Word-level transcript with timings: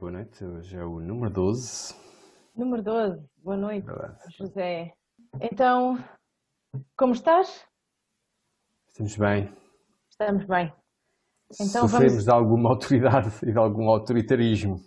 Boa 0.00 0.12
noite. 0.12 0.42
Hoje 0.42 0.76
é 0.78 0.82
o 0.82 0.98
número 0.98 1.30
12. 1.30 1.94
Número 2.56 2.82
12, 2.82 3.22
boa 3.44 3.56
noite. 3.56 3.86
José. 4.30 4.94
Então, 5.40 6.02
como 6.96 7.12
estás? 7.12 7.66
Estamos 8.88 9.14
bem. 9.16 9.54
Estamos 10.10 10.46
bem. 10.46 10.72
Então 11.52 11.66
Sofremos 11.86 12.12
vamos- 12.12 12.24
de 12.24 12.30
alguma 12.30 12.70
autoridade 12.70 13.28
e 13.42 13.52
de 13.52 13.58
algum 13.58 13.90
autoritarismo. 13.90 14.80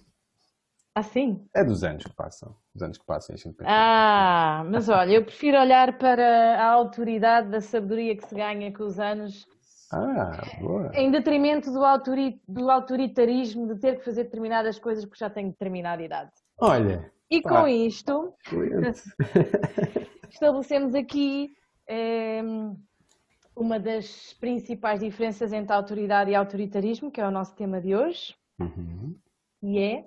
Assim? 0.95 1.47
É 1.55 1.63
dos 1.63 1.83
anos 1.83 2.03
que 2.03 2.13
passam. 2.16 2.55
Dos 2.73 2.81
anos 2.81 2.97
que 2.97 3.05
passam. 3.05 3.35
Ah, 3.66 4.63
mas 4.67 4.89
olha, 4.89 5.11
eu 5.13 5.23
prefiro 5.23 5.59
olhar 5.59 5.95
para 5.99 6.59
a 6.59 6.71
autoridade 6.71 7.49
da 7.52 7.61
sabedoria 7.61 8.17
que 8.17 8.25
se 8.27 8.33
ganha 8.33 8.73
com 8.73 8.83
os 8.83 8.99
anos, 8.99 9.45
Ah, 9.93 10.41
boa. 10.59 10.91
em 10.95 11.11
detrimento 11.11 11.71
do, 11.71 11.83
autori- 11.85 12.41
do 12.47 12.70
autoritarismo 12.71 13.67
de 13.67 13.79
ter 13.79 13.97
que 13.99 14.05
fazer 14.05 14.23
determinadas 14.25 14.79
coisas 14.79 15.05
porque 15.05 15.19
já 15.23 15.29
tenho 15.29 15.49
determinada 15.49 16.02
idade. 16.02 16.31
Olha, 16.59 17.11
E 17.29 17.41
Pá. 17.41 17.61
com 17.61 17.67
isto, 17.67 18.33
estabelecemos 20.29 20.95
aqui 20.95 21.52
eh, 21.88 22.41
uma 23.55 23.79
das 23.79 24.33
principais 24.39 24.99
diferenças 24.99 25.53
entre 25.53 25.73
autoridade 25.73 26.31
e 26.31 26.35
autoritarismo, 26.35 27.11
que 27.11 27.21
é 27.21 27.27
o 27.27 27.31
nosso 27.31 27.55
tema 27.55 27.80
de 27.81 27.95
hoje. 27.95 28.35
Uhum. 28.59 29.16
e 29.63 29.80
é, 29.80 30.05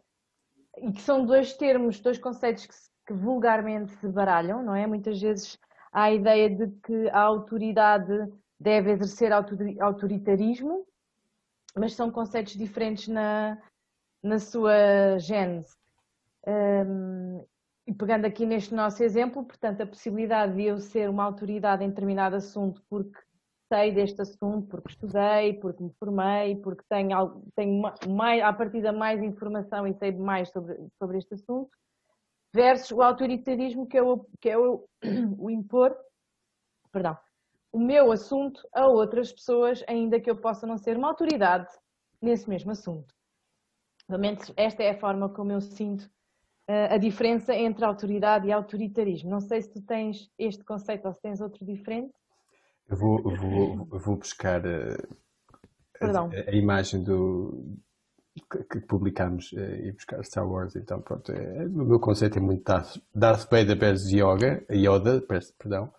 e 0.78 0.92
que 0.92 1.02
são 1.02 1.26
dois 1.26 1.54
termos, 1.54 1.98
dois 2.00 2.16
conceitos 2.18 2.64
que, 2.66 2.74
se- 2.74 2.88
que 3.06 3.12
vulgarmente 3.12 3.90
se 3.96 4.08
baralham, 4.08 4.62
não 4.62 4.74
é? 4.74 4.86
Muitas 4.86 5.20
vezes 5.20 5.58
há 5.92 6.04
a 6.04 6.12
ideia 6.12 6.48
de 6.48 6.68
que 6.84 7.08
a 7.10 7.20
autoridade 7.20 8.12
deve 8.58 8.90
exercer 8.92 9.32
autori- 9.32 9.80
autoritarismo, 9.80 10.86
mas 11.74 11.94
são 11.94 12.10
conceitos 12.10 12.54
diferentes 12.54 13.08
na, 13.08 13.58
na 14.22 14.38
sua 14.38 15.18
gênese. 15.18 15.76
Hum, 16.46 17.44
e 17.86 17.94
pegando 17.94 18.24
aqui 18.24 18.44
neste 18.46 18.74
nosso 18.74 19.02
exemplo, 19.02 19.44
portanto, 19.44 19.82
a 19.82 19.86
possibilidade 19.86 20.56
de 20.56 20.64
eu 20.64 20.78
ser 20.78 21.08
uma 21.08 21.24
autoridade 21.24 21.84
em 21.84 21.88
determinado 21.88 22.36
assunto 22.36 22.82
porque 22.88 23.18
sei 23.72 23.92
deste 23.92 24.20
assunto, 24.22 24.66
porque 24.68 24.90
estudei, 24.90 25.54
porque 25.54 25.82
me 25.82 25.92
formei, 25.98 26.56
porque 26.56 26.84
tenho, 26.88 27.42
tenho 27.54 27.80
ma- 27.80 27.94
mais, 28.08 28.42
à 28.42 28.52
partida 28.52 28.92
mais 28.92 29.22
informação 29.22 29.86
e 29.86 29.94
sei 29.94 30.12
mais 30.12 30.50
sobre, 30.50 30.76
sobre 30.98 31.18
este 31.18 31.34
assunto, 31.34 31.70
versus 32.54 32.92
o 32.92 33.02
autoritarismo 33.02 33.86
que 33.86 33.98
é 33.98 34.02
o, 34.02 34.24
que 34.40 34.50
é 34.50 34.58
o, 34.58 34.88
o 35.38 35.50
impor, 35.50 35.96
perdão, 36.92 37.16
o 37.76 37.78
meu 37.78 38.10
assunto 38.10 38.66
a 38.74 38.86
outras 38.86 39.30
pessoas, 39.30 39.84
ainda 39.86 40.18
que 40.18 40.30
eu 40.30 40.36
possa 40.40 40.66
não 40.66 40.78
ser 40.78 40.96
uma 40.96 41.08
autoridade 41.08 41.68
nesse 42.22 42.48
mesmo 42.48 42.70
assunto. 42.70 43.14
Menos 44.08 44.50
esta 44.56 44.82
é 44.82 44.90
a 44.92 44.98
forma 44.98 45.28
como 45.28 45.52
eu 45.52 45.60
sinto 45.60 46.08
eh, 46.66 46.94
a 46.94 46.96
diferença 46.96 47.54
entre 47.54 47.84
autoridade 47.84 48.46
e 48.48 48.52
autoritarismo. 48.52 49.28
Não 49.28 49.40
sei 49.40 49.60
se 49.60 49.70
tu 49.74 49.82
tens 49.82 50.30
este 50.38 50.64
conceito 50.64 51.06
ou 51.06 51.12
se 51.12 51.20
tens 51.20 51.38
outro 51.42 51.66
diferente. 51.66 52.14
Eu 52.88 52.96
vou, 52.96 53.22
vou, 53.22 53.84
vou 53.84 54.16
buscar 54.16 54.64
eh, 54.64 54.96
a, 56.00 56.06
a- 56.34 56.50
a 56.50 56.54
imagem 56.54 57.02
do 57.04 57.76
que, 58.40 58.80
publicámos 58.80 59.52
eh, 59.56 59.88
e 59.88 59.92
buscar 59.92 60.22
Star 60.24 60.48
Wars. 60.48 60.76
Então, 60.76 61.00
pronto, 61.00 61.32
é, 61.32 61.64
o 61.66 61.84
meu 61.84 62.00
conceito 62.00 62.38
é 62.38 62.40
muito 62.40 62.64
Darth, 62.64 62.96
Darth 63.14 63.50
Vader 63.50 63.78
versus 63.78 64.10
Yoga, 64.10 64.64
Yoda, 64.70 65.20
peço 65.20 65.54
perdão. 65.58 65.92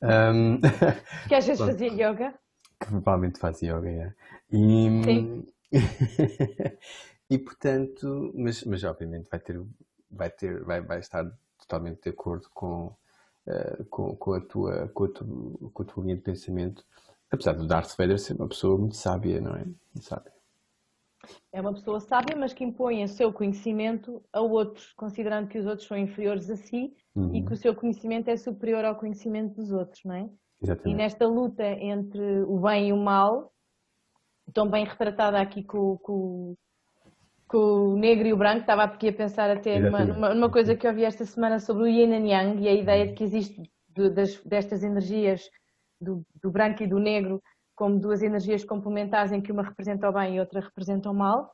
Ahm, 0.00 0.60
Que 1.28 1.34
às 1.34 1.46
vezes 1.46 1.64
fazia 1.64 1.88
yoga. 1.88 2.34
que 2.80 2.86
provavelmente 2.86 3.38
faz 3.38 3.60
yoga, 3.60 3.88
é. 3.88 4.14
E, 4.52 5.02
Sim. 5.04 5.46
e 7.30 7.38
portanto, 7.38 8.32
mas, 8.34 8.64
mas 8.64 8.84
obviamente 8.84 9.28
vai 9.30 9.40
ter, 9.40 9.60
vai 10.10 10.30
ter, 10.30 10.62
vai, 10.64 10.80
vai 10.80 10.98
estar 11.00 11.24
totalmente 11.58 12.02
de 12.02 12.10
acordo 12.10 12.48
com, 12.52 12.94
eh, 13.46 13.84
com, 13.90 14.16
com 14.16 14.32
a 14.34 14.40
tua, 14.40 14.88
com 14.88 15.04
a 15.04 15.08
tua, 15.08 15.70
com 15.72 15.82
a 15.82 15.86
tua 15.86 16.02
linha 16.02 16.16
de 16.16 16.22
pensamento, 16.22 16.84
apesar 17.30 17.52
do 17.52 17.66
Darth 17.66 17.96
Vader 17.96 18.18
ser 18.18 18.34
uma 18.34 18.48
pessoa 18.48 18.78
muito 18.78 18.96
sábia, 18.96 19.40
não 19.40 19.54
é? 19.54 19.64
Muito 19.64 20.02
sábia. 20.02 20.39
É 21.52 21.60
uma 21.60 21.72
pessoa 21.72 22.00
sábia, 22.00 22.36
mas 22.36 22.52
que 22.52 22.64
impõe 22.64 23.04
o 23.04 23.08
seu 23.08 23.32
conhecimento 23.32 24.22
a 24.32 24.40
outros, 24.40 24.92
considerando 24.94 25.48
que 25.48 25.58
os 25.58 25.66
outros 25.66 25.86
são 25.86 25.96
inferiores 25.98 26.48
a 26.50 26.56
si 26.56 26.92
e 27.16 27.18
Uhum, 27.18 27.44
que 27.44 27.52
o 27.52 27.56
seu 27.56 27.74
conhecimento 27.74 28.28
é 28.28 28.36
superior 28.36 28.84
ao 28.84 28.94
conhecimento 28.96 29.54
dos 29.54 29.70
outros, 29.72 30.00
não 30.04 30.14
é? 30.14 30.22
E 30.22 30.30
exatamente. 30.62 30.96
nesta 30.96 31.26
luta 31.26 31.64
entre 31.64 32.42
o 32.44 32.58
bem 32.60 32.88
e 32.88 32.92
o 32.92 32.96
mal, 32.96 33.52
tão 34.54 34.68
bem 34.70 34.84
retratada 34.84 35.40
aqui 35.40 35.62
com, 35.64 35.96
com- 35.98 36.54
com 37.48 37.58
o 37.58 37.96
negro 37.96 38.28
e 38.28 38.32
o 38.32 38.36
branco, 38.36 38.60
estava 38.60 38.84
aqui 38.84 39.08
a 39.08 39.12
pensar 39.12 39.50
até 39.50 39.78
numa, 39.80 40.04
numa- 40.04 40.34
numa 40.34 40.50
coisa 40.50 40.76
que 40.76 40.86
eu 40.86 40.94
vi 40.94 41.04
esta 41.04 41.24
semana 41.24 41.58
sobre 41.58 41.82
o 41.82 41.88
yin 41.88 42.14
and 42.14 42.26
yang 42.28 42.62
e 42.62 42.68
a 42.68 42.72
ideia 42.74 43.06
de 43.08 43.14
que 43.14 43.24
existe 43.24 43.60
de- 43.88 44.10
das- 44.10 44.42
destas 44.44 44.82
energias 44.84 45.42
do, 46.00 46.24
do 46.40 46.50
branco 46.50 46.82
e 46.82 46.86
do 46.86 46.98
negro 46.98 47.42
como 47.80 47.98
duas 47.98 48.22
energias 48.22 48.62
complementares 48.62 49.32
em 49.32 49.40
que 49.40 49.50
uma 49.50 49.62
representa 49.62 50.06
o 50.06 50.12
bem 50.12 50.36
e 50.36 50.40
outra 50.40 50.60
representa 50.60 51.08
o 51.08 51.14
mal. 51.14 51.50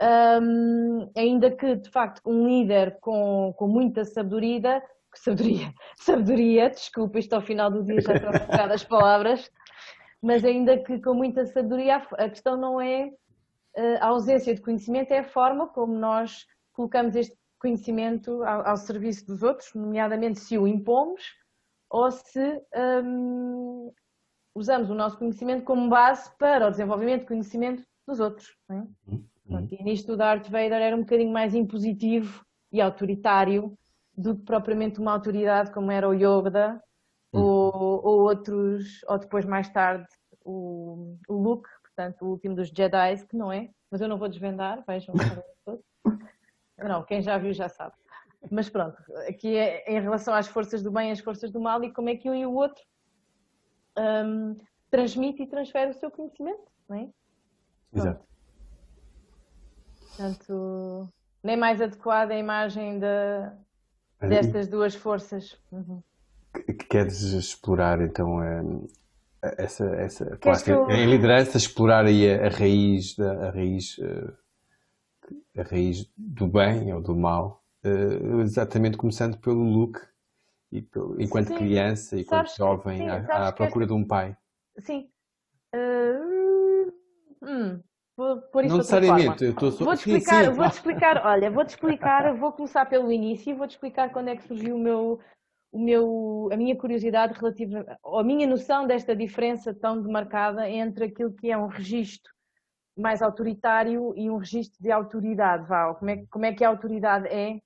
Hum, 0.00 1.10
ainda 1.16 1.50
que, 1.50 1.74
de 1.74 1.90
facto, 1.90 2.20
um 2.24 2.46
líder 2.46 2.96
com, 3.00 3.52
com 3.56 3.66
muita 3.66 4.04
sabedoria, 4.04 4.80
sabedoria, 5.12 5.74
sabedoria, 5.98 6.70
desculpa, 6.70 7.18
isto 7.18 7.32
ao 7.32 7.40
final 7.40 7.68
do 7.68 7.82
dia 7.82 8.00
já 8.00 8.14
estão 8.14 8.30
a 8.30 8.62
as 8.72 8.84
palavras, 8.84 9.50
mas 10.22 10.44
ainda 10.44 10.78
que 10.78 11.00
com 11.00 11.14
muita 11.14 11.44
sabedoria, 11.46 11.96
a 11.96 12.28
questão 12.28 12.56
não 12.56 12.80
é 12.80 13.10
eh, 13.74 13.96
a 14.00 14.06
ausência 14.06 14.54
de 14.54 14.60
conhecimento, 14.60 15.10
é 15.10 15.18
a 15.18 15.24
forma 15.24 15.66
como 15.66 15.98
nós 15.98 16.46
colocamos 16.72 17.16
este 17.16 17.36
conhecimento 17.58 18.40
ao, 18.44 18.68
ao 18.68 18.76
serviço 18.76 19.26
dos 19.26 19.42
outros, 19.42 19.74
nomeadamente 19.74 20.38
se 20.38 20.56
o 20.56 20.68
impomos 20.68 21.24
ou 21.90 22.08
se 22.12 22.62
hum, 23.02 23.90
usamos 24.56 24.88
o 24.88 24.94
nosso 24.94 25.18
conhecimento 25.18 25.64
como 25.64 25.88
base 25.88 26.30
para 26.38 26.66
o 26.66 26.70
desenvolvimento 26.70 27.20
de 27.20 27.26
conhecimento 27.26 27.84
dos 28.08 28.20
outros. 28.20 28.56
é? 28.70 28.82
Pronto, 29.46 29.74
e 29.74 29.82
nisto 29.84 30.14
o 30.14 30.16
Darth 30.16 30.48
Vader 30.48 30.80
era 30.80 30.96
um 30.96 31.00
bocadinho 31.00 31.30
mais 31.30 31.54
impositivo 31.54 32.44
e 32.72 32.80
autoritário 32.80 33.76
do 34.16 34.34
que 34.34 34.42
propriamente 34.42 34.98
uma 34.98 35.12
autoridade 35.12 35.70
como 35.70 35.92
era 35.92 36.08
o 36.08 36.14
Yoda 36.14 36.82
ou, 37.30 38.00
ou 38.02 38.20
outros, 38.22 39.04
ou 39.06 39.18
depois 39.18 39.44
mais 39.44 39.68
tarde 39.68 40.06
o, 40.42 41.16
o 41.28 41.34
Luke, 41.34 41.68
portanto 41.82 42.22
o 42.22 42.30
último 42.30 42.56
dos 42.56 42.68
Jedi, 42.68 43.26
que 43.28 43.36
não 43.36 43.52
é, 43.52 43.68
mas 43.90 44.00
eu 44.00 44.08
não 44.08 44.16
vou 44.16 44.28
desvendar, 44.28 44.82
vejam. 44.86 45.14
Não, 46.78 47.02
quem 47.02 47.22
já 47.22 47.38
viu 47.38 47.54
já 47.54 47.70
sabe. 47.70 47.94
Mas 48.50 48.68
pronto, 48.68 49.02
aqui 49.26 49.56
é 49.56 49.90
em 49.90 49.98
relação 49.98 50.34
às 50.34 50.46
forças 50.46 50.82
do 50.82 50.90
bem 50.90 51.08
e 51.08 51.12
às 51.12 51.20
forças 51.20 51.50
do 51.50 51.58
mal 51.58 51.82
e 51.82 51.90
como 51.90 52.10
é 52.10 52.16
que 52.16 52.28
um 52.28 52.34
e 52.34 52.44
o 52.44 52.52
outro 52.52 52.84
hum, 53.98 54.56
transmite 54.90 55.42
e 55.42 55.46
transfere 55.46 55.90
o 55.90 55.94
seu 55.94 56.10
conhecimento, 56.10 56.64
não 56.88 56.96
é? 56.96 57.08
Exato. 57.94 58.24
Portanto, 60.16 61.08
nem 61.42 61.56
mais 61.56 61.80
adequada 61.80 62.34
a 62.34 62.38
imagem 62.38 62.96
Olha, 62.96 63.58
destas 64.28 64.66
duas 64.68 64.94
forças. 64.94 65.58
Uhum. 65.70 66.02
que 66.64 66.72
queres 66.74 67.20
explorar 67.22 68.00
então 68.00 68.40
essa, 69.58 69.84
essa 69.96 70.38
falaste 70.42 70.64
que 70.64 70.70
eu- 70.72 70.90
em 70.90 71.06
liderança, 71.06 71.56
explorar 71.56 72.06
aí 72.06 72.28
a, 72.30 72.46
a 72.46 72.48
raiz 72.50 73.14
da 73.14 73.48
a 73.48 73.50
raiz, 73.50 73.96
eh, 73.98 74.32
a 75.60 75.62
raiz 75.62 76.10
do 76.16 76.46
bem 76.46 76.92
ou 76.92 77.00
do 77.00 77.14
mal, 77.14 77.62
eh, 77.84 78.40
exatamente 78.42 78.96
começando 78.96 79.38
pelo 79.38 79.62
Luke 79.62 80.00
e 80.72 80.86
enquanto 81.18 81.48
Sim. 81.48 81.54
criança 81.54 82.16
e 82.16 82.22
enquanto 82.22 82.56
jovem 82.56 82.98
sim, 82.98 83.08
à, 83.08 83.48
à 83.48 83.52
procura 83.52 83.86
de 83.86 83.92
um 83.92 84.04
pai. 84.04 84.36
Sim. 84.78 85.08
Uh, 85.74 86.92
hum, 87.42 87.80
vou 88.16 88.40
pôr 88.42 88.64
isto 88.64 88.72
Não 88.72 88.78
necessariamente, 88.78 89.44
eu 89.44 89.50
estou 89.50 89.70
só. 89.70 89.84
Vou-te 89.84 90.02
Sim, 90.02 90.16
explicar, 90.16 90.44
sim, 90.44 90.50
vou-te 90.50 90.72
explicar, 90.72 91.22
olha, 91.26 91.50
vou-te 91.50 91.70
explicar, 91.70 92.34
vou 92.34 92.52
começar 92.52 92.86
pelo 92.86 93.12
início 93.12 93.50
e 93.50 93.54
vou-te 93.54 93.72
explicar 93.72 94.10
quando 94.12 94.28
é 94.28 94.36
que 94.36 94.46
surgiu 94.46 94.76
o 94.76 94.78
meu, 94.78 95.20
o 95.72 95.78
meu, 95.78 96.48
a 96.52 96.56
minha 96.56 96.76
curiosidade 96.76 97.38
relativa, 97.38 97.98
ou 98.02 98.18
a 98.18 98.24
minha 98.24 98.46
noção 98.46 98.86
desta 98.86 99.14
diferença 99.14 99.74
tão 99.74 100.00
demarcada 100.00 100.68
entre 100.68 101.04
aquilo 101.04 101.32
que 101.32 101.50
é 101.50 101.56
um 101.56 101.68
registro 101.68 102.32
mais 102.96 103.20
autoritário 103.20 104.14
e 104.16 104.30
um 104.30 104.38
registro 104.38 104.82
de 104.82 104.90
autoridade, 104.90 105.66
ou 105.70 105.94
como 105.96 106.10
é, 106.10 106.24
como 106.30 106.46
é 106.46 106.52
que 106.54 106.64
a 106.64 106.68
autoridade 106.68 107.28
é 107.28 107.60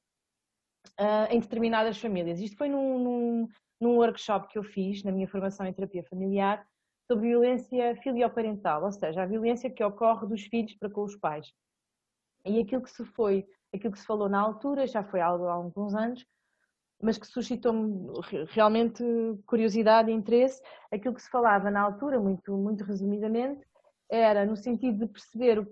ah, 0.99 1.29
em 1.31 1.41
determinadas 1.41 1.99
famílias. 1.99 2.41
Isto 2.41 2.57
foi 2.57 2.69
num, 2.69 2.99
num, 2.99 3.49
num 3.81 3.97
workshop 3.97 4.49
que 4.49 4.59
eu 4.59 4.63
fiz 4.63 5.03
na 5.03 5.13
minha 5.13 5.29
formação 5.29 5.67
em 5.67 5.73
terapia 5.73 6.05
familiar 6.05 6.67
sobre 7.07 7.29
violência 7.29 7.97
filioparental, 7.97 8.85
ou 8.85 8.93
seja, 8.93 9.23
a 9.23 9.27
violência 9.27 9.71
que 9.71 9.83
ocorre 9.83 10.27
dos 10.27 10.43
filhos 10.43 10.75
para 10.75 10.89
com 10.91 11.03
os 11.03 11.17
pais. 11.17 11.53
E 12.45 12.61
aquilo 12.61 12.83
que 12.83 12.91
se 12.91 13.05
foi, 13.05 13.47
aquilo 13.75 13.93
que 13.93 13.99
se 13.99 14.07
falou 14.07 14.29
na 14.29 14.41
altura, 14.41 14.87
já 14.87 15.03
foi 15.03 15.21
há, 15.21 15.27
alguns 15.27 15.95
anos, 15.95 16.25
mas 17.03 17.19
que 17.19 17.27
suscitou-me 17.27 18.13
re- 18.23 18.45
realmente 18.51 19.03
curiosidade 19.47 20.11
e 20.11 20.15
interesse, 20.15 20.63
aquilo 20.93 21.15
que 21.15 21.23
se 21.23 21.31
falava 21.31 21.71
na 21.71 21.81
altura, 21.81 22.21
muito, 22.21 22.57
muito 22.57 22.85
resumidamente, 22.85 23.67
era 24.09 24.45
no 24.45 24.57
sentido 24.57 25.07
de 25.07 25.13
perceber 25.13 25.67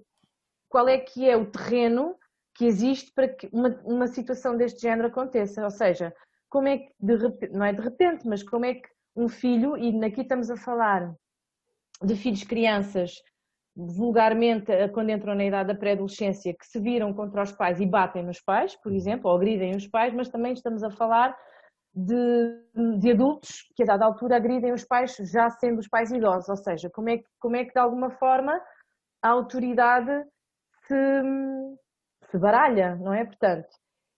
qual 0.68 0.88
é 0.88 0.98
que 0.98 1.28
é 1.28 1.36
o 1.36 1.50
terreno 1.50 2.16
que 2.58 2.66
existe 2.66 3.12
para 3.14 3.28
que 3.28 3.48
uma, 3.52 3.68
uma 3.84 4.08
situação 4.08 4.56
deste 4.56 4.82
género 4.82 5.06
aconteça. 5.06 5.62
Ou 5.62 5.70
seja, 5.70 6.12
como 6.50 6.66
é 6.66 6.78
que, 6.78 6.92
de 6.98 7.14
repente, 7.16 7.52
não 7.52 7.64
é 7.64 7.72
de 7.72 7.80
repente, 7.80 8.26
mas 8.26 8.42
como 8.42 8.64
é 8.64 8.74
que 8.74 8.88
um 9.14 9.28
filho, 9.28 9.76
e 9.76 10.04
aqui 10.04 10.22
estamos 10.22 10.50
a 10.50 10.56
falar 10.56 11.14
de 12.02 12.16
filhos 12.16 12.42
crianças, 12.42 13.12
vulgarmente 13.76 14.72
quando 14.92 15.10
entram 15.10 15.36
na 15.36 15.44
idade 15.44 15.68
da 15.68 15.78
pré-adolescência, 15.78 16.52
que 16.52 16.66
se 16.66 16.80
viram 16.80 17.14
contra 17.14 17.42
os 17.42 17.52
pais 17.52 17.80
e 17.80 17.86
batem 17.86 18.24
nos 18.24 18.40
pais, 18.40 18.74
por 18.82 18.92
exemplo, 18.92 19.30
ou 19.30 19.36
agridem 19.36 19.76
os 19.76 19.86
pais, 19.86 20.12
mas 20.12 20.28
também 20.28 20.52
estamos 20.52 20.82
a 20.82 20.90
falar 20.90 21.36
de, 21.94 22.98
de, 22.98 23.12
adultos 23.12 23.68
que 23.76 23.84
a 23.84 23.86
dada 23.86 24.04
altura 24.04 24.36
agridem 24.36 24.72
os 24.72 24.84
pais 24.84 25.16
já 25.32 25.48
sendo 25.48 25.78
os 25.78 25.88
pais 25.88 26.10
idosos, 26.10 26.48
ou 26.48 26.56
seja, 26.56 26.90
como 26.90 27.08
é 27.08 27.18
que, 27.18 27.24
como 27.38 27.56
é 27.56 27.64
que 27.64 27.72
de 27.72 27.78
alguma 27.78 28.10
forma 28.10 28.60
a 29.22 29.28
autoridade 29.30 30.24
se, 30.86 30.94
se 32.30 32.38
baralha, 32.38 32.96
não 32.96 33.12
é? 33.12 33.24
Portanto, 33.24 33.68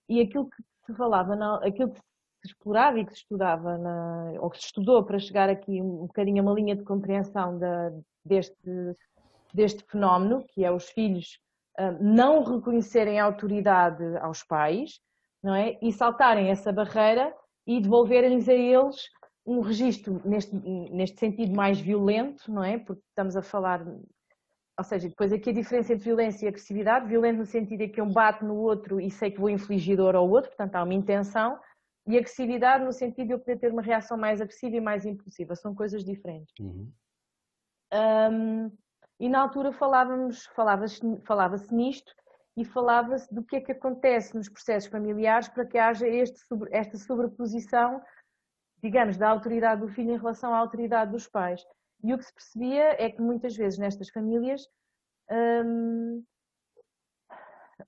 e 0.09 0.21
aquilo 0.21 0.49
que 0.49 0.63
se 0.85 0.93
falava, 0.95 1.35
não, 1.35 1.55
aquilo 1.55 1.91
que 1.91 1.99
se 1.99 2.47
explorava 2.47 2.99
e 2.99 3.05
que 3.05 3.11
se 3.11 3.19
estudava, 3.19 3.77
na, 3.77 4.33
ou 4.39 4.49
que 4.49 4.57
se 4.57 4.65
estudou 4.65 5.03
para 5.03 5.19
chegar 5.19 5.49
aqui 5.49 5.81
um 5.81 6.07
bocadinho 6.07 6.41
a 6.41 6.45
uma 6.45 6.53
linha 6.53 6.75
de 6.75 6.83
compreensão 6.83 7.57
da, 7.57 7.91
deste, 8.25 8.95
deste 9.53 9.83
fenómeno, 9.85 10.43
que 10.49 10.65
é 10.65 10.71
os 10.71 10.89
filhos 10.89 11.39
uh, 11.79 12.03
não 12.03 12.43
reconhecerem 12.43 13.19
autoridade 13.19 14.03
aos 14.17 14.43
pais, 14.43 14.99
não 15.41 15.55
é? 15.55 15.77
E 15.81 15.91
saltarem 15.91 16.49
essa 16.49 16.71
barreira 16.71 17.33
e 17.65 17.79
devolverem-lhes 17.79 18.49
a 18.49 18.53
eles 18.53 19.09
um 19.45 19.61
registro 19.61 20.21
neste, 20.23 20.55
neste 20.55 21.19
sentido 21.19 21.55
mais 21.55 21.79
violento, 21.79 22.51
não 22.51 22.63
é? 22.63 22.77
Porque 22.77 23.01
estamos 23.09 23.35
a 23.35 23.41
falar, 23.41 23.83
ou 24.81 24.83
seja, 24.83 25.07
depois 25.07 25.31
aqui 25.31 25.51
a 25.51 25.53
diferença 25.53 25.93
entre 25.93 26.05
violência 26.05 26.45
e 26.45 26.49
agressividade, 26.49 27.07
violento 27.07 27.37
no 27.37 27.45
sentido 27.45 27.81
em 27.81 27.89
que 27.91 28.01
eu 28.01 28.05
bato 28.07 28.43
no 28.43 28.55
outro 28.55 28.99
e 28.99 29.11
sei 29.11 29.29
que 29.29 29.39
vou 29.39 29.49
infligir 29.49 29.95
dor 29.95 30.15
ao 30.15 30.27
outro, 30.27 30.49
portanto 30.49 30.75
há 30.75 30.83
uma 30.83 30.93
intenção, 30.93 31.59
e 32.07 32.17
agressividade 32.17 32.83
no 32.83 32.91
sentido 32.91 33.27
de 33.27 33.33
eu 33.33 33.39
poder 33.39 33.59
ter 33.59 33.71
uma 33.71 33.83
reação 33.83 34.17
mais 34.17 34.41
agressiva 34.41 34.75
e 34.75 34.81
mais 34.81 35.05
impulsiva, 35.05 35.55
são 35.55 35.75
coisas 35.75 36.03
diferentes. 36.03 36.51
Uhum. 36.59 36.91
Um, 37.93 38.71
e 39.19 39.29
na 39.29 39.41
altura 39.41 39.71
falávamos, 39.71 40.47
falava-se 40.55 40.99
falava 41.27 41.57
nisto 41.71 42.11
e 42.57 42.65
falava-se 42.65 43.31
do 43.31 43.43
que 43.43 43.57
é 43.57 43.61
que 43.61 43.71
acontece 43.71 44.35
nos 44.35 44.49
processos 44.49 44.89
familiares 44.89 45.47
para 45.47 45.63
que 45.63 45.77
haja 45.77 46.07
este, 46.07 46.39
esta 46.71 46.97
sobreposição, 46.97 48.01
digamos, 48.81 49.15
da 49.15 49.29
autoridade 49.29 49.81
do 49.81 49.89
filho 49.89 50.11
em 50.11 50.17
relação 50.17 50.55
à 50.55 50.57
autoridade 50.57 51.11
dos 51.11 51.27
pais. 51.27 51.63
E 52.03 52.13
o 52.13 52.17
que 52.17 52.25
se 52.25 52.33
percebia 52.33 52.95
é 53.03 53.09
que 53.09 53.21
muitas 53.21 53.55
vezes 53.55 53.77
nestas 53.77 54.09
famílias 54.09 54.61
hum, 55.29 56.23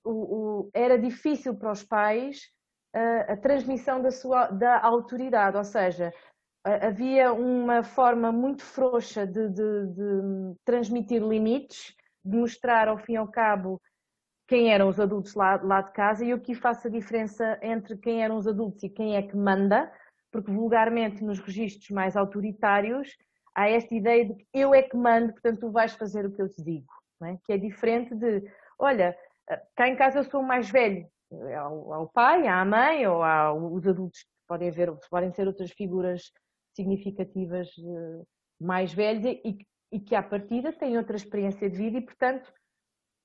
o, 0.04 0.10
o, 0.10 0.70
era 0.72 0.98
difícil 0.98 1.54
para 1.56 1.72
os 1.72 1.82
pais 1.82 2.50
a, 2.92 3.32
a 3.32 3.36
transmissão 3.36 4.00
da, 4.00 4.10
sua, 4.10 4.48
da 4.48 4.80
autoridade, 4.80 5.56
ou 5.56 5.64
seja, 5.64 6.12
havia 6.64 7.32
uma 7.32 7.82
forma 7.82 8.32
muito 8.32 8.62
frouxa 8.62 9.26
de, 9.26 9.48
de, 9.50 9.86
de, 9.88 10.54
transmitir 10.64 11.22
limites, 11.22 11.94
de 12.24 12.36
mostrar 12.36 12.88
ao 12.88 12.98
fim 12.98 13.14
e 13.14 13.16
ao 13.16 13.30
cabo 13.30 13.80
quem 14.46 14.72
eram 14.72 14.88
os 14.88 14.98
adultos 14.98 15.34
lá, 15.34 15.60
lá 15.62 15.82
de 15.82 15.92
casa. 15.92 16.24
E 16.24 16.30
eu 16.30 16.36
aqui 16.36 16.54
faço 16.54 16.86
a 16.86 16.90
diferença 16.90 17.58
entre 17.62 17.96
quem 17.98 18.22
eram 18.22 18.36
os 18.36 18.46
adultos 18.46 18.82
e 18.82 18.88
quem 18.88 19.16
é 19.16 19.22
que 19.22 19.36
manda, 19.36 19.92
porque 20.30 20.50
vulgarmente 20.50 21.22
nos 21.22 21.38
registros 21.38 21.90
mais 21.90 22.16
autoritários 22.16 23.08
há 23.54 23.68
esta 23.68 23.94
ideia 23.94 24.24
de 24.26 24.34
que 24.34 24.46
eu 24.52 24.74
é 24.74 24.82
que 24.82 24.96
mando, 24.96 25.32
portanto 25.32 25.60
tu 25.60 25.70
vais 25.70 25.92
fazer 25.94 26.26
o 26.26 26.32
que 26.32 26.42
eu 26.42 26.48
te 26.48 26.62
digo, 26.62 26.92
é? 27.22 27.36
que 27.44 27.52
é 27.52 27.58
diferente 27.58 28.14
de, 28.14 28.42
olha, 28.78 29.16
cá 29.76 29.88
em 29.88 29.96
casa 29.96 30.18
eu 30.18 30.24
sou 30.24 30.40
o 30.40 30.46
mais 30.46 30.70
velho, 30.70 31.08
ao 31.92 32.08
pai, 32.08 32.46
à 32.46 32.64
mãe 32.64 33.06
ou 33.06 33.22
aos 33.22 33.86
adultos 33.86 34.22
que 34.22 34.28
podem 34.46 34.68
haver, 34.68 34.92
podem 35.10 35.32
ser 35.32 35.46
outras 35.46 35.70
figuras 35.72 36.32
significativas 36.76 37.68
eh, 37.78 38.22
mais 38.60 38.92
velhas 38.92 39.24
e, 39.44 39.58
e 39.92 40.00
que 40.00 40.14
à 40.14 40.22
partida 40.22 40.72
têm 40.72 40.98
outra 40.98 41.16
experiência 41.16 41.68
de 41.70 41.76
vida 41.76 41.98
e 41.98 42.02
portanto 42.02 42.52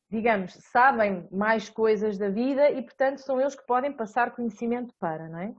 digamos, 0.09 0.53
sabem 0.53 1.27
mais 1.31 1.69
coisas 1.69 2.17
da 2.17 2.29
vida 2.29 2.71
e, 2.71 2.81
portanto, 2.81 3.19
são 3.19 3.39
eles 3.39 3.55
que 3.55 3.65
podem 3.65 3.93
passar 3.93 4.33
conhecimento 4.35 4.93
para, 4.99 5.29
não 5.29 5.39
é? 5.39 5.55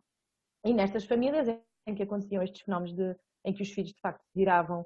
E 0.64 0.74
nestas 0.74 1.04
famílias 1.04 1.46
em 1.86 1.94
que 1.94 2.02
aconteciam 2.02 2.42
estes 2.42 2.62
fenómenos 2.62 2.94
de, 2.94 3.16
em 3.44 3.52
que 3.52 3.62
os 3.62 3.70
filhos, 3.70 3.92
de 3.92 4.00
facto, 4.00 4.24
viravam 4.34 4.80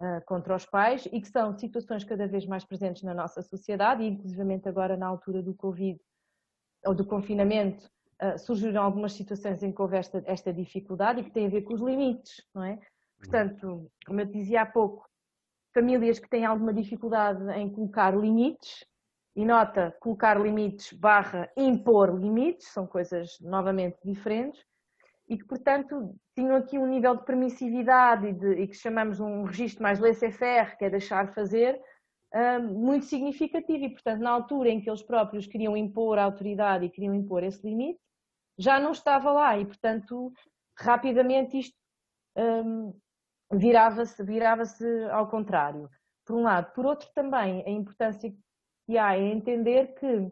uh, 0.00 0.24
contra 0.26 0.54
os 0.54 0.66
pais 0.66 1.06
e 1.12 1.20
que 1.20 1.28
são 1.28 1.56
situações 1.58 2.04
cada 2.04 2.26
vez 2.26 2.46
mais 2.46 2.64
presentes 2.64 3.02
na 3.02 3.14
nossa 3.14 3.42
sociedade, 3.42 4.02
e 4.02 4.08
inclusivamente 4.08 4.68
agora 4.68 4.96
na 4.96 5.06
altura 5.06 5.42
do 5.42 5.54
Covid 5.54 6.00
ou 6.84 6.94
do 6.94 7.04
confinamento, 7.04 7.90
uh, 8.22 8.38
surgiram 8.38 8.82
algumas 8.82 9.12
situações 9.12 9.62
em 9.62 9.72
que 9.72 9.82
houve 9.82 9.96
esta, 9.96 10.22
esta 10.26 10.52
dificuldade 10.52 11.20
e 11.20 11.24
que 11.24 11.30
têm 11.32 11.46
a 11.46 11.50
ver 11.50 11.62
com 11.62 11.74
os 11.74 11.80
limites, 11.80 12.42
não 12.54 12.64
é? 12.64 12.78
Portanto, 13.18 13.90
como 14.06 14.20
eu 14.20 14.26
dizia 14.26 14.62
há 14.62 14.66
pouco, 14.66 15.08
famílias 15.74 16.18
que 16.18 16.28
têm 16.28 16.44
alguma 16.44 16.72
dificuldade 16.72 17.42
em 17.52 17.68
colocar 17.70 18.16
limites, 18.16 18.86
e 19.38 19.44
nota, 19.44 19.96
colocar 20.00 20.40
limites 20.40 20.92
barra 20.92 21.48
impor 21.56 22.18
limites, 22.18 22.72
são 22.72 22.88
coisas 22.88 23.38
novamente 23.40 23.96
diferentes, 24.04 24.64
e 25.28 25.36
que, 25.36 25.44
portanto, 25.44 26.14
tinham 26.34 26.56
aqui 26.56 26.78
um 26.78 26.86
nível 26.86 27.16
de 27.16 27.24
permissividade 27.24 28.28
e, 28.28 28.32
de, 28.32 28.52
e 28.62 28.66
que 28.66 28.74
chamamos 28.74 29.20
um 29.20 29.44
registro 29.44 29.82
mais 29.82 29.98
laissez-faire, 29.98 30.76
que 30.78 30.84
é 30.84 30.90
deixar 30.90 31.34
fazer, 31.34 31.80
muito 32.74 33.06
significativo 33.06 33.84
e, 33.84 33.90
portanto, 33.90 34.20
na 34.20 34.30
altura 34.30 34.68
em 34.68 34.80
que 34.80 34.88
eles 34.88 35.02
próprios 35.02 35.46
queriam 35.46 35.76
impor 35.76 36.18
a 36.18 36.24
autoridade 36.24 36.84
e 36.84 36.90
queriam 36.90 37.14
impor 37.14 37.42
esse 37.42 37.66
limite, 37.66 38.00
já 38.58 38.78
não 38.78 38.92
estava 38.92 39.30
lá 39.32 39.58
e, 39.58 39.64
portanto, 39.64 40.32
rapidamente 40.76 41.58
isto 41.58 41.76
um, 42.36 42.92
virava-se 43.52 44.22
virava 44.22 44.64
ao 45.12 45.28
contrário. 45.28 45.88
Por 46.26 46.36
um 46.36 46.42
lado. 46.42 46.72
Por 46.74 46.84
outro, 46.84 47.08
também, 47.14 47.64
a 47.66 47.70
importância 47.70 48.30
que 48.86 48.98
há 48.98 49.16
é 49.16 49.32
entender 49.32 49.94
que 49.94 50.30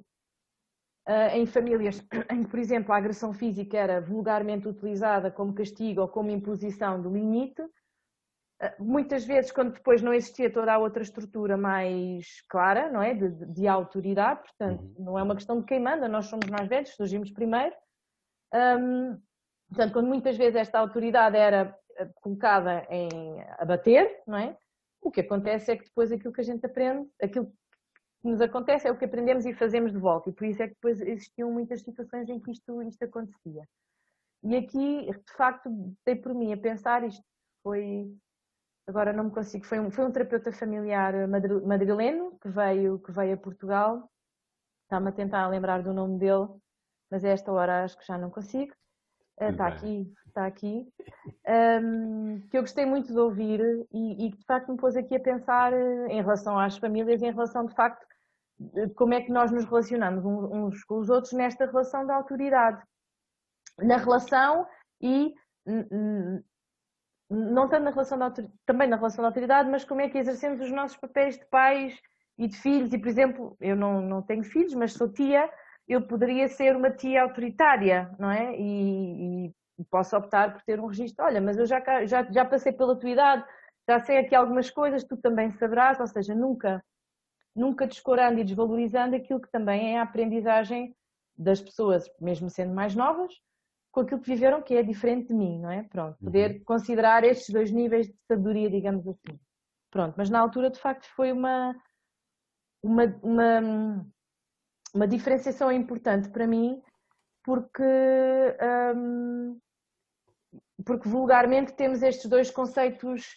em 1.35 1.47
famílias 1.47 2.05
em 2.31 2.43
que, 2.43 2.51
por 2.51 2.59
exemplo, 2.59 2.93
a 2.93 2.97
agressão 2.97 3.33
física 3.33 3.77
era 3.77 4.01
vulgarmente 4.01 4.69
utilizada 4.69 5.31
como 5.31 5.55
castigo 5.55 6.01
ou 6.01 6.09
como 6.09 6.31
imposição 6.31 7.01
do 7.01 7.11
limite, 7.11 7.63
ah, 8.61 8.75
muitas 8.79 9.25
vezes, 9.25 9.53
quando 9.53 9.75
depois 9.75 10.01
não 10.01 10.15
existia 10.15 10.51
toda 10.51 10.73
a 10.73 10.79
outra 10.79 11.03
estrutura 11.03 11.57
mais 11.57 12.41
clara, 12.49 12.91
não 12.91 13.03
é? 13.03 13.15
De, 13.15 13.29
de 13.29 13.69
autoridade, 13.69 14.41
portanto, 14.41 14.83
uhum. 14.83 15.05
não 15.05 15.19
é 15.19 15.23
uma 15.23 15.35
questão 15.35 15.61
de 15.61 15.67
quem 15.67 15.81
manda, 15.81 16.09
nós 16.09 16.27
somos 16.27 16.49
mais 16.49 16.67
velhos, 16.67 16.95
surgimos 16.95 17.31
primeiro. 17.31 17.75
Um, 18.55 19.21
portanto, 19.69 19.93
quando 19.93 20.07
muitas 20.09 20.37
vezes 20.37 20.57
esta 20.57 20.79
autoridade 20.79 21.37
era 21.37 21.77
ah, 21.99 22.09
colocada 22.23 22.87
em 22.89 23.43
abater, 23.59 24.23
não 24.27 24.39
é? 24.39 24.57
O 25.03 25.11
que 25.11 25.21
acontece 25.21 25.71
é 25.71 25.77
que 25.77 25.85
depois 25.85 26.11
aquilo 26.11 26.33
que 26.33 26.41
a 26.41 26.45
gente 26.45 26.65
aprende, 26.65 27.07
aquilo 27.23 27.53
que 28.23 28.29
nos 28.29 28.41
acontece 28.41 28.89
é 28.89 28.91
o 28.91 28.97
que 28.97 29.05
aprendemos 29.05 29.47
e 29.47 29.55
fazemos 29.55 29.93
de 29.93 29.99
volta, 29.99 30.31
e 30.31 30.33
por 30.33 30.47
isso 30.47 30.63
é 30.63 30.69
que 30.69 30.75
depois 30.75 31.01
existiam 31.01 31.51
muitas 31.51 31.83
situações 31.83 32.29
em 32.29 32.41
que 32.41 32.51
isto, 32.51 32.83
isto 32.83 33.05
acontecia. 33.05 33.69
E 34.43 34.57
aqui, 34.57 35.07
de 35.07 35.33
facto, 35.37 35.71
dei 36.05 36.17
por 36.17 36.35
mim 36.35 36.53
a 36.53 36.57
pensar, 36.57 37.05
isto 37.05 37.25
foi 37.63 38.11
agora 38.87 39.13
não 39.13 39.25
me 39.25 39.31
consigo, 39.33 39.67
foi 39.67 39.81
um, 39.81 39.91
foi 39.91 40.05
um 40.05 40.13
terapeuta 40.13 40.53
familiar 40.53 41.27
madrileno 41.29 42.39
que 42.41 42.49
veio, 42.49 43.01
que 43.01 43.11
veio 43.11 43.35
a 43.35 43.37
Portugal, 43.37 44.09
está-me 44.85 45.09
a 45.09 45.13
tentar 45.13 45.49
lembrar 45.49 45.83
do 45.83 45.93
nome 45.93 46.19
dele, 46.19 46.47
mas 47.11 47.25
a 47.25 47.29
esta 47.29 47.53
hora 47.53 47.85
acho 47.85 47.99
que 47.99 48.07
já 48.07 48.17
não 48.17 48.31
consigo. 48.31 48.73
Está 49.39 49.67
aqui, 49.69 50.13
está 50.27 50.47
aqui. 50.47 50.89
Um, 51.47 52.41
que 52.49 52.57
eu 52.57 52.63
gostei 52.63 52.87
muito 52.87 53.13
de 53.13 53.19
ouvir 53.19 53.61
e, 53.93 54.27
e 54.27 54.31
que 54.31 54.39
de 54.39 54.45
facto 54.47 54.73
me 54.73 54.79
pôs 54.79 54.97
aqui 54.97 55.17
a 55.17 55.21
pensar 55.21 55.73
eh, 55.73 56.07
em 56.09 56.23
relação 56.23 56.59
às 56.59 56.79
famílias, 56.79 57.23
em 57.23 57.31
relação 57.31 57.67
de 57.67 57.75
facto 57.75 58.07
de 58.59 58.89
como 58.95 59.13
é 59.13 59.21
que 59.21 59.31
nós 59.31 59.53
nos 59.53 59.67
relacionamos 59.67 60.25
uns 60.25 60.83
com 60.85 60.99
os 60.99 61.11
outros 61.11 61.35
nesta 61.35 61.67
relação 61.67 62.07
da 62.07 62.15
autoridade. 62.15 62.83
Na 63.79 63.99
relação 63.99 64.67
e 65.03 65.35
não 67.29 67.69
tanto 67.69 67.85
na 67.85 67.91
relação 67.91 68.19
da 68.19 68.33
também 68.65 68.89
na 68.89 68.97
relação 68.97 69.23
da 69.23 69.29
autoridade, 69.29 69.69
mas 69.69 69.85
como 69.85 70.01
é 70.01 70.09
que 70.09 70.17
exercemos 70.17 70.61
os 70.61 70.71
nossos 70.71 70.97
papéis 70.97 71.39
de 71.39 71.45
pais 71.47 72.01
e 72.39 72.49
de 72.49 72.57
filhos. 72.57 72.93
E, 72.93 72.99
por 72.99 73.09
exemplo, 73.09 73.57
eu 73.61 73.77
não, 73.77 74.01
não 74.01 74.23
tenho 74.23 74.45
filhos, 74.45 74.75
mas 74.75 74.93
sou 74.93 75.13
tia, 75.13 75.51
eu 75.89 76.03
poderia 76.03 76.49
ser 76.49 76.77
uma 76.77 76.91
tia 76.91 77.23
autoritária, 77.23 78.11
não 78.19 78.31
é? 78.31 78.57
E, 78.59 79.47
e 79.79 79.85
posso 79.91 80.17
optar 80.17 80.53
por 80.53 80.63
ter 80.63 80.81
um 80.81 80.87
registro. 80.87 81.25
Olha, 81.25 81.41
mas 81.41 81.57
eu 81.57 81.67
já, 81.67 81.81
já, 82.07 82.23
já 82.31 82.45
passei 82.45 82.73
pela 82.73 82.99
tua 82.99 83.11
idade, 83.11 83.45
já 83.89 84.01
sei 84.01 84.19
aqui 84.19 84.35
algumas 84.35 84.71
coisas, 84.71 85.05
tu 85.05 85.17
também 85.17 85.51
saberás, 85.53 86.01
ou 86.01 86.07
seja, 86.07 86.35
nunca, 86.35 86.83
nunca 87.55 87.87
descorando 87.87 88.41
e 88.41 88.45
desvalorizando 88.45 89.15
aquilo 89.15 89.41
que 89.41 89.51
também 89.51 89.95
é 89.95 89.99
a 89.99 90.03
aprendizagem 90.03 90.95
das 91.39 91.61
pessoas, 91.61 92.11
mesmo 92.21 92.51
sendo 92.51 92.75
mais 92.75 92.95
novas, 92.95 93.33
com 93.93 94.01
aquilo 94.01 94.21
que 94.21 94.31
viveram 94.31 94.63
que 94.63 94.75
é 94.75 94.83
diferente 94.83 95.29
de 95.29 95.35
mim, 95.35 95.61
não 95.61 95.71
é? 95.71 95.85
Pronto, 95.85 96.19
poder 96.19 96.57
uhum. 96.57 96.65
considerar 96.65 97.25
estes 97.25 97.51
dois 97.51 97.71
níveis 97.71 98.07
de 98.07 98.17
sabedoria, 98.27 98.71
digamos 98.71 99.07
assim. 99.07 99.39
Pronto, 99.91 100.15
mas 100.17 100.29
na 100.29 100.41
altura 100.41 100.71
de 100.71 100.81
facto 100.81 101.07
foi 101.15 101.33
uma 101.33 101.75
uma, 102.83 103.05
uma, 103.23 104.07
uma 104.97 105.07
diferenciação 105.07 105.71
importante 105.71 106.29
para 106.31 106.47
mim 106.47 106.83
porque, 107.45 107.83
um, 108.97 109.61
porque 110.85 111.09
vulgarmente 111.09 111.75
temos 111.75 112.03
estes 112.03 112.29
dois 112.29 112.51
conceitos 112.51 113.37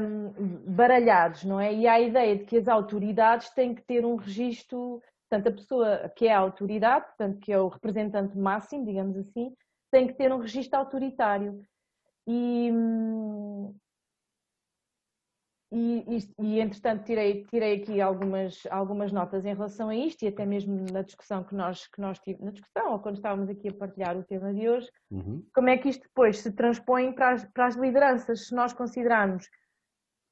um, 0.00 0.72
baralhados, 0.72 1.42
não 1.42 1.58
é? 1.58 1.74
E 1.74 1.86
há 1.86 1.94
a 1.94 2.00
ideia 2.00 2.36
de 2.36 2.44
que 2.44 2.58
as 2.58 2.68
autoridades 2.68 3.50
têm 3.50 3.74
que 3.74 3.82
ter 3.82 4.04
um 4.04 4.14
registro, 4.14 5.02
portanto, 5.28 5.48
a 5.48 5.56
pessoa 5.56 6.12
que 6.14 6.28
é 6.28 6.34
a 6.34 6.38
autoridade, 6.38 7.06
portanto, 7.06 7.40
que 7.40 7.52
é 7.52 7.58
o 7.58 7.68
representante 7.68 8.38
máximo, 8.38 8.84
digamos 8.84 9.16
assim, 9.16 9.52
tem 9.90 10.06
que 10.06 10.14
ter 10.14 10.32
um 10.32 10.38
registro 10.38 10.78
autoritário. 10.78 11.60
E, 12.26 12.70
hum, 12.72 13.74
e, 15.74 16.04
e, 16.16 16.34
e, 16.38 16.60
entretanto 16.60 17.04
tirei, 17.04 17.44
tirei 17.46 17.82
aqui 17.82 18.00
algumas, 18.00 18.62
algumas 18.70 19.10
notas 19.10 19.44
em 19.44 19.52
relação 19.52 19.88
a 19.88 19.96
isto 19.96 20.22
e 20.22 20.28
até 20.28 20.46
mesmo 20.46 20.86
na 20.92 21.02
discussão 21.02 21.42
que 21.42 21.52
nós, 21.52 21.88
que 21.88 22.00
nós 22.00 22.16
tivemos, 22.20 22.44
na 22.44 22.50
discussão 22.52 22.92
ou 22.92 23.00
quando 23.00 23.16
estávamos 23.16 23.50
aqui 23.50 23.68
a 23.68 23.74
partilhar 23.74 24.16
o 24.16 24.22
tema 24.22 24.54
de 24.54 24.68
hoje, 24.68 24.88
uhum. 25.10 25.44
como 25.52 25.68
é 25.68 25.76
que 25.76 25.88
isto 25.88 26.02
depois 26.02 26.38
se 26.38 26.52
transpõe 26.52 27.12
para 27.12 27.32
as, 27.32 27.44
para 27.52 27.66
as 27.66 27.74
lideranças, 27.74 28.46
se 28.46 28.54
nós 28.54 28.72
considerarmos 28.72 29.48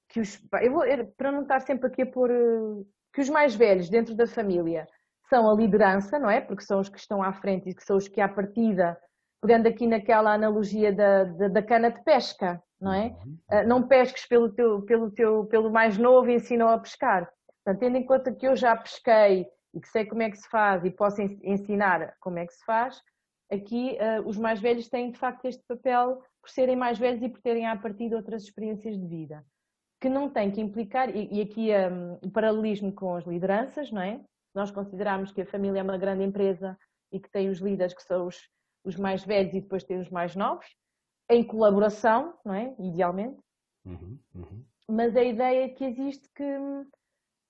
que 0.08 0.20
os, 0.20 0.40
eu 0.62 0.72
vou, 0.72 0.84
para 1.16 1.32
não 1.32 1.42
estar 1.42 1.60
sempre 1.60 1.88
aqui 1.88 2.02
a 2.02 2.06
pôr, 2.06 2.30
eh, 2.30 2.84
que 3.12 3.20
os 3.20 3.28
mais 3.28 3.56
velhos 3.56 3.88
dentro 3.88 4.14
da 4.14 4.28
família 4.28 4.86
são 5.28 5.50
a 5.50 5.54
liderança, 5.54 6.20
não 6.20 6.30
é? 6.30 6.40
Porque 6.40 6.62
são 6.62 6.78
os 6.78 6.88
que 6.88 6.98
estão 6.98 7.20
à 7.22 7.32
frente 7.32 7.68
e 7.68 7.74
que 7.74 7.82
são 7.82 7.96
os 7.96 8.06
que 8.06 8.20
à 8.20 8.28
partida, 8.28 8.96
pegando 9.40 9.66
aqui 9.66 9.86
naquela 9.86 10.34
analogia 10.34 10.92
da, 10.92 11.24
da, 11.24 11.48
da 11.48 11.62
cana 11.62 11.90
de 11.90 12.00
pesca, 12.04 12.62
não 12.82 12.92
é? 12.92 13.16
Uhum. 13.24 13.38
Ah, 13.48 13.62
não 13.62 13.86
pesques 13.86 14.26
pelo, 14.26 14.52
teu, 14.52 14.82
pelo, 14.82 15.10
teu, 15.10 15.46
pelo 15.46 15.70
mais 15.70 15.96
novo 15.96 16.28
e 16.28 16.34
ensinam 16.34 16.68
a 16.68 16.78
pescar. 16.78 17.30
Portanto, 17.64 17.80
tendo 17.80 17.96
em 17.96 18.04
conta 18.04 18.32
que 18.32 18.46
eu 18.46 18.56
já 18.56 18.76
pesquei 18.76 19.46
e 19.72 19.80
que 19.80 19.88
sei 19.88 20.04
como 20.04 20.22
é 20.22 20.30
que 20.30 20.36
se 20.36 20.48
faz 20.48 20.84
e 20.84 20.90
posso 20.90 21.22
ensinar 21.22 22.14
como 22.20 22.40
é 22.40 22.46
que 22.46 22.52
se 22.52 22.64
faz, 22.64 23.00
aqui 23.50 23.96
uh, 24.00 24.28
os 24.28 24.36
mais 24.36 24.60
velhos 24.60 24.88
têm 24.88 25.12
de 25.12 25.18
facto 25.18 25.44
este 25.44 25.62
papel 25.66 26.20
por 26.40 26.50
serem 26.50 26.74
mais 26.74 26.98
velhos 26.98 27.22
e 27.22 27.28
por 27.28 27.40
terem 27.40 27.66
a 27.66 27.76
partir 27.76 28.08
de 28.08 28.16
outras 28.16 28.42
experiências 28.42 28.98
de 28.98 29.06
vida, 29.06 29.44
que 30.00 30.08
não 30.08 30.28
tem 30.28 30.50
que 30.50 30.60
implicar, 30.60 31.08
e, 31.14 31.28
e 31.30 31.40
aqui 31.40 31.70
um, 31.70 32.14
o 32.14 32.30
paralelismo 32.30 32.92
com 32.92 33.14
as 33.14 33.24
lideranças, 33.24 33.92
não 33.92 34.02
é? 34.02 34.20
Nós 34.52 34.72
consideramos 34.72 35.30
que 35.30 35.42
a 35.42 35.46
família 35.46 35.78
é 35.78 35.82
uma 35.84 35.96
grande 35.96 36.24
empresa 36.24 36.76
e 37.12 37.20
que 37.20 37.30
tem 37.30 37.48
os 37.48 37.60
líderes 37.60 37.94
que 37.94 38.02
são 38.02 38.26
os, 38.26 38.36
os 38.84 38.96
mais 38.96 39.24
velhos 39.24 39.54
e 39.54 39.60
depois 39.60 39.84
tem 39.84 40.00
os 40.00 40.10
mais 40.10 40.34
novos, 40.34 40.66
em 41.34 41.44
colaboração, 41.44 42.34
não 42.44 42.54
é? 42.54 42.74
Idealmente. 42.78 43.38
Uhum, 43.84 44.18
uhum. 44.34 44.64
Mas 44.88 45.16
a 45.16 45.22
ideia 45.22 45.68
que 45.68 45.84
existe 45.84 46.28
que 46.34 46.58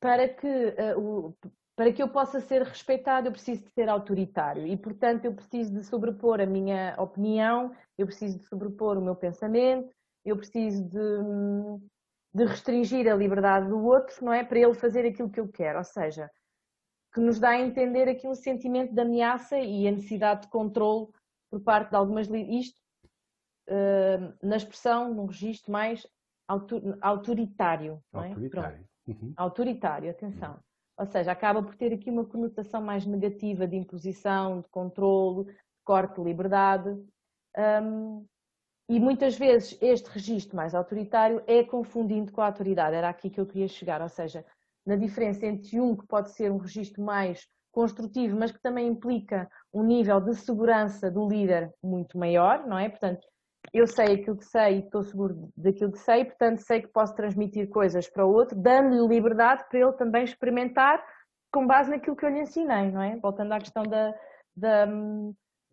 para 0.01 0.29
que, 0.29 0.47
uh, 0.47 0.99
o, 0.99 1.37
para 1.77 1.93
que 1.93 2.03
eu 2.03 2.09
possa 2.09 2.41
ser 2.41 2.63
respeitado, 2.63 3.29
eu 3.29 3.33
preciso 3.33 3.63
de 3.63 3.71
ser 3.71 3.89
autoritário 3.89 4.67
e, 4.67 4.77
portanto, 4.77 5.25
eu 5.25 5.33
preciso 5.33 5.73
de 5.73 5.85
sobrepor 5.85 6.41
a 6.41 6.47
minha 6.47 6.95
opinião, 6.99 7.73
eu 7.97 8.07
preciso 8.07 8.39
de 8.39 8.45
sobrepor 8.47 8.99
o 8.99 9.03
meu 9.03 9.15
pensamento, 9.15 9.89
eu 10.25 10.37
preciso 10.37 10.85
de, 10.85 11.81
de 12.35 12.45
restringir 12.45 13.11
a 13.11 13.15
liberdade 13.15 13.69
do 13.69 13.85
outro, 13.85 14.25
não 14.25 14.33
é? 14.33 14.45
Para 14.45 14.59
ele 14.59 14.75
fazer 14.75 15.07
aquilo 15.07 15.31
que 15.31 15.41
eu 15.41 15.49
quero, 15.49 15.79
ou 15.79 15.85
seja, 15.85 16.29
que 17.15 17.21
nos 17.21 17.39
dá 17.39 17.51
a 17.51 17.61
entender 17.61 18.09
aqui 18.09 18.27
um 18.27 18.35
sentimento 18.35 18.93
de 18.93 19.01
ameaça 19.01 19.57
e 19.59 19.87
a 19.87 19.93
necessidade 19.93 20.43
de 20.43 20.49
controle 20.49 21.09
por 21.49 21.61
parte 21.61 21.91
de 21.91 21.97
algumas. 21.97 22.29
Isto 22.29 22.82
uh, 23.69 24.35
na 24.47 24.57
expressão, 24.57 25.13
num 25.13 25.27
registro 25.27 25.73
mais 25.73 26.07
autoritário. 26.49 28.03
Autoritário. 28.13 28.89
É? 29.09 29.11
Uhum. 29.11 29.33
Autoritário, 29.37 30.11
atenção. 30.11 30.53
Uhum. 30.53 30.61
Ou 30.99 31.07
seja, 31.07 31.33
acaba 31.33 31.63
por 31.63 31.75
ter 31.75 31.93
aqui 31.93 32.11
uma 32.11 32.25
conotação 32.25 32.81
mais 32.81 33.07
negativa 33.07 33.67
de 33.67 33.77
imposição, 33.77 34.61
de 34.61 34.69
controlo, 34.69 35.45
de 35.45 35.55
corte 35.85 36.21
de 36.21 36.23
liberdade. 36.23 36.91
Um, 37.57 38.27
e 38.89 39.01
muitas 39.01 39.37
vezes 39.37 39.77
este 39.81 40.09
registro 40.11 40.57
mais 40.57 40.75
autoritário 40.75 41.43
é 41.47 41.65
confundido 41.65 42.31
com 42.31 42.41
a 42.41 42.47
autoridade. 42.47 42.95
Era 42.95 43.09
aqui 43.09 43.31
que 43.31 43.41
eu 43.41 43.47
queria 43.47 43.69
chegar. 43.69 44.03
Ou 44.03 44.09
seja, 44.09 44.45
na 44.85 44.97
diferença 44.97 45.47
entre 45.47 45.81
um 45.81 45.97
que 45.97 46.07
pode 46.07 46.31
ser 46.31 46.53
um 46.53 46.59
registro 46.59 47.03
mais 47.03 47.49
construtivo, 47.73 48.39
mas 48.39 48.53
que 48.53 48.61
também 48.61 48.87
implica 48.87 49.51
um 49.73 49.83
nível 49.83 50.21
de 50.21 50.35
segurança 50.35 51.11
do 51.11 51.27
líder 51.27 51.73
muito 51.83 52.19
maior, 52.19 52.67
não 52.67 52.79
é? 52.79 52.89
Portanto, 52.89 53.27
eu 53.73 53.87
sei 53.87 54.15
aquilo 54.15 54.37
que 54.37 54.45
sei 54.45 54.77
e 54.77 54.79
estou 54.81 55.03
seguro 55.03 55.51
daquilo 55.57 55.93
que 55.93 55.99
sei, 55.99 56.25
portanto 56.25 56.59
sei 56.59 56.83
que 56.83 56.89
posso 56.89 57.15
transmitir 57.15 57.69
coisas 57.69 58.09
para 58.09 58.27
o 58.27 58.33
outro, 58.33 58.59
dando-lhe 58.59 59.07
liberdade 59.07 59.65
para 59.69 59.79
ele 59.79 59.93
também 59.93 60.25
experimentar 60.25 61.05
com 61.53 61.67
base 61.67 61.91
naquilo 61.91 62.17
que 62.17 62.25
eu 62.25 62.31
lhe 62.31 62.41
ensinei, 62.41 62.91
não 62.91 63.03
é? 63.03 63.17
Voltando 63.17 63.53
à 63.53 63.59
questão 63.59 63.83
da, 63.83 64.15
da, 64.57 64.87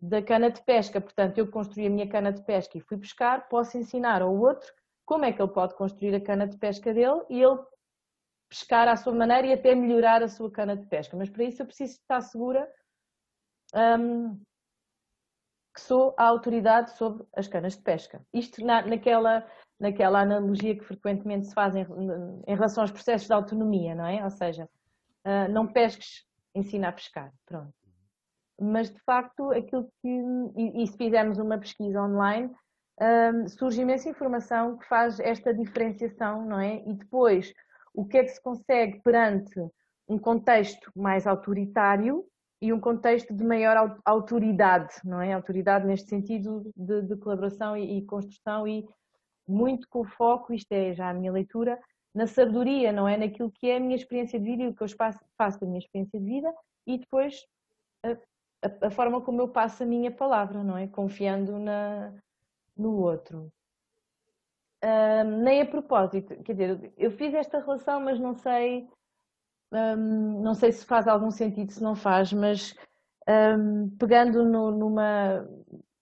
da 0.00 0.22
cana 0.22 0.50
de 0.50 0.62
pesca, 0.62 1.00
portanto 1.00 1.38
eu 1.38 1.50
construí 1.50 1.86
a 1.86 1.90
minha 1.90 2.08
cana 2.08 2.32
de 2.32 2.42
pesca 2.42 2.76
e 2.76 2.82
fui 2.82 2.98
pescar, 2.98 3.48
posso 3.48 3.76
ensinar 3.76 4.22
ao 4.22 4.34
outro 4.34 4.72
como 5.04 5.24
é 5.24 5.32
que 5.32 5.42
ele 5.42 5.52
pode 5.52 5.74
construir 5.74 6.14
a 6.14 6.20
cana 6.20 6.46
de 6.46 6.56
pesca 6.58 6.94
dele 6.94 7.22
e 7.28 7.42
ele 7.42 7.58
pescar 8.48 8.88
à 8.88 8.96
sua 8.96 9.14
maneira 9.14 9.46
e 9.46 9.52
até 9.52 9.74
melhorar 9.74 10.22
a 10.22 10.28
sua 10.28 10.50
cana 10.50 10.76
de 10.76 10.86
pesca. 10.86 11.16
Mas 11.16 11.30
para 11.30 11.44
isso 11.44 11.62
eu 11.62 11.66
preciso 11.66 11.94
estar 11.94 12.20
segura 12.20 12.68
um, 13.74 14.40
que 15.74 15.80
sou 15.80 16.14
a 16.18 16.24
autoridade 16.24 16.96
sobre 16.96 17.24
as 17.34 17.46
canas 17.46 17.76
de 17.76 17.82
pesca. 17.82 18.20
Isto 18.32 18.64
na, 18.64 18.82
naquela, 18.82 19.46
naquela 19.78 20.20
analogia 20.20 20.76
que 20.76 20.84
frequentemente 20.84 21.46
se 21.46 21.54
faz 21.54 21.74
em, 21.76 21.86
em, 22.46 22.54
relação 22.54 22.82
aos 22.82 22.90
processos 22.90 23.28
de 23.28 23.32
autonomia, 23.32 23.94
não 23.94 24.06
é? 24.06 24.22
Ou 24.24 24.30
seja, 24.30 24.68
uh, 25.24 25.50
não 25.52 25.66
pesques, 25.66 26.26
ensina 26.54 26.88
a 26.88 26.92
pescar. 26.92 27.32
Pronto. 27.46 27.72
Mas 28.60 28.90
de 28.90 29.00
facto, 29.00 29.50
aquilo 29.52 29.90
que. 30.02 30.08
E, 30.56 30.82
e 30.82 30.86
se 30.86 30.96
fizermos 30.96 31.38
uma 31.38 31.58
pesquisa 31.58 32.02
online, 32.02 32.50
um, 33.00 33.48
surge 33.48 33.80
imensa 33.80 34.10
informação 34.10 34.76
que 34.76 34.86
faz 34.86 35.18
esta 35.20 35.54
diferenciação, 35.54 36.44
não 36.44 36.60
é? 36.60 36.82
E 36.86 36.92
depois, 36.92 37.52
o 37.94 38.04
que 38.04 38.18
é 38.18 38.24
que 38.24 38.28
se 38.28 38.42
consegue 38.42 39.00
perante 39.02 39.58
um 40.06 40.18
contexto 40.18 40.92
mais 40.94 41.26
autoritário, 41.26 42.24
e 42.60 42.72
um 42.72 42.80
contexto 42.80 43.34
de 43.34 43.42
maior 43.42 43.98
autoridade, 44.04 44.94
não 45.04 45.20
é? 45.20 45.32
Autoridade 45.32 45.86
neste 45.86 46.08
sentido 46.08 46.70
de, 46.76 47.02
de 47.02 47.16
colaboração 47.16 47.76
e, 47.76 47.98
e, 47.98 48.04
construção 48.04 48.68
e 48.68 48.86
muito 49.48 49.88
com 49.88 50.04
foco, 50.04 50.52
isto 50.52 50.70
é 50.72 50.92
já 50.92 51.08
a 51.08 51.14
minha 51.14 51.32
leitura, 51.32 51.80
na 52.14 52.26
sabedoria, 52.26 52.92
não 52.92 53.08
é? 53.08 53.16
Naquilo 53.16 53.50
que 53.50 53.70
é 53.70 53.76
a 53.76 53.80
minha 53.80 53.96
experiência 53.96 54.38
de 54.38 54.44
vida 54.44 54.62
e 54.62 54.68
o 54.68 54.74
que 54.74 54.82
eu 54.82 54.88
faço 55.36 55.60
da 55.60 55.66
minha 55.66 55.78
experiência 55.78 56.20
de 56.20 56.26
vida 56.26 56.52
e 56.86 56.98
depois 56.98 57.46
a, 58.02 58.10
a, 58.10 58.86
a, 58.88 58.90
forma 58.90 59.20
como 59.22 59.40
eu 59.40 59.48
passo 59.48 59.82
a 59.82 59.86
minha 59.86 60.10
palavra, 60.10 60.62
não 60.62 60.76
é? 60.76 60.86
Confiando 60.86 61.58
na, 61.58 62.12
no 62.76 62.96
outro. 62.96 63.50
Nem 65.42 65.60
a 65.60 65.66
propósito, 65.66 66.42
quer 66.42 66.52
dizer, 66.52 66.92
eu 66.96 67.10
fiz 67.10 67.34
esta 67.34 67.60
relação, 67.60 68.00
mas 68.00 68.18
não 68.18 68.34
sei 68.34 68.88
um, 69.72 70.42
não 70.42 70.54
sei 70.54 70.72
se 70.72 70.84
faz 70.84 71.06
algum 71.06 71.30
sentido, 71.30 71.72
se 71.72 71.82
não 71.82 71.94
faz, 71.94 72.32
mas 72.32 72.74
um, 73.28 73.88
pegando 73.98 74.44
no, 74.44 74.70
numa, 74.70 75.48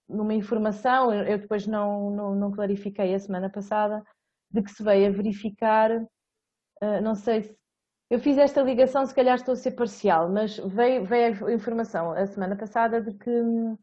numa 0.09 0.35
informação, 0.35 1.13
eu 1.13 1.39
depois 1.39 1.67
não, 1.67 2.11
não, 2.11 2.35
não, 2.35 2.53
clarifiquei 2.53 3.15
a 3.15 3.19
semana 3.19 3.51
passada, 3.51 4.03
de 4.51 4.63
que 4.63 4.71
se 4.71 4.83
veio 4.83 5.09
a 5.09 5.13
verificar, 5.13 5.91
uh, 5.93 7.01
não 7.03 7.15
sei 7.15 7.43
se. 7.43 7.59
Eu 8.11 8.19
fiz 8.19 8.39
esta 8.39 8.63
ligação, 8.63 9.05
se 9.05 9.15
calhar 9.15 9.35
estou 9.35 9.53
a 9.53 9.57
ser 9.57 9.73
parcial, 9.73 10.31
mas 10.33 10.57
veio, 10.57 11.05
veio 11.05 11.47
a 11.47 11.53
informação 11.53 12.13
a 12.13 12.27
semana 12.27 12.57
passada 12.57 13.03
de 13.03 13.13
que 13.13 13.29
hum, 13.29 13.77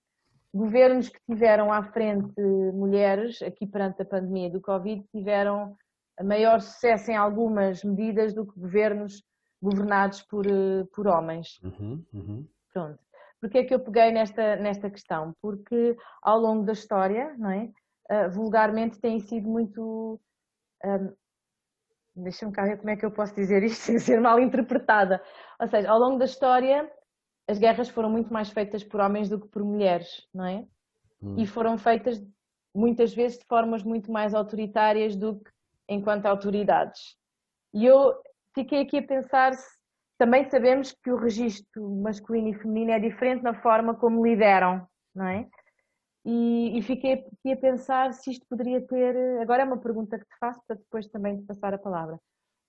governos 0.51 1.09
que 1.09 1.19
tiveram 1.29 1.71
à 1.71 1.83
frente 1.83 2.33
mulheres, 2.73 3.39
aqui 3.43 3.67
perante 3.67 4.01
a 4.01 4.05
pandemia 4.05 4.49
do 4.49 4.59
Covid, 4.59 5.03
tiveram 5.11 5.77
maior 6.23 6.59
sucesso 6.59 7.11
em 7.11 7.15
algumas 7.15 7.83
medidas 7.83 8.33
do 8.33 8.47
que 8.47 8.59
governos 8.59 9.21
governados 9.61 10.21
por, 10.23 10.45
eh, 10.45 10.83
por 10.93 11.07
homens. 11.07 11.59
Uhum, 11.63 12.03
uhum. 12.13 12.47
Pronto. 12.73 12.99
Porquê 13.39 13.59
é 13.59 13.63
que 13.63 13.73
eu 13.73 13.79
peguei 13.79 14.11
nesta, 14.11 14.55
nesta 14.55 14.89
questão? 14.89 15.33
Porque 15.41 15.95
ao 16.21 16.39
longo 16.39 16.65
da 16.65 16.73
história, 16.73 17.35
não 17.37 17.51
é? 17.51 17.71
Uh, 18.09 18.29
vulgarmente 18.29 18.99
tem 18.99 19.19
sido 19.19 19.47
muito. 19.47 20.19
Um, 20.83 21.13
Deixa-me 22.17 22.53
cá 22.53 22.63
ver 22.63 22.77
como 22.77 22.89
é 22.89 22.95
que 22.95 23.05
eu 23.05 23.11
posso 23.11 23.35
dizer 23.35 23.61
isto 23.63 23.81
sem 23.83 23.99
ser 23.99 24.21
mal 24.21 24.39
interpretada. 24.39 25.21
Ou 25.59 25.67
seja, 25.67 25.89
ao 25.89 25.99
longo 25.99 26.17
da 26.17 26.25
história, 26.25 26.89
as 27.47 27.59
guerras 27.59 27.89
foram 27.89 28.09
muito 28.09 28.31
mais 28.31 28.49
feitas 28.49 28.83
por 28.83 28.99
homens 28.99 29.29
do 29.29 29.39
que 29.39 29.47
por 29.47 29.63
mulheres, 29.63 30.27
não 30.33 30.45
é? 30.45 30.65
Hum. 31.21 31.35
E 31.37 31.45
foram 31.45 31.77
feitas 31.77 32.23
muitas 32.73 33.13
vezes 33.13 33.37
de 33.37 33.45
formas 33.45 33.83
muito 33.83 34.11
mais 34.11 34.33
autoritárias 34.33 35.15
do 35.15 35.39
que 35.39 35.51
enquanto 35.89 36.25
autoridades. 36.25 37.15
E 37.73 37.85
eu 37.85 38.13
fiquei 38.55 38.81
aqui 38.81 38.97
a 38.97 39.03
pensar 39.03 39.53
se 39.53 39.75
também 40.17 40.49
sabemos 40.49 40.93
que 41.03 41.11
o 41.11 41.17
registro 41.17 41.89
masculino 42.01 42.47
e 42.47 42.53
feminino 42.53 42.91
é 42.91 42.99
diferente 42.99 43.43
na 43.43 43.53
forma 43.53 43.93
como 43.93 44.25
lideram, 44.25 44.87
não 45.13 45.27
é? 45.27 45.47
E, 46.23 46.77
e, 46.77 46.81
fiquei 46.81 47.13
aqui 47.13 47.51
a 47.51 47.57
pensar 47.57 48.11
se 48.13 48.31
isto 48.31 48.45
poderia 48.49 48.81
ter. 48.81 49.15
Agora 49.41 49.61
é 49.61 49.65
uma 49.65 49.77
pergunta 49.77 50.17
que 50.17 50.25
te 50.25 50.37
faço 50.39 50.59
para 50.65 50.77
depois 50.77 51.07
também 51.07 51.37
te 51.37 51.45
passar 51.45 51.73
a 51.73 51.77
palavra. 51.77 52.19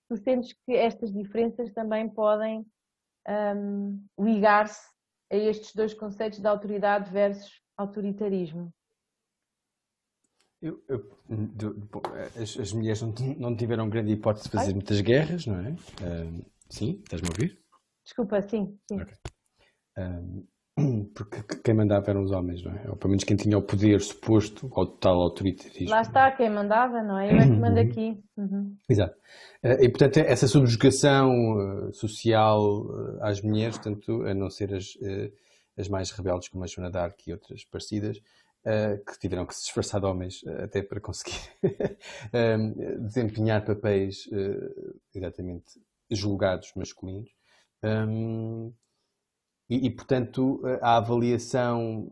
tu 0.07 0.15
sentes 0.17 0.53
que 0.65 0.73
estas 0.73 1.11
diferenças 1.11 1.71
também 1.73 2.07
podem 2.07 2.63
um, 3.27 4.05
ligar-se 4.19 4.87
a 5.31 5.35
estes 5.35 5.73
dois 5.73 5.93
conceitos 5.93 6.39
de 6.39 6.47
autoridade 6.47 7.11
versus 7.11 7.59
autoritarismo? 7.75 8.71
Eu, 10.61 10.83
eu, 10.89 11.05
as, 12.35 12.57
as, 12.57 12.73
mulheres 12.73 13.01
não, 13.01 13.13
não, 13.37 13.55
tiveram 13.55 13.87
grande 13.89 14.11
hipótese 14.13 14.45
de 14.45 14.51
fazer 14.51 14.69
Ai? 14.69 14.73
muitas 14.73 15.01
guerras, 15.01 15.45
não 15.45 15.59
é? 15.59 15.69
Uh, 15.69 16.45
sim, 16.67 16.99
estás-me 17.03 17.27
a 17.27 17.31
ouvir? 17.31 17.59
Desculpa, 18.03 18.41
sim. 18.41 18.75
sim. 18.87 18.99
Okay. 19.01 19.15
porque 21.13 21.61
quem 21.63 21.75
mandava 21.75 22.09
eram 22.09 22.23
os 22.23 22.31
homens, 22.31 22.63
não 22.63 22.71
é? 22.71 22.89
Ou 22.89 22.95
pelo 22.95 23.11
menos 23.11 23.23
quem 23.23 23.37
tinha 23.37 23.57
o 23.57 23.61
poder 23.61 24.01
suposto 24.01 24.67
ao 24.73 24.87
total 24.87 25.21
autoritarismo. 25.21 25.89
Lá 25.89 26.01
está, 26.01 26.31
quem 26.31 26.49
mandava, 26.49 27.03
não 27.03 27.19
é? 27.19 27.31
Eu 27.31 27.37
é 27.37 27.43
que 27.43 27.51
mando 27.51 27.79
aqui. 27.79 28.19
Uhum. 28.35 28.75
Exato. 28.89 29.15
Uh, 29.63 29.83
e 29.83 29.89
portanto, 29.89 30.17
essa 30.17 30.47
subjugação 30.47 31.29
uh, 31.29 31.93
social 31.93 32.83
às 33.21 33.41
mulheres, 33.41 33.77
tanto 33.77 34.23
a 34.23 34.33
não 34.33 34.49
ser 34.49 34.73
as, 34.73 34.85
as 35.77 35.87
mais 35.87 36.09
rebeldes 36.11 36.49
como 36.49 36.63
a 36.63 36.67
Joana 36.67 36.89
Dark 36.89 37.27
e 37.27 37.31
outras 37.31 37.63
parecidas, 37.65 38.19
Uh, 38.67 39.01
que 39.05 39.17
tiveram 39.17 39.45
que 39.45 39.55
se 39.55 39.61
disfarçar 39.61 40.01
de 40.01 40.07
homens 40.07 40.43
uh, 40.43 40.63
até 40.65 40.81
para 40.81 40.99
conseguir 40.99 41.39
uh, 41.63 42.99
desempenhar 42.99 43.63
papéis 43.63 44.27
exatamente 45.15 45.81
julgados 46.11 46.73
masculinos. 46.75 47.29
E, 49.69 49.85
e, 49.85 49.89
portanto, 49.89 50.61
a 50.81 50.97
avaliação, 50.97 52.11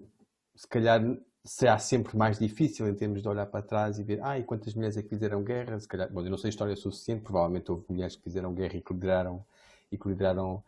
se 0.56 0.66
calhar, 0.68 1.02
será 1.44 1.78
sempre 1.78 2.16
mais 2.16 2.40
difícil 2.40 2.88
em 2.88 2.96
termos 2.96 3.22
de 3.22 3.28
olhar 3.28 3.48
para 3.48 3.62
trás 3.62 4.00
e 4.00 4.04
ver, 4.04 4.22
ah, 4.24 4.40
e 4.40 4.44
quantas 4.44 4.74
mulheres 4.76 4.96
é 4.96 5.04
que 5.04 5.10
fizeram 5.10 5.44
guerra? 5.44 5.78
Se 5.78 5.88
calhar, 5.90 6.10
bom, 6.10 6.22
eu 6.22 6.30
não 6.30 6.38
sei 6.38 6.48
a 6.48 6.52
história 6.52 6.76
suficiente, 6.78 7.24
provavelmente 7.24 7.70
houve 7.70 7.84
mulheres 7.90 8.16
que 8.16 8.24
fizeram 8.24 8.54
guerra 8.54 8.78
e 8.78 8.82
que 8.82 8.94
lideraram, 8.94 9.46
e 9.92 9.98
que 9.98 10.08
lideraram 10.08 10.64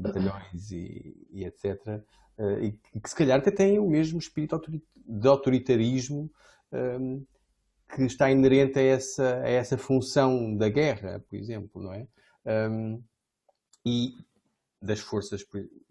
batalhões 0.00 0.70
e, 0.72 1.14
e 1.30 1.44
etc 1.44 1.86
uh, 1.86 2.02
e, 2.38 2.78
e, 2.94 3.00
que 3.00 3.08
se 3.08 3.16
calhar 3.16 3.38
até 3.38 3.50
têm 3.50 3.78
o 3.78 3.88
mesmo 3.88 4.18
espírito 4.18 4.60
de 4.94 5.28
autoritarismo 5.28 6.30
ehm, 6.72 7.22
que 7.88 8.02
está 8.02 8.30
inerente 8.30 8.78
a 8.78 8.82
essa, 8.82 9.36
a 9.42 9.48
essa 9.48 9.78
função 9.78 10.56
da 10.56 10.68
guerra, 10.68 11.24
por 11.28 11.36
exemplo, 11.36 11.82
não 11.82 11.92
é? 11.92 12.06
Ehm, 12.44 12.98
e 13.84 14.14
das 14.82 15.00
forças, 15.00 15.44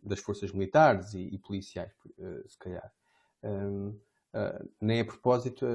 das 0.04 0.20
forças 0.20 0.52
militares 0.52 1.14
e, 1.14 1.22
e 1.34 1.38
policiais, 1.40 1.92
uh, 2.18 2.48
se 2.48 2.58
calhar. 2.60 2.92
Ehm, 3.44 3.96
eh, 4.34 4.66
nem 4.82 5.00
a 5.00 5.06
propósito, 5.06 5.66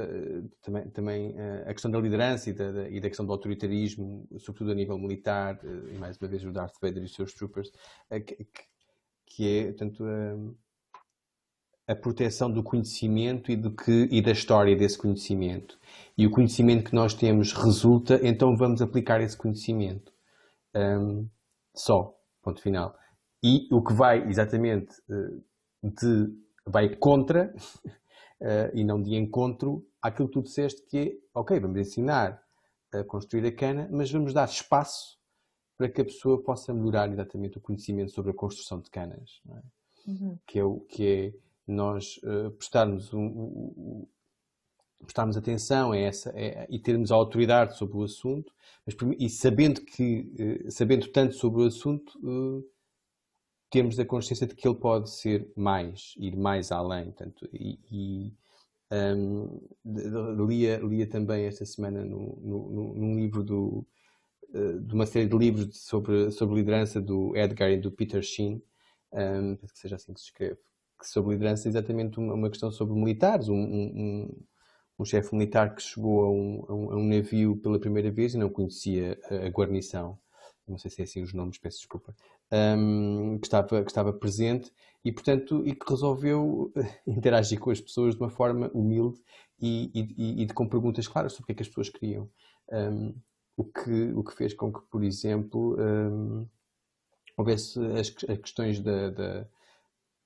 também, 0.60 0.90
também 0.90 1.34
a 1.66 1.72
questão 1.72 1.90
da 1.90 1.98
liderança 1.98 2.50
e 2.50 2.52
da, 2.52 2.90
e 2.90 3.00
da, 3.00 3.08
questão 3.08 3.24
do 3.24 3.32
autoritarismo, 3.32 4.28
sobretudo 4.38 4.72
a 4.72 4.74
nível 4.74 4.98
militar, 4.98 5.58
e 5.64 5.96
mais 5.96 6.18
uma 6.18 6.28
vez 6.28 6.44
o 6.44 6.52
Darth 6.52 6.74
Vader 6.78 7.02
e 7.02 7.06
os 7.06 7.14
seus 7.14 7.32
troopers, 7.32 7.72
que 9.30 9.58
é, 9.58 9.64
portanto, 9.68 10.04
a, 10.04 11.92
a 11.92 11.96
proteção 11.96 12.50
do 12.50 12.62
conhecimento 12.62 13.50
e, 13.50 13.56
do 13.56 13.74
que, 13.74 14.08
e 14.10 14.20
da 14.20 14.32
história 14.32 14.76
desse 14.76 14.98
conhecimento. 14.98 15.78
E 16.18 16.26
o 16.26 16.30
conhecimento 16.30 16.90
que 16.90 16.94
nós 16.94 17.14
temos 17.14 17.52
resulta, 17.52 18.20
então 18.22 18.56
vamos 18.56 18.82
aplicar 18.82 19.20
esse 19.20 19.36
conhecimento. 19.36 20.12
Um, 20.74 21.28
só, 21.74 22.14
ponto 22.42 22.60
final. 22.60 22.94
E 23.42 23.66
o 23.72 23.82
que 23.82 23.94
vai 23.94 24.28
exatamente 24.28 24.94
eh, 25.10 25.40
de, 25.82 26.28
vai 26.66 26.94
contra 26.96 27.54
uh, 27.86 28.70
e 28.76 28.84
não 28.84 29.00
de 29.00 29.14
encontro 29.14 29.86
àquilo 30.02 30.28
que 30.28 30.34
tu 30.34 30.42
disseste 30.42 30.82
que 30.86 30.98
é, 30.98 31.12
ok, 31.34 31.58
vamos 31.58 31.78
ensinar 31.78 32.42
a 32.92 33.02
construir 33.04 33.46
a 33.46 33.52
cana, 33.52 33.88
mas 33.90 34.10
vamos 34.10 34.34
dar 34.34 34.44
espaço 34.44 35.19
para 35.80 35.88
que 35.88 36.02
a 36.02 36.04
pessoa 36.04 36.42
possa 36.42 36.74
melhorar 36.74 37.10
exatamente 37.10 37.56
o 37.56 37.60
conhecimento 37.60 38.12
sobre 38.12 38.32
a 38.32 38.34
construção 38.34 38.82
de 38.82 38.90
canas, 38.90 39.40
é? 39.48 40.10
uhum. 40.10 40.38
que, 40.46 40.58
é 40.58 40.62
o, 40.62 40.80
que 40.80 41.06
é 41.06 41.32
nós 41.66 42.18
uh, 42.18 42.50
prestarmos, 42.50 43.14
um, 43.14 43.24
um, 43.24 44.06
prestarmos 45.00 45.38
atenção 45.38 45.92
a 45.92 45.96
essa, 45.96 46.38
é, 46.38 46.66
e 46.68 46.78
termos 46.78 47.10
a 47.10 47.14
autoridade 47.14 47.78
sobre 47.78 47.96
o 47.96 48.02
assunto, 48.02 48.52
mas, 48.84 48.94
e 49.18 49.30
sabendo, 49.30 49.80
que, 49.80 50.30
uh, 50.66 50.70
sabendo 50.70 51.08
tanto 51.08 51.34
sobre 51.34 51.62
o 51.62 51.66
assunto, 51.66 52.12
uh, 52.18 52.62
temos 53.70 53.98
a 53.98 54.04
consciência 54.04 54.46
de 54.46 54.54
que 54.54 54.68
ele 54.68 54.76
pode 54.76 55.08
ser 55.08 55.50
mais, 55.56 56.12
ir 56.18 56.36
mais 56.36 56.70
além. 56.70 57.10
Tanto, 57.12 57.48
e, 57.54 57.80
e 57.90 58.34
um, 59.16 60.46
lia, 60.46 60.78
lia 60.80 61.06
também 61.06 61.46
esta 61.46 61.64
semana 61.64 62.04
no, 62.04 62.38
no, 62.42 62.94
num 62.94 63.14
livro 63.14 63.42
do 63.42 63.86
de 64.52 64.94
uma 64.94 65.06
série 65.06 65.26
de 65.26 65.36
livros 65.36 65.82
sobre, 65.82 66.30
sobre 66.30 66.56
liderança 66.56 67.00
do 67.00 67.36
Edgar 67.36 67.70
e 67.70 67.76
do 67.76 67.90
Peter 67.90 68.22
Sheen, 68.22 68.62
um, 69.12 69.56
que 69.56 69.78
seja 69.78 69.96
assim 69.96 70.12
que 70.12 70.20
se 70.20 70.26
escreve, 70.26 70.58
que 70.98 71.08
sobre 71.08 71.32
liderança 71.32 71.68
é 71.68 71.70
exatamente 71.70 72.18
uma, 72.18 72.34
uma 72.34 72.50
questão 72.50 72.70
sobre 72.70 72.94
militares, 72.94 73.48
um, 73.48 73.56
um, 73.56 74.42
um 74.98 75.04
chefe 75.04 75.34
militar 75.34 75.74
que 75.74 75.82
chegou 75.82 76.24
a 76.24 76.30
um, 76.30 76.64
a 76.68 76.96
um, 76.96 77.04
navio 77.04 77.56
pela 77.56 77.78
primeira 77.78 78.10
vez 78.10 78.34
e 78.34 78.38
não 78.38 78.50
conhecia 78.50 79.18
a, 79.30 79.46
a 79.46 79.48
guarnição, 79.48 80.18
não 80.66 80.78
sei 80.78 80.90
se 80.90 81.00
é 81.00 81.04
assim 81.04 81.22
os 81.22 81.32
nomes, 81.32 81.58
peço 81.58 81.78
desculpa, 81.78 82.14
que, 83.40 83.46
estava, 83.46 83.82
que 83.82 83.90
estava 83.90 84.12
presente 84.12 84.72
e, 85.04 85.12
portanto, 85.12 85.66
e 85.66 85.74
que 85.74 85.88
resolveu 85.88 86.72
interagir 87.06 87.58
com 87.58 87.70
as 87.70 87.80
pessoas 87.80 88.14
de 88.14 88.20
uma 88.20 88.30
forma 88.30 88.70
humilde 88.74 89.20
e, 89.60 89.90
e, 89.94 90.42
e 90.42 90.46
com 90.48 90.68
perguntas 90.68 91.08
claras 91.08 91.32
sobre 91.32 91.44
o 91.44 91.46
que 91.46 91.52
é 91.52 91.54
que 91.56 91.62
as 91.62 91.68
pessoas 91.68 91.88
queriam. 91.88 92.28
Um, 92.72 93.14
o 93.60 93.64
que, 93.64 94.12
o 94.14 94.24
que 94.24 94.34
fez 94.34 94.54
com 94.54 94.72
que, 94.72 94.80
por 94.90 95.04
exemplo, 95.04 95.76
um, 95.78 96.46
houvesse 97.36 97.78
as, 97.92 98.14
as 98.28 98.38
questões 98.38 98.80
da, 98.80 99.10
da, 99.10 99.46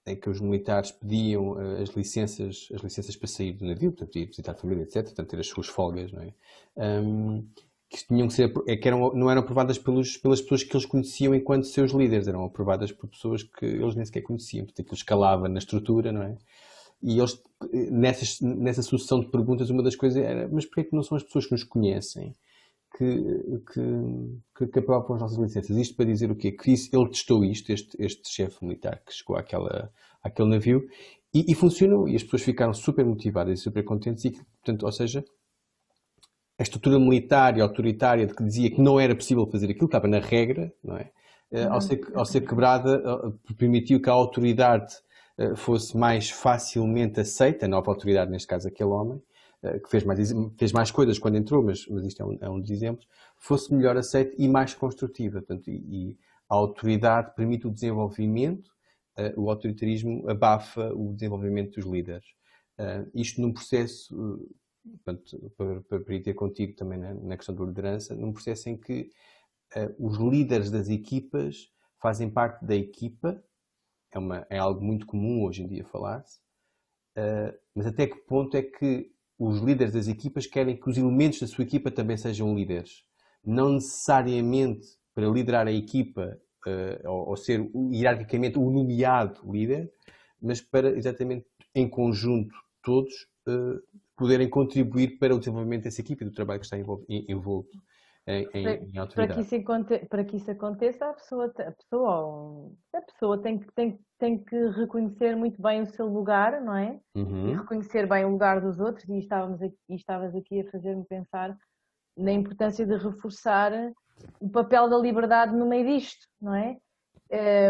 em 0.07 0.15
que 0.15 0.31
os 0.31 0.41
militares 0.41 0.93
pediam 0.93 1.53
uh, 1.53 1.83
as 1.83 1.91
licenças, 1.91 2.69
as 2.73 2.81
licenças 2.81 3.17
para 3.17 3.27
sair 3.27 3.53
do 3.53 3.65
navio, 3.65 3.91
portanto, 3.91 4.17
ir 4.17 4.27
visitar 4.27 4.53
a 4.53 4.55
família, 4.55 4.85
etc., 4.85 5.03
portanto, 5.05 5.29
ter 5.29 5.41
as 5.41 5.49
suas 5.49 5.67
folgas, 5.67 6.13
não 6.13 6.23
é? 6.23 6.33
Um, 6.77 7.45
que 7.91 8.07
tinham 8.07 8.29
que 8.29 8.35
ser, 8.35 8.53
é 8.67 8.77
que 8.77 8.89
eram, 8.89 9.13
não 9.15 9.31
eram 9.31 9.43
aprovadas 9.43 9.79
pelos, 9.79 10.17
pelas 10.17 10.41
pessoas 10.41 10.63
que 10.63 10.77
eles 10.77 10.87
conheciam 10.87 11.35
enquanto 11.35 11.65
seus 11.65 11.93
líderes, 11.93 12.29
eram 12.29 12.45
aprovadas 12.45 12.93
por 12.93 13.09
pessoas 13.09 13.43
que 13.43 13.65
eles 13.65 13.95
nem 13.95 14.05
sequer 14.05 14.23
conheciam, 14.23 14.65
portanto, 14.65 14.81
aquilo 14.81 14.97
escalava 14.97 15.49
na 15.49 15.59
estrutura, 15.59 16.13
não 16.13 16.23
é? 16.23 16.37
E 17.03 17.19
eles, 17.19 17.41
nessas, 17.91 18.41
nessa 18.41 18.83
sucessão 18.83 19.21
de 19.21 19.27
perguntas, 19.27 19.71
uma 19.71 19.83
das 19.83 19.97
coisas 19.97 20.23
era, 20.23 20.49
mas 20.49 20.65
porquê 20.65 20.83
é 20.83 20.85
que 20.85 20.95
não 20.95 21.03
são 21.03 21.17
as 21.17 21.23
pessoas 21.23 21.47
que 21.47 21.53
nos 21.53 21.65
conhecem? 21.65 22.35
Que, 22.97 23.61
que, 24.57 24.67
que 24.69 24.79
aprovam 24.79 25.17
as 25.17 25.23
nossas 25.23 25.39
licenças. 25.39 25.77
Isto 25.77 25.97
para 25.97 26.07
dizer 26.07 26.31
o 26.31 26.37
quê? 26.37 26.53
Que 26.53 26.73
isso, 26.73 26.89
ele 26.93 27.09
testou 27.09 27.45
isto, 27.45 27.73
este, 27.73 27.97
este 27.99 28.29
chefe 28.29 28.65
militar 28.65 29.03
que 29.05 29.13
chegou 29.13 29.37
àquela, 29.37 29.91
àquele 30.23 30.51
navio, 30.51 30.83
e, 31.35 31.51
e, 31.51 31.55
funcionou. 31.55 32.09
E 32.09 32.15
as 32.15 32.23
pessoas 32.23 32.43
ficaram 32.43 32.73
super 32.73 33.05
motivadas 33.05 33.59
e 33.59 33.63
super 33.63 33.83
contentes. 33.85 34.25
E, 34.25 34.31
portanto, 34.31 34.85
ou 34.85 34.93
seja, 34.93 35.25
a 36.59 36.63
estrutura 36.63 36.99
militar 36.99 37.59
e 37.59 37.61
autoritária 37.61 38.27
de 38.27 38.35
que 38.35 38.45
dizia 38.45 38.71
que 38.71 38.81
não 38.81 39.01
era 39.01 39.15
possível 39.15 39.47
fazer 39.51 39.71
aquilo, 39.71 39.87
estava 39.87 40.07
na 40.07 40.21
regra, 40.21 40.73
não 40.83 40.97
é? 40.97 41.11
Eh, 41.51 41.65
ao, 41.65 41.81
ser, 41.81 42.01
ao 42.15 42.25
ser 42.25 42.43
quebrada, 42.43 43.03
eh, 43.05 43.55
permitiu 43.55 44.01
que 44.01 44.09
a 44.09 44.13
autoridade 44.13 44.95
eh, 45.37 45.57
fosse 45.57 45.97
mais 45.97 46.31
facilmente 46.31 47.21
aceita, 47.21 47.67
a 47.67 47.69
nova 47.69 47.91
autoridade, 47.91 48.31
neste 48.31 48.47
caso 48.47 48.69
aquele 48.69 48.91
homem, 48.91 49.21
que 49.83 49.89
fez 49.89 50.05
mais, 50.05 50.33
fez 50.59 50.73
mais 50.73 50.91
coisas 50.91 51.19
quando 51.19 51.37
entrou, 51.37 51.63
mas, 51.63 51.87
mas 51.89 52.05
isto 52.05 52.23
é 52.23 52.27
um, 52.27 52.39
é 52.41 52.51
um 52.51 52.61
dos 52.61 52.71
exemplos, 52.71 53.07
fosse 53.37 53.73
melhor 53.73 53.97
aceite 53.97 54.35
e 54.39 54.47
mais 54.49 54.75
construtiva. 54.75 55.41
Portanto, 55.41 55.71
e, 55.71 56.11
e 56.11 56.19
a 56.49 56.55
autoridade 56.55 57.35
permite 57.35 57.67
o 57.67 57.71
desenvolvimento, 57.71 58.69
uh, 59.19 59.41
o 59.41 59.51
autoritarismo 59.51 60.29
abafa 60.29 60.93
o 60.93 61.15
desenvolvimento 61.15 61.81
dos 61.81 61.91
líderes. 61.91 62.27
Uh, 62.79 63.11
isto 63.15 63.41
num 63.41 63.53
processo, 63.53 64.47
portanto, 65.05 65.53
para, 65.57 66.01
para 66.01 66.15
ir 66.15 66.23
ter 66.23 66.35
contigo 66.35 66.75
também 66.77 66.99
na, 66.99 67.15
na, 67.15 67.37
questão 67.37 67.55
da 67.55 67.65
liderança, 67.65 68.15
num 68.15 68.33
processo 68.33 68.69
em 68.69 68.77
que 68.77 69.11
os 69.99 70.19
líderes 70.19 70.71
das 70.71 70.89
equipas 70.89 71.69
fazem 72.01 72.31
parte 72.31 72.65
da 72.65 72.77
equipa, 72.77 73.43
é, 74.13 74.19
uma, 74.21 74.47
é 74.49 74.57
algo 74.57 74.81
muito 74.81 75.05
comum 75.05 75.43
hoje 75.43 75.65
em 75.65 75.67
dia 75.67 75.85
falar-se, 75.85 76.39
mas 77.75 77.85
até 77.85 78.07
que 78.07 78.15
ponto 78.19 78.57
é 78.57 78.63
que 78.63 79.13
os 79.39 79.61
líderes 79.61 79.93
das 79.93 80.09
equipas 80.09 80.47
querem 80.47 80.77
que 80.77 80.89
os 80.89 80.97
elementos 80.97 81.41
da 81.41 81.47
sua 81.47 81.65
equipa 81.65 81.91
também 81.91 82.17
sejam 82.17 82.55
líderes. 82.55 83.05
Não 83.45 83.75
necessariamente 83.75 84.87
para 85.15 85.29
liderar 85.29 85.67
a 85.67 85.73
equipa 85.73 86.39
uh, 86.67 87.09
ou, 87.09 87.31
ou, 87.31 87.37
ser 87.37 87.69
hierarquicamente 87.93 88.59
o 88.59 88.71
nomeado 88.71 89.41
líder, 89.51 89.91
mas 90.41 90.61
para 90.61 90.97
exatamente 90.97 91.47
em 91.75 91.89
conjunto 91.89 92.55
todos 92.83 93.13
uh, 93.49 93.81
poderem 94.17 94.49
contribuir 94.49 95.19
para 95.19 95.35
o 95.35 95.39
desenvolvimento 95.39 95.85
dessa 95.85 96.01
equipa 96.01 96.23
e 96.23 96.27
do 96.27 96.33
trabalho 96.33 96.61
que 96.61 96.67
está 96.67 96.79
envolto 96.79 97.71
em, 98.27 98.49
em. 98.55 98.93
Para 99.15 99.29
que, 99.29 99.41
isso, 99.41 100.09
para 100.09 100.25
que 100.25 100.37
isso 100.37 100.51
aconteça, 100.51 101.07
a 101.07 101.13
pessoa, 101.13 101.53
a 101.59 101.73
pessoa, 101.73 102.73
a 102.95 103.01
pessoa 103.03 103.43
tem, 103.43 103.59
que, 103.59 103.73
tem, 103.73 103.99
tem 104.19 104.43
que 104.43 104.57
reconhecer 104.71 105.37
muito 105.37 105.61
bem 105.61 105.83
o 105.83 105.87
seu 105.87 106.07
lugar, 106.07 106.61
não 106.63 106.75
é? 106.75 106.99
Uhum. 107.15 107.51
E 107.51 107.55
reconhecer 107.55 108.09
bem 108.09 108.25
o 108.25 108.31
lugar 108.31 108.61
dos 108.61 108.81
outros, 108.81 109.07
e 109.09 109.19
estávamos 109.19 109.61
aqui, 109.61 109.77
estavas 109.91 110.35
aqui 110.35 110.61
a 110.61 110.71
fazer-me 110.71 111.05
pensar 111.05 111.55
na 112.17 112.33
importância 112.33 112.87
de 112.87 112.97
reforçar 112.97 113.73
o 114.41 114.49
papel 114.49 114.89
da 114.89 114.97
liberdade 114.97 115.55
no 115.55 115.67
meio 115.67 115.87
disto, 115.87 116.27
não 116.41 116.55
é? 116.55 116.77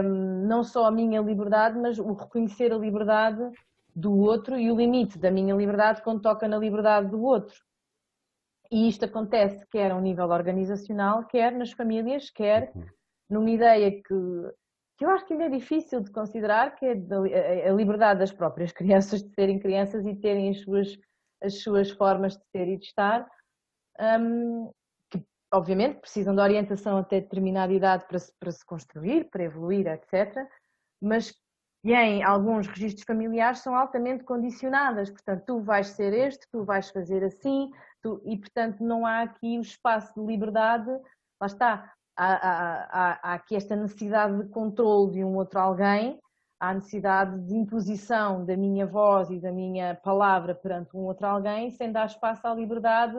Um, 0.03 0.47
não 0.47 0.63
só 0.63 0.87
a 0.87 0.91
minha 0.91 1.21
liberdade, 1.21 1.79
mas 1.79 1.99
o 1.99 2.13
reconhecer 2.13 2.73
a 2.73 2.77
liberdade 2.77 3.41
do 3.95 4.17
outro 4.19 4.59
e 4.59 4.71
o 4.71 4.77
limite 4.77 5.19
da 5.19 5.31
minha 5.31 5.55
liberdade 5.55 6.03
quando 6.03 6.21
toca 6.21 6.47
na 6.47 6.59
liberdade 6.59 7.09
do 7.09 7.23
outro. 7.23 7.55
E 8.75 8.89
isto 8.89 9.05
acontece 9.05 9.65
quer 9.71 9.93
a 9.93 9.97
um 9.97 10.01
nível 10.01 10.31
organizacional, 10.31 11.25
quer 11.29 11.53
nas 11.53 11.71
famílias, 11.71 12.29
quer 12.29 12.73
uhum. 12.75 12.85
numa 13.31 13.51
ideia 13.51 13.89
que, 13.93 14.15
que 14.99 15.05
eu 15.05 15.11
acho 15.11 15.25
que 15.27 15.33
ainda 15.33 15.45
é 15.45 15.49
difícil 15.49 16.01
de 16.01 16.11
considerar, 16.11 16.75
que 16.75 16.85
é 16.85 17.69
a 17.69 17.73
liberdade 17.73 18.19
das 18.19 18.33
próprias 18.33 18.73
crianças 18.75 19.23
de 19.23 19.33
serem 19.33 19.61
crianças 19.61 20.05
e 20.05 20.17
terem 20.17 20.51
as 20.51 20.61
suas, 20.63 20.99
as 21.41 21.63
suas 21.63 21.89
formas 21.93 22.37
de 22.37 22.43
ser 22.51 22.67
e 22.67 22.77
de 22.77 22.85
estar, 22.85 23.25
um, 24.21 24.73
que 25.09 25.25
obviamente 25.53 26.01
precisam 26.01 26.35
de 26.35 26.41
orientação 26.41 26.99
até 26.99 27.21
determinada 27.21 27.73
idade 27.73 28.05
para 28.09 28.19
se, 28.19 28.33
para 28.41 28.51
se 28.51 28.67
construir, 28.67 29.31
para 29.31 29.45
evoluir, 29.45 29.87
etc. 29.87 30.35
Mas 31.01 31.33
e 31.85 31.93
em 31.93 32.23
alguns 32.23 32.67
registros 32.67 33.05
familiares 33.05 33.59
são 33.59 33.77
altamente 33.77 34.25
condicionadas, 34.25 35.11
portanto, 35.11 35.45
tu 35.47 35.61
vais 35.61 35.89
ser 35.89 36.15
este, 36.15 36.49
tu 36.51 36.65
vais 36.65 36.89
fazer 36.89 37.23
assim, 37.23 37.71
tu... 38.03 38.23
e 38.25 38.39
portanto 38.39 38.83
não 38.83 39.05
há 39.05 39.21
aqui 39.21 39.59
o 39.59 39.61
espaço 39.61 40.15
de 40.15 40.27
liberdade, 40.27 40.91
lá 41.39 41.47
está, 41.47 41.93
há, 42.17 42.33
há, 42.33 42.85
há, 42.91 43.21
há 43.23 43.35
aqui 43.35 43.55
esta 43.55 43.77
necessidade 43.77 44.45
de 44.45 44.49
controle 44.49 45.13
de 45.13 45.25
um 45.25 45.37
outro 45.37 45.61
alguém, 45.61 46.19
há 46.59 46.73
necessidade 46.73 47.39
de 47.47 47.55
imposição 47.55 48.47
da 48.47 48.57
minha 48.57 48.87
voz 48.87 49.29
e 49.29 49.39
da 49.39 49.53
minha 49.53 49.95
palavra 49.95 50.55
perante 50.55 50.97
um 50.97 51.01
outro 51.01 51.27
alguém, 51.27 51.71
sem 51.71 51.93
dar 51.93 52.07
espaço 52.07 52.47
à 52.47 52.55
liberdade 52.55 53.19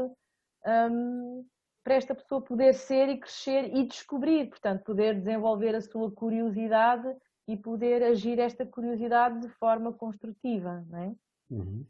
um, 0.66 1.46
para 1.84 1.94
esta 1.94 2.16
pessoa 2.16 2.42
poder 2.42 2.74
ser 2.74 3.10
e 3.10 3.20
crescer 3.20 3.76
e 3.76 3.86
descobrir, 3.86 4.50
portanto, 4.50 4.84
poder 4.84 5.20
desenvolver 5.20 5.76
a 5.76 5.82
sua 5.82 6.12
curiosidade 6.12 7.16
e 7.48 7.56
poder 7.56 8.04
agir 8.04 8.40
esta 8.40 8.66
curiosidade 8.66 9.40
de 9.40 9.50
forma 9.50 9.94
construtiva, 9.94 10.84
não 10.90 11.00
é? 11.00 11.16
Uhum. 11.50 11.86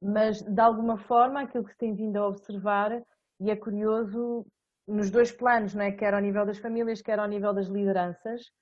Mas, 0.00 0.42
de 0.42 0.60
alguma 0.60 0.98
forma, 0.98 1.40
aquilo 1.40 1.64
que 1.64 1.72
se 1.72 1.78
tem 1.78 1.94
vindo 1.94 2.16
a 2.16 2.26
observar, 2.26 3.02
e 3.40 3.50
é 3.50 3.56
curioso, 3.56 4.46
nos 4.86 5.10
dois 5.10 5.30
planos, 5.32 5.74
não 5.74 5.82
é? 5.82 5.92
quer 5.92 6.14
ao 6.14 6.20
nível 6.20 6.44
das 6.44 6.58
famílias, 6.58 7.00
quer 7.00 7.18
ao 7.18 7.28
nível 7.28 7.52
das 7.52 7.68
lideranças, 7.68 8.52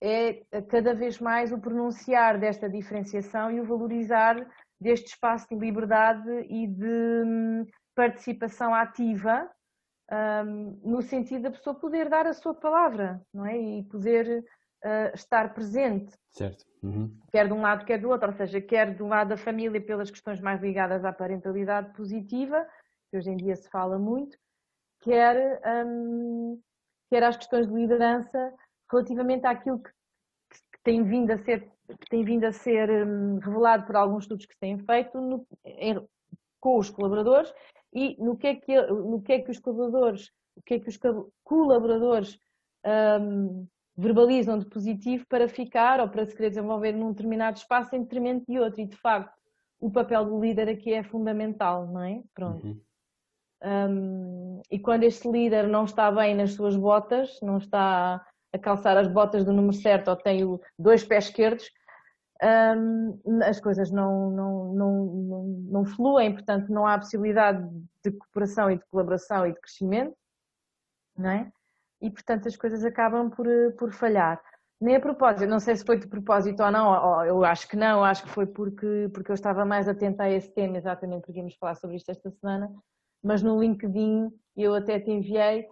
é 0.00 0.44
cada 0.68 0.94
vez 0.94 1.20
mais 1.20 1.52
o 1.52 1.60
pronunciar 1.60 2.38
desta 2.38 2.68
diferenciação 2.68 3.52
e 3.52 3.60
o 3.60 3.64
valorizar 3.64 4.36
deste 4.80 5.10
espaço 5.10 5.46
de 5.48 5.54
liberdade 5.54 6.28
e 6.48 6.66
de 6.66 7.22
hum, 7.24 7.64
participação 7.94 8.74
ativa, 8.74 9.48
um, 10.10 10.80
no 10.84 11.02
sentido 11.02 11.42
da 11.42 11.50
pessoa 11.52 11.78
poder 11.78 12.08
dar 12.08 12.26
a 12.26 12.34
sua 12.34 12.52
palavra, 12.52 13.24
não 13.32 13.46
é? 13.46 13.56
E 13.56 13.84
poder 13.84 14.44
uh, 14.84 15.14
estar 15.14 15.52
presente. 15.54 16.14
Certo. 16.30 16.64
Uhum. 16.82 17.16
Quer 17.30 17.46
de 17.46 17.52
um 17.52 17.60
lado, 17.60 17.84
quer 17.84 17.98
do 17.98 18.10
outro, 18.10 18.28
ou 18.28 18.34
seja, 18.34 18.60
quer 18.60 19.00
um 19.00 19.08
lado 19.08 19.28
da 19.28 19.36
família 19.36 19.80
pelas 19.80 20.10
questões 20.10 20.40
mais 20.40 20.60
ligadas 20.60 21.04
à 21.04 21.12
parentalidade 21.12 21.92
positiva, 21.94 22.66
que 23.10 23.16
hoje 23.16 23.30
em 23.30 23.36
dia 23.36 23.54
se 23.54 23.68
fala 23.70 23.98
muito, 23.98 24.36
quer, 25.00 25.60
um, 25.86 26.60
quer 27.10 27.22
às 27.22 27.36
questões 27.36 27.66
de 27.66 27.74
liderança 27.74 28.52
relativamente 28.90 29.46
àquilo 29.46 29.80
que, 29.80 29.90
que 29.90 30.82
tem 30.82 31.04
vindo 31.04 31.30
a 31.30 31.38
ser, 31.38 31.70
tem 32.10 32.24
vindo 32.24 32.44
a 32.44 32.52
ser 32.52 32.90
um, 32.90 33.38
revelado 33.38 33.86
por 33.86 33.96
alguns 33.96 34.24
estudos 34.24 34.46
que 34.46 34.54
se 34.54 34.60
têm 34.60 34.78
feito 34.78 35.20
no, 35.20 35.46
em, 35.64 36.04
com 36.60 36.78
os 36.78 36.90
colaboradores 36.90 37.52
e 37.92 38.16
no 38.22 38.36
que 38.36 38.46
é 38.46 38.54
que, 38.56 38.80
no 38.80 39.22
que, 39.22 39.32
é 39.32 39.40
que 39.40 39.50
os 39.50 39.58
colaboradores, 39.58 40.30
o 40.56 40.62
que 40.62 40.74
é 40.74 40.80
que 40.80 40.88
os 40.88 40.98
colaboradores 41.44 42.38
um, 43.20 43.66
verbalizam 43.96 44.58
de 44.58 44.66
positivo 44.66 45.26
para 45.28 45.48
ficar 45.48 46.00
ou 46.00 46.08
para 46.08 46.24
se 46.24 46.34
querer 46.34 46.50
desenvolver 46.50 46.92
num 46.92 47.12
determinado 47.12 47.58
espaço 47.58 47.94
em 47.94 48.02
detrimento 48.02 48.44
de 48.48 48.58
outro. 48.58 48.80
E 48.80 48.86
de 48.86 48.96
facto, 48.96 49.32
o 49.80 49.90
papel 49.90 50.24
do 50.24 50.40
líder 50.40 50.68
aqui 50.68 50.92
é 50.92 51.02
fundamental, 51.02 51.86
não 51.86 52.02
é? 52.02 52.22
Pronto. 52.34 52.66
Uhum. 52.66 52.80
Um, 53.64 54.62
e 54.70 54.78
quando 54.78 55.04
este 55.04 55.30
líder 55.30 55.68
não 55.68 55.84
está 55.84 56.10
bem 56.10 56.34
nas 56.34 56.54
suas 56.54 56.76
botas, 56.76 57.38
não 57.42 57.58
está 57.58 58.24
a 58.52 58.58
calçar 58.58 58.96
as 58.96 59.06
botas 59.06 59.44
do 59.44 59.52
número 59.52 59.74
certo 59.74 60.08
ou 60.08 60.16
tem 60.16 60.60
dois 60.78 61.04
pés 61.04 61.26
esquerdos, 61.26 61.70
um, 62.42 63.20
as 63.44 63.60
coisas 63.60 63.90
não, 63.90 64.30
não, 64.30 64.74
não, 64.74 65.04
não, 65.04 65.44
não 65.44 65.84
fluem, 65.84 66.32
portanto 66.32 66.68
não 66.70 66.86
há 66.86 66.98
possibilidade 66.98 67.64
de 68.04 68.10
cooperação 68.10 68.70
e 68.70 68.76
de 68.76 68.84
colaboração 68.86 69.46
e 69.46 69.52
de 69.52 69.60
crescimento, 69.60 70.16
não 71.16 71.30
é? 71.30 71.52
E, 72.02 72.10
portanto, 72.10 72.48
as 72.48 72.56
coisas 72.56 72.84
acabam 72.84 73.30
por, 73.30 73.46
eh, 73.46 73.70
por 73.70 73.92
falhar. 73.92 74.42
Nem 74.80 74.96
a 74.96 75.00
propósito, 75.00 75.48
não 75.48 75.60
sei 75.60 75.76
se 75.76 75.84
foi 75.84 75.96
de 75.96 76.08
propósito 76.08 76.60
ou 76.60 76.70
não, 76.72 77.24
eu 77.24 77.44
acho 77.44 77.68
que 77.68 77.76
não, 77.76 78.02
acho 78.02 78.24
que 78.24 78.28
foi 78.28 78.46
porque, 78.46 79.08
porque 79.14 79.30
eu 79.30 79.34
estava 79.34 79.64
mais 79.64 79.86
atenta 79.86 80.24
a 80.24 80.30
esse 80.30 80.52
tema, 80.52 80.76
exatamente 80.76 81.22
porque 81.22 81.38
íamos 81.38 81.54
falar 81.54 81.76
sobre 81.76 81.96
isto 81.96 82.10
esta 82.10 82.28
semana, 82.32 82.68
mas 83.22 83.44
no 83.44 83.60
LinkedIn 83.60 84.28
eu 84.56 84.74
até 84.74 84.98
te 84.98 85.08
enviei, 85.12 85.68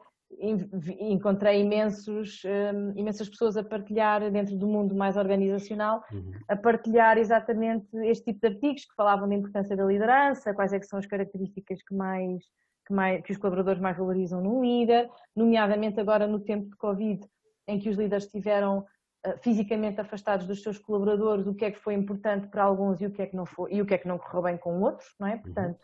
encontrei 1.00 1.60
imensos, 1.60 2.40
um, 2.44 2.96
imensas 2.96 3.28
pessoas 3.28 3.56
a 3.56 3.64
partilhar 3.64 4.30
dentro 4.30 4.56
do 4.56 4.68
mundo 4.68 4.94
mais 4.94 5.16
organizacional, 5.16 6.04
uhum. 6.12 6.30
a 6.48 6.54
partilhar 6.54 7.18
exatamente 7.18 7.88
este 8.04 8.26
tipo 8.26 8.46
de 8.46 8.54
artigos 8.54 8.84
que 8.84 8.94
falavam 8.94 9.28
da 9.28 9.34
importância 9.34 9.76
da 9.76 9.84
liderança, 9.84 10.54
quais 10.54 10.72
é 10.72 10.78
que 10.78 10.86
são 10.86 11.00
as 11.00 11.06
características 11.06 11.82
que 11.82 11.94
mais 11.96 12.44
que, 12.90 12.92
mais, 12.92 13.22
que 13.22 13.32
os 13.32 13.38
colaboradores 13.38 13.80
mais 13.80 13.96
valorizam 13.96 14.42
num 14.42 14.60
líder, 14.60 15.08
nomeadamente 15.34 16.00
agora 16.00 16.26
no 16.26 16.40
tempo 16.40 16.68
de 16.68 16.76
Covid, 16.76 17.24
em 17.68 17.78
que 17.78 17.88
os 17.88 17.96
líderes 17.96 18.24
estiveram 18.24 18.80
uh, 18.80 19.38
fisicamente 19.38 20.00
afastados 20.00 20.46
dos 20.46 20.60
seus 20.62 20.76
colaboradores, 20.76 21.46
o 21.46 21.54
que 21.54 21.64
é 21.64 21.70
que 21.70 21.78
foi 21.78 21.94
importante 21.94 22.48
para 22.48 22.64
alguns 22.64 23.00
e 23.00 23.06
o 23.06 23.12
que 23.12 23.22
é 23.22 23.26
que 23.26 23.36
não 23.36 23.46
foi 23.46 23.72
e 23.74 23.80
o 23.80 23.86
que 23.86 23.94
é 23.94 23.98
que 23.98 24.08
não 24.08 24.18
correu 24.18 24.42
bem 24.42 24.58
com 24.58 24.80
outros, 24.80 25.14
não 25.20 25.28
é? 25.28 25.34
Uhum. 25.34 25.42
Portanto, 25.42 25.78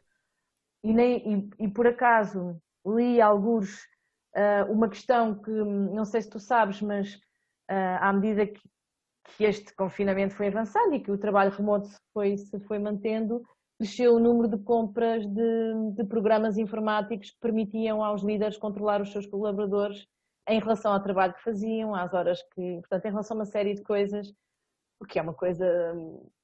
e, 0.83 0.93
nem, 0.93 1.33
e, 1.35 1.65
e 1.65 1.69
por 1.69 1.87
acaso 1.87 2.61
li 2.85 3.21
alguns 3.21 3.85
uh, 4.35 4.71
uma 4.71 4.89
questão 4.89 5.37
que 5.37 5.51
não 5.51 6.05
sei 6.05 6.23
se 6.23 6.31
tu 6.31 6.41
sabes, 6.41 6.83
mas 6.83 7.15
uh, 7.71 7.99
à 8.01 8.13
medida 8.13 8.47
que, 8.47 8.61
que 9.25 9.45
este 9.45 9.73
confinamento 9.77 10.35
foi 10.35 10.49
avançando 10.49 10.95
e 10.95 11.01
que 11.01 11.11
o 11.11 11.19
trabalho 11.19 11.53
remoto 11.53 11.87
se 11.87 11.99
foi, 12.13 12.37
se 12.37 12.59
foi 12.61 12.81
mantendo, 12.81 13.43
cresceu 13.79 14.15
o 14.15 14.21
número 14.21 14.49
de 14.49 14.63
compras 14.63 15.27
de, 15.27 15.93
de, 15.95 16.05
programas 16.05 16.57
informáticos 16.57 17.31
que 17.31 17.41
permitiam 17.41 18.03
aos 18.03 18.23
líderes 18.23 18.57
controlar 18.57 19.03
os 19.03 19.13
seus 19.13 19.27
colaboradores 19.27 20.07
em 20.49 20.59
relação 20.61 20.93
ao 20.93 21.03
trabalho 21.03 21.35
que 21.35 21.43
faziam, 21.43 21.95
às 21.95 22.13
horas 22.15 22.41
que, 22.55 22.77
portanto, 22.81 23.05
em 23.05 23.11
relação 23.11 23.37
a 23.37 23.41
uma 23.41 23.45
série 23.45 23.75
de 23.75 23.83
coisas, 23.83 24.33
o 25.01 25.05
que 25.05 25.19
é 25.19 25.23
uma 25.23 25.35
coisa 25.35 25.67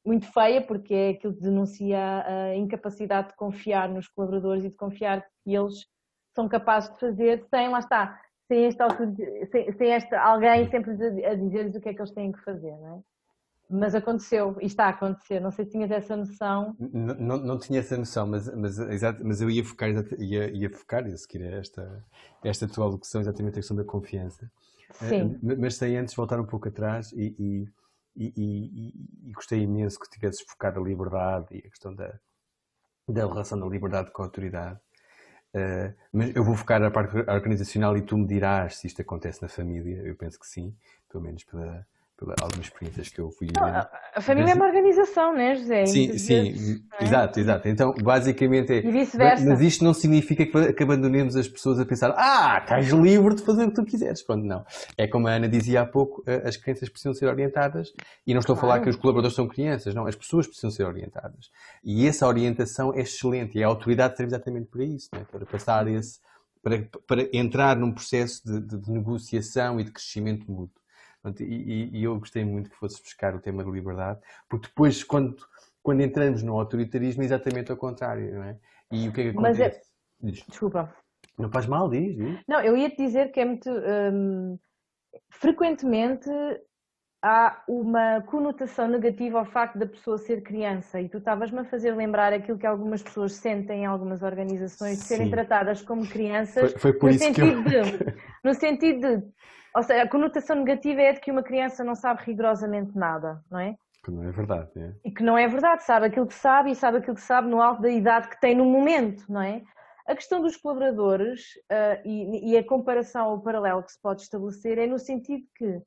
muito 0.04 0.30
feia, 0.32 0.60
porque 0.60 0.92
é 0.92 1.10
aquilo 1.10 1.34
que 1.34 1.42
denuncia 1.42 2.24
a 2.26 2.56
incapacidade 2.56 3.28
de 3.28 3.36
confiar 3.36 3.88
nos 3.88 4.08
colaboradores 4.08 4.64
e 4.64 4.70
de 4.70 4.76
confiar 4.76 5.22
que 5.42 5.54
eles 5.54 5.86
são 6.34 6.48
capazes 6.48 6.92
de 6.92 6.98
fazer 6.98 7.46
sem, 7.48 7.68
lá 7.68 7.78
está, 7.78 8.20
sem 8.48 8.66
este, 8.66 8.82
sem, 9.50 9.72
sem 9.72 9.92
este 9.92 10.14
alguém 10.14 10.68
sempre 10.70 10.90
a 11.24 11.34
dizer-lhes 11.34 11.74
o 11.74 11.80
que 11.80 11.88
é 11.88 11.94
que 11.94 12.00
eles 12.00 12.12
têm 12.12 12.32
que 12.32 12.42
fazer, 12.42 12.72
não 12.78 12.98
é? 12.98 13.00
Mas 13.74 13.94
aconteceu 13.94 14.54
e 14.60 14.66
está 14.66 14.84
a 14.84 14.88
acontecer. 14.90 15.40
Não 15.40 15.50
sei 15.50 15.64
se 15.64 15.70
tinhas 15.70 15.90
essa 15.90 16.14
noção. 16.14 16.76
Não, 16.78 17.14
não, 17.14 17.36
não 17.38 17.58
tinha 17.58 17.80
essa 17.80 17.96
noção, 17.96 18.26
mas, 18.26 18.46
mas, 18.54 18.78
exato, 18.78 19.24
mas 19.24 19.40
eu 19.40 19.48
ia 19.48 19.64
focar, 19.64 19.88
ia, 20.18 20.50
ia 20.50 20.68
focar, 20.68 21.06
a 21.06 21.16
seguir 21.16 21.42
esta, 21.44 22.04
esta 22.44 22.68
tua 22.68 22.84
alocução, 22.84 23.22
exatamente 23.22 23.54
a 23.54 23.56
questão 23.56 23.74
da 23.74 23.82
confiança. 23.82 24.50
Sim. 24.90 25.38
Uh, 25.42 25.56
mas 25.58 25.76
sem 25.76 25.96
antes 25.96 26.14
voltar 26.14 26.38
um 26.38 26.44
pouco 26.44 26.68
atrás 26.68 27.12
e, 27.12 27.34
e, 27.38 27.66
e, 28.14 29.28
e, 29.28 29.32
gostei 29.32 29.62
imenso 29.62 29.98
que 29.98 30.10
tivesses 30.10 30.42
focado 30.42 30.78
a 30.78 30.82
liberdade 30.82 31.46
e 31.52 31.58
a 31.66 31.70
questão 31.70 31.94
da, 31.94 32.12
da 33.08 33.26
relação 33.26 33.58
da 33.58 33.66
liberdade 33.66 34.10
com 34.10 34.20
a 34.20 34.26
autoridade. 34.26 34.78
Uh, 35.54 35.94
mas 36.12 36.36
eu 36.36 36.44
vou 36.44 36.54
focar 36.54 36.78
na 36.78 36.90
parte 36.90 37.16
organizacional 37.16 37.96
e 37.96 38.02
tu 38.02 38.18
me 38.18 38.26
dirás 38.26 38.76
se 38.76 38.86
isto 38.86 39.00
acontece 39.00 39.40
na 39.40 39.48
família. 39.48 40.02
Eu 40.02 40.14
penso 40.14 40.38
que 40.38 40.46
sim, 40.46 40.76
pelo 41.08 41.24
menos 41.24 41.42
pela, 41.44 41.86
algumas 42.40 42.66
experiências 42.66 43.08
que 43.08 43.20
eu 43.20 43.30
fui 43.30 43.48
não, 43.54 43.64
A 43.64 44.20
família 44.20 44.54
mas, 44.54 44.56
é 44.56 44.58
uma 44.58 44.66
organização, 44.66 45.34
né, 45.34 45.54
José? 45.56 45.86
Sim, 45.86 46.18
sim, 46.18 46.80
é? 46.98 47.04
exato, 47.04 47.40
exato. 47.40 47.68
Então, 47.68 47.94
basicamente 48.02 48.72
é. 48.72 48.78
E 48.78 48.90
vice-versa. 48.90 49.44
Mas 49.44 49.60
isto 49.60 49.84
não 49.84 49.94
significa 49.94 50.44
que 50.72 50.82
abandonemos 50.82 51.36
as 51.36 51.48
pessoas 51.48 51.78
a 51.80 51.86
pensar, 51.86 52.14
ah, 52.16 52.58
estás 52.62 52.88
livre 52.88 53.34
de 53.34 53.42
fazer 53.42 53.64
o 53.64 53.68
que 53.68 53.74
tu 53.74 53.84
quiseres. 53.84 54.22
Pronto, 54.22 54.44
não. 54.44 54.64
É 54.96 55.06
como 55.06 55.28
a 55.28 55.32
Ana 55.32 55.48
dizia 55.48 55.82
há 55.82 55.86
pouco, 55.86 56.22
eh, 56.26 56.42
as 56.46 56.56
crianças 56.56 56.88
precisam 56.88 57.14
ser 57.14 57.26
orientadas, 57.26 57.92
e 58.26 58.32
não 58.32 58.40
estou 58.40 58.56
claro. 58.56 58.68
a 58.68 58.74
falar 58.74 58.84
que 58.84 58.90
os 58.90 58.96
colaboradores 58.96 59.34
são 59.34 59.48
crianças, 59.48 59.94
não, 59.94 60.06
as 60.06 60.16
pessoas 60.16 60.46
precisam 60.46 60.70
ser 60.70 60.84
orientadas. 60.84 61.50
E 61.84 62.06
essa 62.06 62.26
orientação 62.26 62.94
é 62.94 63.00
excelente, 63.00 63.58
e 63.58 63.64
a 63.64 63.66
autoridade 63.66 64.16
serve 64.16 64.30
exatamente 64.30 64.66
para 64.66 64.84
isso, 64.84 65.08
né? 65.12 65.24
para 65.30 65.46
passar 65.46 65.86
esse. 65.88 66.20
Para, 66.62 66.80
para 67.08 67.28
entrar 67.36 67.76
num 67.76 67.90
processo 67.90 68.40
de, 68.44 68.60
de, 68.60 68.78
de 68.78 68.90
negociação 68.92 69.80
e 69.80 69.84
de 69.84 69.90
crescimento 69.90 70.48
mútuo. 70.48 70.81
E, 71.38 71.90
e, 71.92 72.04
eu 72.04 72.18
gostei 72.18 72.44
muito 72.44 72.70
que 72.70 72.76
fosse 72.76 73.00
buscar 73.00 73.34
o 73.34 73.40
tema 73.40 73.62
da 73.62 73.70
liberdade, 73.70 74.20
porque 74.48 74.66
depois, 74.66 75.04
quando, 75.04 75.36
quando 75.82 76.00
entramos 76.00 76.42
no 76.42 76.58
autoritarismo, 76.58 77.22
é 77.22 77.26
exatamente 77.26 77.70
ao 77.70 77.76
contrário, 77.76 78.34
não 78.34 78.44
é? 78.44 78.58
E 78.90 79.08
o 79.08 79.12
que 79.12 79.20
é 79.20 79.24
que 79.24 79.30
acontece? 79.30 79.80
Mas 80.20 80.38
é... 80.38 80.44
Desculpa. 80.48 80.94
Não 81.38 81.50
faz 81.50 81.66
mal, 81.66 81.88
diz, 81.88 82.16
diz. 82.16 82.40
Não, 82.46 82.60
eu 82.60 82.76
ia 82.76 82.90
te 82.90 82.96
dizer 82.96 83.30
que 83.32 83.40
é 83.40 83.44
muito. 83.44 83.70
Hum, 83.70 84.58
frequentemente 85.30 86.28
há 87.22 87.62
uma 87.68 88.20
conotação 88.22 88.88
negativa 88.88 89.38
ao 89.38 89.44
facto 89.44 89.78
da 89.78 89.86
pessoa 89.86 90.18
ser 90.18 90.42
criança 90.42 91.00
e 91.00 91.08
tu 91.08 91.18
estavas-me 91.18 91.60
a 91.60 91.64
fazer 91.64 91.94
lembrar 91.94 92.32
aquilo 92.32 92.58
que 92.58 92.66
algumas 92.66 93.00
pessoas 93.00 93.34
sentem 93.34 93.82
em 93.82 93.86
algumas 93.86 94.22
organizações 94.22 94.98
de 94.98 95.04
serem 95.04 95.26
Sim. 95.26 95.30
tratadas 95.30 95.82
como 95.82 96.06
crianças 96.06 96.72
Foi, 96.72 96.80
foi 96.80 96.92
por 96.92 97.10
no 97.10 97.14
isso 97.14 97.32
que 97.32 97.34
sentido 97.34 97.72
eu... 97.72 97.82
de, 97.84 98.16
no 98.42 98.54
sentido 98.54 99.00
de, 99.00 99.24
ou 99.74 99.82
seja, 99.82 100.02
a 100.02 100.08
conotação 100.08 100.56
negativa 100.56 101.00
é 101.00 101.12
de 101.12 101.20
que 101.20 101.30
uma 101.30 101.42
criança 101.42 101.82
não 101.82 101.94
sabe 101.94 102.22
rigorosamente 102.24 102.96
nada, 102.96 103.42
não 103.50 103.58
é? 103.58 103.76
Que 104.04 104.10
não 104.10 104.24
é 104.24 104.30
verdade, 104.30 104.70
é? 104.76 104.92
E 105.04 105.10
que 105.10 105.22
não 105.22 105.38
é 105.38 105.46
verdade, 105.46 105.84
sabe 105.84 106.06
aquilo 106.06 106.26
que 106.26 106.34
sabe 106.34 106.72
e 106.72 106.74
sabe 106.74 106.98
aquilo 106.98 107.14
que 107.14 107.22
sabe 107.22 107.48
no 107.48 107.62
alto 107.62 107.82
da 107.82 107.90
idade 107.90 108.28
que 108.28 108.40
tem 108.40 108.54
no 108.54 108.64
momento, 108.64 109.24
não 109.28 109.40
é? 109.40 109.62
A 110.06 110.14
questão 110.16 110.40
dos 110.40 110.56
colaboradores 110.56 111.54
uh, 111.70 112.02
e, 112.04 112.52
e, 112.52 112.58
a 112.58 112.64
comparação, 112.64 113.32
o 113.32 113.40
paralelo 113.40 113.82
que 113.82 113.92
se 113.92 114.02
pode 114.02 114.22
estabelecer 114.22 114.76
é 114.76 114.86
no 114.86 114.98
sentido 114.98 115.46
que 115.54 115.80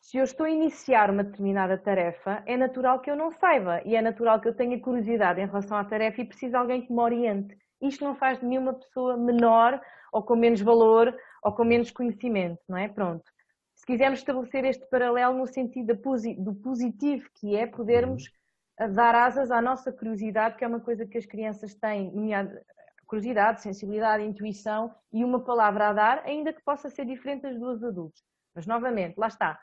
se 0.00 0.16
eu 0.16 0.24
estou 0.24 0.46
a 0.46 0.50
iniciar 0.50 1.10
uma 1.10 1.24
determinada 1.24 1.76
tarefa, 1.76 2.42
é 2.46 2.56
natural 2.56 3.00
que 3.00 3.10
eu 3.10 3.16
não 3.16 3.30
saiba 3.32 3.82
e 3.84 3.96
é 3.96 4.00
natural 4.00 4.40
que 4.40 4.48
eu 4.48 4.54
tenha 4.54 4.80
curiosidade 4.80 5.40
em 5.40 5.46
relação 5.46 5.76
à 5.76 5.84
tarefa 5.84 6.20
e 6.20 6.24
precise 6.24 6.52
de 6.52 6.56
alguém 6.56 6.82
que 6.82 6.92
me 6.92 7.00
oriente. 7.00 7.56
Isto 7.82 8.04
não 8.04 8.14
faz 8.14 8.38
de 8.38 8.46
mim 8.46 8.58
uma 8.58 8.74
pessoa 8.74 9.16
menor 9.16 9.80
ou 10.12 10.22
com 10.22 10.36
menos 10.36 10.60
valor 10.60 11.14
ou 11.42 11.52
com 11.52 11.64
menos 11.64 11.90
conhecimento, 11.90 12.60
não 12.68 12.76
é? 12.76 12.88
Pronto. 12.88 13.24
Se 13.74 13.86
quisermos 13.86 14.20
estabelecer 14.20 14.64
este 14.64 14.86
paralelo 14.90 15.38
no 15.38 15.46
sentido 15.46 15.94
do 16.38 16.54
positivo 16.54 17.28
que 17.40 17.56
é 17.56 17.66
podermos 17.66 18.24
uhum. 18.78 18.92
dar 18.92 19.14
asas 19.14 19.50
à 19.50 19.62
nossa 19.62 19.90
curiosidade, 19.90 20.56
que 20.56 20.64
é 20.64 20.68
uma 20.68 20.80
coisa 20.80 21.06
que 21.06 21.16
as 21.16 21.24
crianças 21.24 21.74
têm, 21.74 22.12
curiosidade, 23.06 23.62
sensibilidade, 23.62 24.22
intuição 24.22 24.94
e 25.12 25.24
uma 25.24 25.40
palavra 25.40 25.88
a 25.88 25.92
dar, 25.92 26.22
ainda 26.24 26.52
que 26.52 26.62
possa 26.62 26.88
ser 26.90 27.06
diferente 27.06 27.42
das 27.42 27.58
duas 27.58 27.82
adultos. 27.82 28.22
Mas 28.54 28.66
novamente, 28.66 29.16
lá 29.16 29.28
está, 29.28 29.58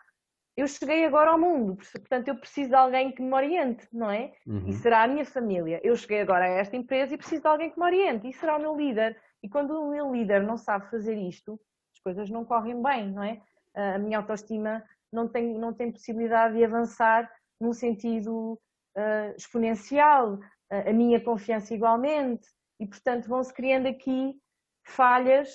eu 0.57 0.67
cheguei 0.67 1.05
agora 1.05 1.29
ao 1.29 1.39
mundo, 1.39 1.75
portanto 1.75 2.27
eu 2.27 2.35
preciso 2.35 2.69
de 2.69 2.75
alguém 2.75 3.11
que 3.11 3.21
me 3.21 3.33
oriente, 3.33 3.87
não 3.93 4.09
é? 4.09 4.33
Uhum. 4.47 4.67
E 4.67 4.73
será 4.73 5.03
a 5.03 5.07
minha 5.07 5.23
família. 5.23 5.79
Eu 5.83 5.95
cheguei 5.95 6.19
agora 6.19 6.45
a 6.45 6.47
esta 6.47 6.75
empresa 6.75 7.13
e 7.13 7.17
preciso 7.17 7.43
de 7.43 7.47
alguém 7.47 7.69
que 7.69 7.79
me 7.79 7.85
oriente, 7.85 8.27
e 8.27 8.33
será 8.33 8.57
o 8.57 8.59
meu 8.59 8.75
líder. 8.75 9.15
E 9.43 9.47
quando 9.47 9.71
o 9.71 9.91
meu 9.91 10.11
líder 10.11 10.41
não 10.41 10.57
sabe 10.57 10.89
fazer 10.89 11.15
isto, 11.15 11.59
coisas 12.07 12.29
não 12.29 12.45
correm 12.45 12.81
bem, 12.81 13.11
não 13.11 13.21
é? 13.21 13.41
A 13.75 13.99
minha 13.99 14.19
autoestima 14.19 14.81
não 15.11 15.27
tem, 15.27 15.53
não 15.59 15.73
tem 15.73 15.91
possibilidade 15.91 16.55
de 16.55 16.63
avançar 16.63 17.29
num 17.59 17.73
sentido 17.73 18.53
uh, 18.97 19.35
exponencial, 19.35 20.39
a 20.69 20.93
minha 20.93 21.19
confiança 21.21 21.73
igualmente, 21.73 22.47
e 22.79 22.87
portanto 22.87 23.27
vão-se 23.27 23.53
criando 23.53 23.87
aqui 23.87 24.39
falhas 24.85 25.49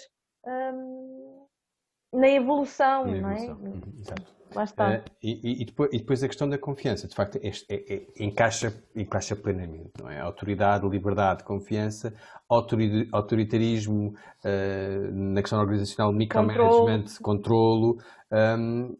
um, 0.47 1.47
na 2.12 2.29
evolução, 2.29 3.07
na 3.07 3.21
não 3.21 3.31
é? 3.31 3.51
Uhum, 3.51 3.81
exato. 3.99 4.41
Lá 4.55 4.65
está. 4.65 4.99
Uh, 4.99 5.03
e, 5.23 5.62
e, 5.62 5.65
depois, 5.65 5.91
e, 5.93 5.99
depois, 5.99 6.23
a 6.23 6.29
questão 6.29 6.49
da 6.49 6.59
confiança, 6.59 7.09
de 7.09 7.15
facto, 7.15 7.38
é, 7.43 7.49
é, 7.69 7.95
é, 7.95 8.25
encaixa, 8.25 8.75
encaixa 8.95 9.37
plenamente, 9.37 9.93
não 9.99 10.11
é? 10.11 10.21
Autoridade, 10.21 10.88
liberdade, 10.88 11.45
confiança, 11.45 12.15
autoritarismo 12.49 14.15
uh, 14.45 15.12
na 15.12 15.41
questão 15.41 15.61
organizacional, 15.61 16.12
micromanagement, 16.12 17.05
controlo, 17.23 17.99
um, 18.31 18.97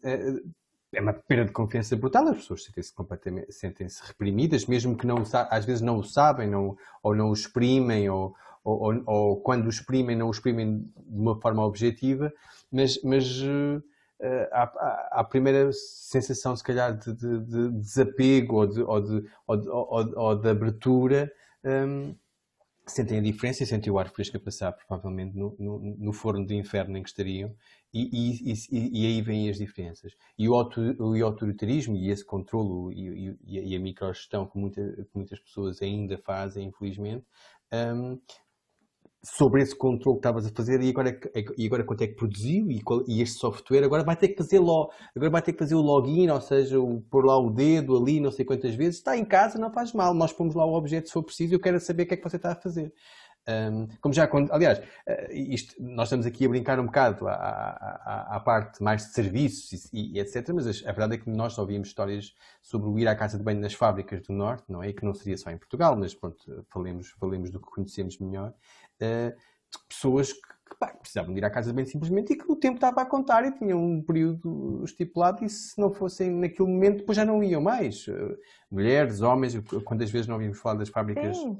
é 0.93 1.01
uma 1.01 1.13
perda 1.13 1.45
de 1.45 1.51
confiança 1.51 1.95
brutal, 1.95 2.27
as 2.27 2.37
pessoas 2.37 2.63
sentem-se 2.63 2.93
completamente, 2.93 3.51
sentem-se 3.51 4.05
reprimidas, 4.05 4.65
mesmo 4.65 4.95
que 4.95 5.07
não, 5.07 5.23
às 5.49 5.65
vezes 5.65 5.81
não 5.81 5.97
o 5.97 6.03
sabem, 6.03 6.47
não, 6.47 6.77
ou 7.01 7.15
não 7.15 7.29
o 7.29 7.33
exprimem, 7.33 8.09
ou, 8.09 8.35
ou, 8.63 9.03
ou, 9.05 9.37
quando 9.37 9.65
o 9.65 9.69
exprimem, 9.69 10.15
não 10.15 10.27
o 10.27 10.31
exprimem 10.31 10.79
de 10.79 11.19
uma 11.19 11.39
forma 11.41 11.65
objetiva, 11.65 12.31
mas, 12.71 13.01
mas 13.03 13.41
uh, 13.41 13.83
a 15.11 15.23
primeira 15.23 15.71
sensação, 15.73 16.55
se 16.55 16.63
calhar, 16.63 16.97
de, 16.97 17.13
de, 17.13 17.39
de 17.39 17.69
desapego 17.71 18.57
ou 18.57 18.67
de, 18.67 18.81
ou 18.81 19.01
de, 19.01 19.29
ou 19.47 20.13
ou, 20.15 20.35
de 20.35 20.49
abertura, 20.49 21.31
um, 21.63 22.15
sentem 22.85 23.19
a 23.19 23.21
diferença 23.21 23.63
e 23.63 23.65
sentem 23.65 23.91
o 23.91 23.97
ar 23.97 24.09
fresco 24.09 24.37
a 24.37 24.39
passar, 24.39 24.71
provavelmente, 24.73 25.35
no, 25.37 25.55
no, 25.57 25.79
no 25.79 26.13
forno 26.13 26.45
de 26.45 26.55
inferno 26.55 26.97
em 26.97 27.03
que 27.03 27.09
estariam, 27.09 27.55
e, 27.93 28.09
e, 28.11 28.53
e, 28.71 29.01
e 29.01 29.05
aí 29.05 29.21
vêm 29.21 29.49
as 29.49 29.57
diferenças. 29.57 30.13
E 30.37 30.49
o, 30.49 30.55
autor, 30.55 30.95
o 30.99 31.23
autoritarismo 31.23 31.95
e 31.95 32.09
esse 32.09 32.25
controle 32.25 32.93
e, 32.95 33.37
e, 33.45 33.75
a 33.75 33.79
microgestão 33.79 34.47
que, 34.47 34.57
muita, 34.57 34.81
que 34.81 35.15
muitas 35.15 35.39
pessoas 35.39 35.81
ainda 35.81 36.17
fazem, 36.17 36.67
infelizmente, 36.67 37.25
um, 37.71 38.19
sobre 39.23 39.61
esse 39.61 39.75
controle 39.75 40.17
que 40.17 40.19
estavas 40.19 40.45
a 40.45 40.49
fazer 40.49 40.81
e 40.81 40.89
agora, 40.89 41.17
e 41.57 41.65
agora 41.65 41.83
quanto 41.85 42.03
é 42.03 42.07
que 42.07 42.15
produziu 42.15 42.69
e, 42.69 42.81
qual, 42.81 43.03
e, 43.07 43.21
este 43.21 43.39
software 43.39 43.83
agora 43.83 44.03
vai 44.03 44.17
ter 44.17 44.29
que 44.29 44.37
fazer 44.37 44.59
lo, 44.59 44.91
agora 45.15 45.31
vai 45.31 45.41
ter 45.41 45.53
que 45.53 45.59
fazer 45.59 45.75
o 45.75 45.81
login, 45.81 46.29
ou 46.29 46.41
seja, 46.41 46.79
o, 46.79 47.01
pôr 47.09 47.25
lá 47.25 47.37
o 47.37 47.49
dedo 47.49 47.95
ali 47.95 48.19
não 48.19 48.31
sei 48.31 48.43
quantas 48.43 48.75
vezes, 48.75 48.97
está 48.97 49.17
em 49.17 49.23
casa, 49.23 49.57
não 49.57 49.71
faz 49.71 49.93
mal, 49.93 50.13
nós 50.13 50.33
pomos 50.33 50.53
lá 50.53 50.65
o 50.65 50.73
objeto 50.73 51.07
se 51.07 51.13
for 51.13 51.23
preciso, 51.23 51.55
eu 51.55 51.59
quero 51.59 51.79
saber 51.79 52.03
o 52.03 52.07
que 52.07 52.13
é 52.15 52.17
que 52.17 52.23
você 52.23 52.35
está 52.35 52.51
a 52.51 52.55
fazer. 52.55 52.93
Um, 53.45 53.87
como 53.99 54.13
já, 54.13 54.29
aliás, 54.51 54.81
eh, 55.05 55.33
isto, 55.33 55.75
nós 55.77 56.07
estamos 56.07 56.25
aqui 56.25 56.45
a 56.45 56.49
brincar 56.49 56.79
um 56.79 56.85
bocado 56.85 57.27
à, 57.27 57.33
à, 57.33 58.37
à 58.37 58.39
parte 58.39 58.81
mais 58.81 59.05
de 59.05 59.13
serviços 59.13 59.89
e, 59.91 60.13
e, 60.13 60.19
etc, 60.19 60.49
mas 60.53 60.65
a 60.65 60.91
verdade 60.93 61.15
é 61.15 61.17
que 61.17 61.29
nós 61.29 61.51
só 61.51 61.67
histórias 61.69 62.33
sobre 62.61 62.87
o 62.87 62.97
ir 62.97 63.05
à 63.05 63.15
casa 63.15 63.37
de 63.37 63.43
banho 63.43 63.59
nas 63.59 63.73
fábricas 63.73 64.21
do 64.21 64.31
Norte, 64.31 64.63
não 64.69 64.81
é? 64.81 64.89
E 64.89 64.93
que 64.93 65.03
não 65.03 65.13
seria 65.13 65.37
só 65.37 65.51
em 65.51 65.57
Portugal, 65.57 65.97
mas 65.97 66.15
pronto, 66.15 66.65
falemos, 66.69 67.09
falemos 67.19 67.51
do 67.51 67.59
que 67.59 67.69
conhecemos 67.69 68.17
melhor, 68.17 68.53
de 68.99 69.35
pessoas 69.89 70.33
que, 70.33 70.39
que 70.41 70.77
pá, 70.79 70.87
precisavam 70.87 71.33
de 71.33 71.39
ir 71.39 71.45
à 71.45 71.49
casa 71.49 71.73
banho 71.73 71.87
simplesmente 71.87 72.33
e 72.33 72.37
que 72.37 72.51
o 72.51 72.55
tempo 72.55 72.75
estava 72.75 73.01
a 73.01 73.05
contar 73.05 73.45
e 73.45 73.51
tinham 73.51 73.83
um 73.83 74.01
período 74.01 74.83
estipulado 74.83 75.43
e 75.43 75.49
se 75.49 75.79
não 75.79 75.91
fossem 75.91 76.31
naquele 76.31 76.69
momento, 76.69 76.97
depois 76.97 77.15
já 77.15 77.25
não 77.25 77.43
iam 77.43 77.61
mais. 77.61 78.07
Uh, 78.07 78.37
mulheres, 78.71 79.21
homens, 79.21 79.57
quantas 79.83 80.09
vezes 80.09 80.27
não 80.27 80.35
ouvimos 80.35 80.59
falar 80.59 80.75
das 80.75 80.89
fábricas... 80.89 81.37
Sim 81.37 81.57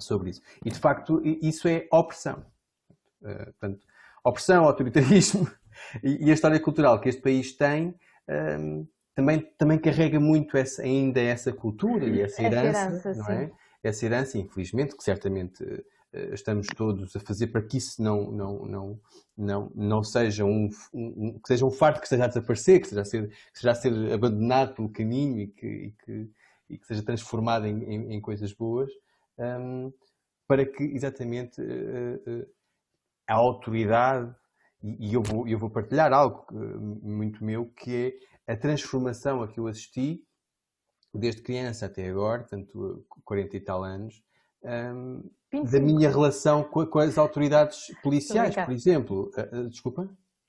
sobre 0.00 0.30
isso. 0.30 0.42
E 0.64 0.70
de 0.70 0.78
facto, 0.78 1.20
isso 1.24 1.68
é 1.68 1.86
opressão. 1.90 2.44
Uh, 3.22 3.44
portanto, 3.44 3.86
opressão, 4.22 4.64
autoritarismo 4.64 5.48
e, 6.02 6.30
a 6.30 6.34
história 6.34 6.60
cultural 6.60 7.00
que 7.00 7.08
este 7.08 7.22
país 7.22 7.52
tem 7.52 7.88
um, 7.88 8.32
ehm, 8.32 8.88
também, 9.14 9.40
também 9.56 9.78
carrega 9.78 10.18
muito 10.18 10.56
essa, 10.56 10.82
ainda 10.82 11.20
essa 11.20 11.52
cultura 11.52 12.06
e 12.06 12.20
essa 12.20 12.42
herança, 12.42 12.78
herança 12.78 13.14
não 13.14 13.30
é? 13.30 13.50
Essa 13.82 14.06
herança, 14.06 14.38
infelizmente, 14.38 14.96
que 14.96 15.04
certamente 15.04 15.64
estamos 16.32 16.66
todos 16.68 17.14
a 17.16 17.20
fazer 17.20 17.48
para 17.48 17.62
que 17.62 17.78
isso 17.78 18.02
não, 18.02 18.30
não, 18.30 18.66
não, 18.66 19.00
não, 19.36 19.72
não 19.74 20.02
seja 20.02 20.44
um, 20.44 20.68
um, 20.92 21.38
que 21.38 21.48
seja 21.48 21.66
um 21.66 21.70
fardo 21.70 21.98
que 21.98 22.06
esteja 22.06 22.24
a 22.24 22.28
desaparecer, 22.28 22.80
que 22.80 22.88
seja 22.88 23.00
a 23.00 23.04
ser, 23.04 23.28
que 23.28 23.58
seja 23.58 23.70
a 23.70 23.74
ser 23.74 24.12
abandonado 24.12 24.74
pelo 24.74 24.88
caminho 24.88 25.40
e 25.40 25.48
que, 25.48 25.66
e 25.66 25.92
que, 25.92 26.30
e 26.70 26.78
que 26.78 26.86
seja 26.86 27.02
transformado 27.02 27.66
em, 27.66 27.82
em, 27.84 28.14
em 28.14 28.20
coisas 28.20 28.52
boas 28.52 28.90
um, 29.38 29.92
para 30.46 30.64
que 30.64 30.84
exatamente 30.84 31.60
uh, 31.60 32.42
uh, 32.42 32.46
a 33.26 33.34
autoridade, 33.34 34.34
e, 34.82 35.10
e, 35.10 35.14
eu, 35.14 35.22
vou, 35.22 35.48
eu 35.48 35.58
vou 35.58 35.70
partilhar 35.70 36.12
algo 36.12 36.46
muito 37.02 37.42
meu, 37.44 37.66
que 37.66 38.14
é 38.46 38.52
a 38.52 38.56
transformação 38.56 39.42
a 39.42 39.48
que 39.48 39.58
eu 39.58 39.66
assisti 39.66 40.22
desde 41.12 41.42
criança 41.42 41.86
até 41.86 42.08
agora, 42.08 42.44
tanto 42.44 43.06
40 43.24 43.56
e 43.56 43.60
tal 43.60 43.84
anos, 43.84 44.22
um, 44.64 45.22
da 45.70 45.80
minha 45.80 46.10
relação 46.10 46.64
com, 46.64 46.84
com, 46.86 46.98
as 46.98 47.18
autoridades 47.18 47.86
policiais, 48.02 48.54
por 48.54 48.72
exemplo. 48.72 49.30
Uh, 49.36 49.68
desculpa? 49.68 50.08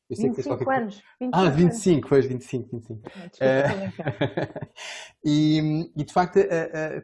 Eu 0.09 0.15
sei 0.15 0.29
25 0.29 0.57
que 0.57 0.69
anos. 0.71 1.01
25 1.19 1.31
ah, 1.33 1.49
25, 1.49 2.07
foi 2.07 2.21
25, 2.21 2.69
25. 2.71 3.01
Desculpa, 3.01 3.45
uh, 4.21 4.69
e, 5.25 5.91
e, 5.95 6.03
de 6.03 6.13
facto, 6.13 6.39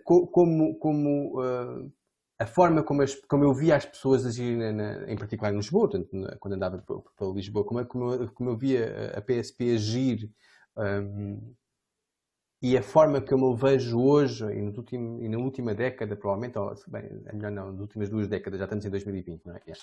como, 0.04 0.78
como 0.78 1.42
a 2.40 2.46
forma 2.46 2.82
como, 2.84 3.04
as, 3.04 3.16
como, 3.28 3.44
eu 3.44 3.54
via 3.54 3.76
as 3.76 3.86
pessoas 3.86 4.26
agir, 4.26 4.58
na, 4.58 4.72
na, 4.72 5.12
em 5.12 5.16
particular 5.16 5.54
em 5.54 5.58
Lisboa, 5.58 5.90
portanto, 5.90 6.10
quando 6.40 6.54
andava 6.54 6.84
para 7.16 7.28
Lisboa, 7.28 7.64
como, 7.64 7.86
como, 7.86 8.32
como, 8.34 8.50
eu 8.50 8.58
via 8.58 9.14
a 9.16 9.22
PSP 9.22 9.76
agir 9.76 10.32
um, 10.76 11.54
e 12.62 12.78
a 12.78 12.84
forma 12.84 13.20
como 13.20 13.48
eu 13.48 13.56
vejo 13.56 14.00
hoje 14.00 14.46
e, 14.46 14.62
último, 14.62 15.22
e 15.22 15.28
na 15.28 15.38
última 15.38 15.74
década, 15.74 16.16
provavelmente, 16.16 16.60
ou, 16.60 16.74
bem, 16.88 17.24
é 17.26 17.34
melhor 17.34 17.52
não, 17.52 17.72
nas 17.72 17.82
últimas 17.82 18.10
duas 18.10 18.28
décadas, 18.28 18.60
já 18.60 18.66
estamos 18.66 18.86
em 18.86 18.90
2020, 18.90 19.46
não 19.46 19.56
é? 19.56 19.62
é. 19.66 19.74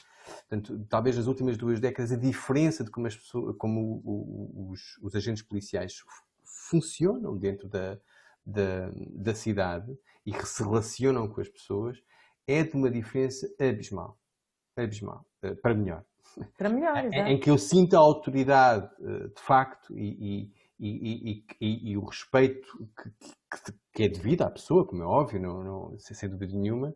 Portanto, 0.49 0.87
talvez 0.89 1.17
nas 1.17 1.27
últimas 1.27 1.57
duas 1.57 1.81
décadas 1.81 2.13
a 2.13 2.17
diferença 2.17 2.85
de 2.85 2.91
como, 2.91 3.07
as 3.09 3.17
pessoas, 3.17 3.57
como 3.57 4.71
os, 4.71 4.97
os 5.03 5.17
agentes 5.17 5.43
policiais 5.43 6.05
funcionam 6.45 7.37
dentro 7.37 7.69
da, 7.69 7.99
da, 8.47 8.91
da 8.95 9.35
cidade 9.35 9.99
e 10.25 10.33
se 10.47 10.63
relacionam 10.63 11.29
com 11.29 11.41
as 11.41 11.49
pessoas 11.49 12.01
é 12.47 12.63
de 12.63 12.75
uma 12.75 12.91
diferença 12.91 13.47
abismal. 13.61 14.19
Abismal. 14.77 15.27
Eh, 15.43 15.55
para 15.55 15.75
melhor. 15.75 16.05
Para 16.57 16.69
melhor, 16.69 16.97
exato. 17.05 17.29
Em 17.29 17.39
que 17.39 17.51
eu 17.51 17.59
sinto 17.59 17.95
a 17.95 17.99
autoridade, 17.99 18.89
eh, 19.01 19.29
de 19.29 19.41
facto, 19.41 19.97
e, 19.99 20.45
e, 20.45 20.53
e, 20.79 21.45
e, 21.61 21.97
o 21.97 22.05
respeito 22.05 22.89
que, 22.97 23.11
que, 23.11 23.73
que, 23.95 24.03
é 24.05 24.09
devido 24.09 24.43
à 24.43 24.51
pessoa, 24.51 24.87
como 24.87 25.03
é 25.03 25.07
óbvio, 25.07 25.41
não, 25.41 25.65
não, 25.65 25.99
sem 25.99 26.29
dúvida 26.29 26.57
nenhuma, 26.57 26.95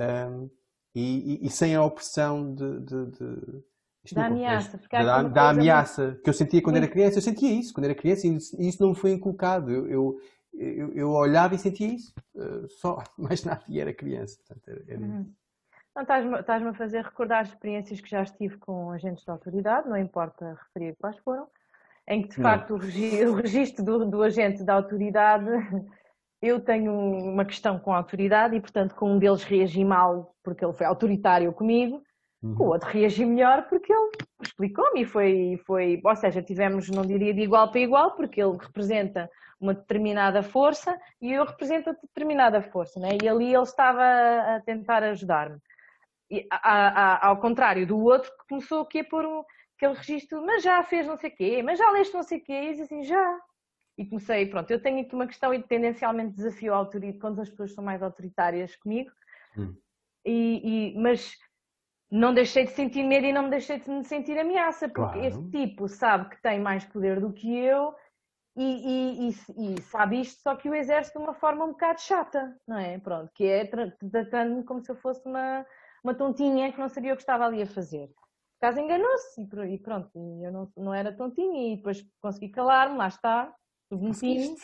um, 0.00 0.50
e, 0.94 1.34
e, 1.42 1.46
e 1.46 1.50
sem 1.50 1.74
a 1.74 1.82
opressão 1.82 2.54
de, 2.54 2.80
de, 2.80 3.06
de 3.10 3.64
da 4.12 4.26
ameaça. 4.26 4.80
Da, 4.90 5.22
da 5.22 5.50
ameaça 5.50 6.04
muito... 6.06 6.22
que 6.22 6.30
eu 6.30 6.34
sentia 6.34 6.62
quando 6.62 6.76
era 6.76 6.88
criança. 6.88 7.18
Eu 7.18 7.22
sentia 7.22 7.52
isso 7.52 7.74
quando 7.74 7.84
era 7.84 7.94
criança 7.94 8.26
e 8.26 8.36
isso, 8.36 8.56
isso 8.60 8.82
não 8.82 8.90
me 8.90 8.96
foi 8.96 9.12
inculcado. 9.12 9.70
Eu, 9.70 9.86
eu, 9.88 10.20
eu, 10.54 10.92
eu, 10.94 11.10
olhava 11.10 11.54
e 11.54 11.58
sentia 11.58 11.88
isso. 11.88 12.14
Uh, 12.34 12.68
só, 12.68 13.02
mais 13.18 13.44
nada, 13.44 13.62
e 13.68 13.80
era 13.80 13.92
criança. 13.92 14.38
Portanto, 14.46 14.68
era, 14.68 14.84
era... 14.88 15.00
Uhum. 15.00 15.32
Estás-me 16.00 16.38
estás 16.38 16.64
a 16.64 16.74
fazer 16.74 17.02
recordar 17.02 17.44
experiências 17.44 18.00
que 18.00 18.08
já 18.08 18.22
estive 18.22 18.56
com 18.58 18.92
agentes 18.92 19.24
de 19.24 19.30
autoridade, 19.30 19.88
não 19.88 19.96
importa 19.96 20.54
referir 20.54 20.94
quais 20.96 21.18
foram, 21.18 21.48
em 22.08 22.22
que 22.22 22.28
de 22.28 22.42
facto 22.42 22.74
o, 22.74 22.76
regi 22.78 23.24
o 23.26 23.34
registro 23.34 23.84
do, 23.84 24.06
do 24.06 24.22
agente 24.22 24.64
da 24.64 24.74
autoridade 24.74 25.48
eu 26.40 26.60
tenho 26.60 26.92
uma 26.92 27.44
questão 27.44 27.78
com 27.78 27.92
a 27.92 27.96
autoridade 27.96 28.56
e, 28.56 28.60
portanto, 28.60 28.94
com 28.94 29.12
um 29.12 29.18
deles 29.18 29.42
reagi 29.42 29.84
mal 29.84 30.34
porque 30.42 30.64
ele 30.64 30.72
foi 30.72 30.86
autoritário 30.86 31.52
comigo, 31.52 32.00
uhum. 32.42 32.54
com 32.54 32.64
o 32.64 32.68
outro 32.68 32.88
reagi 32.88 33.24
melhor 33.24 33.68
porque 33.68 33.92
ele 33.92 34.10
explicou-me 34.40 35.02
e 35.02 35.04
foi, 35.04 35.60
foi, 35.66 36.00
ou 36.02 36.16
seja, 36.16 36.40
tivemos, 36.40 36.88
não 36.88 37.02
diria 37.02 37.34
de 37.34 37.40
igual 37.40 37.70
para 37.70 37.80
igual, 37.80 38.12
porque 38.12 38.40
ele 38.40 38.56
representa 38.56 39.28
uma 39.60 39.74
determinada 39.74 40.42
força 40.42 40.96
e 41.20 41.32
eu 41.32 41.44
represento 41.44 41.92
determinada 42.02 42.62
força, 42.62 43.00
né? 43.00 43.18
e 43.20 43.28
ali 43.28 43.52
ele 43.52 43.62
estava 43.62 44.02
a 44.02 44.60
tentar 44.64 45.02
ajudar-me. 45.02 45.58
Ao 46.62 47.38
contrário 47.38 47.86
do 47.86 47.98
outro 47.98 48.30
que 48.30 48.48
começou 48.48 48.82
aqui 48.82 49.00
a 49.00 49.04
pôr 49.04 49.24
um, 49.24 49.42
aquele 49.78 49.94
registro, 49.94 50.44
mas 50.44 50.62
já 50.62 50.82
fez 50.82 51.06
não 51.06 51.16
sei 51.16 51.30
o 51.30 51.36
quê, 51.36 51.62
mas 51.62 51.78
já 51.78 51.90
leste 51.92 52.12
não 52.12 52.24
sei 52.24 52.38
o 52.38 52.44
quê, 52.44 52.52
e 52.52 52.82
assim, 52.82 53.04
já, 53.04 53.40
e 53.96 54.04
comecei, 54.04 54.46
pronto, 54.46 54.70
eu 54.70 54.82
tenho 54.82 55.00
aqui 55.00 55.14
uma 55.14 55.26
questão 55.26 55.54
e 55.54 55.62
tendencialmente 55.62 56.34
desafio 56.34 56.74
a 56.74 56.76
autoridade 56.76 57.20
quando 57.20 57.40
as 57.40 57.48
pessoas 57.48 57.72
são 57.72 57.82
mais 57.82 58.02
autoritárias 58.02 58.74
comigo, 58.76 59.10
hum. 59.56 59.74
e, 60.26 60.94
e, 60.94 60.98
mas 60.98 61.36
não 62.10 62.34
deixei 62.34 62.64
de 62.64 62.72
sentir 62.72 63.04
medo 63.04 63.26
e 63.26 63.32
não 63.32 63.44
me 63.44 63.50
deixei 63.50 63.78
de 63.78 63.88
me 63.88 64.04
sentir 64.04 64.36
ameaça, 64.36 64.88
porque 64.88 65.18
claro. 65.18 65.24
esse 65.24 65.50
tipo 65.50 65.88
sabe 65.88 66.30
que 66.30 66.42
tem 66.42 66.58
mais 66.58 66.84
poder 66.84 67.20
do 67.20 67.32
que 67.32 67.56
eu 67.56 67.94
e, 68.56 69.28
e, 69.28 69.74
e, 69.74 69.82
sabe 69.82 70.20
isto, 70.20 70.40
só 70.42 70.56
que 70.56 70.68
o 70.68 70.74
exerce 70.74 71.12
de 71.12 71.18
uma 71.18 71.34
forma 71.34 71.64
um 71.64 71.68
bocado 71.68 72.00
chata, 72.00 72.56
não 72.66 72.76
é? 72.76 72.98
Pronto, 72.98 73.30
que 73.32 73.44
é 73.46 73.64
tratando-me 74.10 74.64
como 74.64 74.80
se 74.80 74.90
eu 74.90 74.96
fosse 74.96 75.24
uma, 75.28 75.64
uma 76.02 76.14
tontinha 76.14 76.72
que 76.72 76.80
não 76.80 76.88
sabia 76.88 77.12
o 77.12 77.16
que 77.16 77.22
estava 77.22 77.46
ali 77.46 77.62
a 77.62 77.66
fazer. 77.66 78.10
Por 78.58 78.66
caso 78.66 78.80
enganou-se 78.80 79.40
e 79.40 79.78
pronto, 79.78 80.10
eu 80.42 80.50
não, 80.50 80.72
não 80.76 80.92
era 80.92 81.16
tontinha 81.16 81.72
e 81.72 81.76
depois 81.76 82.04
consegui 82.20 82.48
calar-me, 82.48 82.96
lá 82.96 83.06
está, 83.06 83.54
bonitinho, 83.88 84.56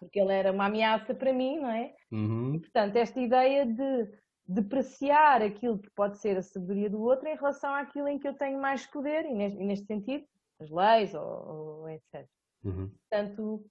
porque 0.00 0.18
ele 0.18 0.32
era 0.32 0.50
uma 0.50 0.64
ameaça 0.64 1.14
para 1.14 1.32
mim, 1.32 1.60
não 1.60 1.70
é? 1.70 1.94
Uhum. 2.10 2.54
E, 2.54 2.60
portanto, 2.60 2.96
esta 2.96 3.20
ideia 3.20 3.66
de 3.66 4.10
depreciar 4.46 5.42
aquilo 5.42 5.78
que 5.78 5.90
pode 5.90 6.18
ser 6.18 6.36
a 6.36 6.42
sabedoria 6.42 6.90
do 6.90 7.00
outro 7.00 7.28
em 7.28 7.36
relação 7.36 7.74
àquilo 7.74 8.08
em 8.08 8.18
que 8.18 8.26
eu 8.26 8.34
tenho 8.34 8.60
mais 8.60 8.86
poder, 8.86 9.26
e 9.26 9.34
neste, 9.34 9.58
e 9.60 9.64
neste 9.64 9.86
sentido, 9.86 10.24
as 10.60 10.70
leis 10.70 11.14
ou, 11.14 11.82
ou 11.82 11.88
etc. 11.90 12.26
Uhum. 12.64 12.90
Portanto, 13.10 13.64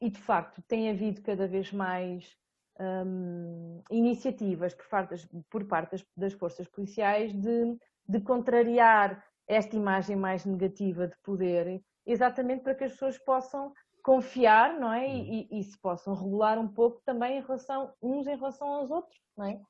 e 0.00 0.10
de 0.10 0.18
facto, 0.18 0.62
tem 0.62 0.90
havido 0.90 1.22
cada 1.22 1.46
vez 1.46 1.72
mais 1.72 2.36
hum, 2.80 3.82
iniciativas 3.90 4.74
por 4.74 4.88
parte, 4.88 5.10
das, 5.10 5.28
por 5.50 5.64
parte 5.66 5.92
das, 5.92 6.06
das, 6.16 6.32
forças 6.32 6.66
policiais 6.68 7.32
de, 7.32 7.78
de 8.10 8.20
contrariar 8.20 9.24
esta 9.46 9.76
imagem 9.76 10.16
mais 10.16 10.44
negativa 10.44 11.06
de 11.06 11.16
poder, 11.22 11.80
exatamente 12.04 12.62
para 12.62 12.74
que 12.74 12.84
as 12.84 12.92
pessoas 12.92 13.16
possam 13.18 13.72
confiar, 14.02 14.78
não 14.80 14.92
é? 14.92 15.08
E, 15.08 15.48
e, 15.48 15.60
e, 15.60 15.62
se 15.62 15.78
possam 15.78 16.14
regular 16.14 16.58
um 16.58 16.66
pouco 16.66 17.00
também 17.04 17.38
em 17.38 17.40
relação, 17.40 17.92
uns 18.02 18.26
em 18.26 18.34
relação 18.34 18.66
aos 18.66 18.90
outros, 18.90 19.16
não 19.36 19.44
é? 19.44 19.60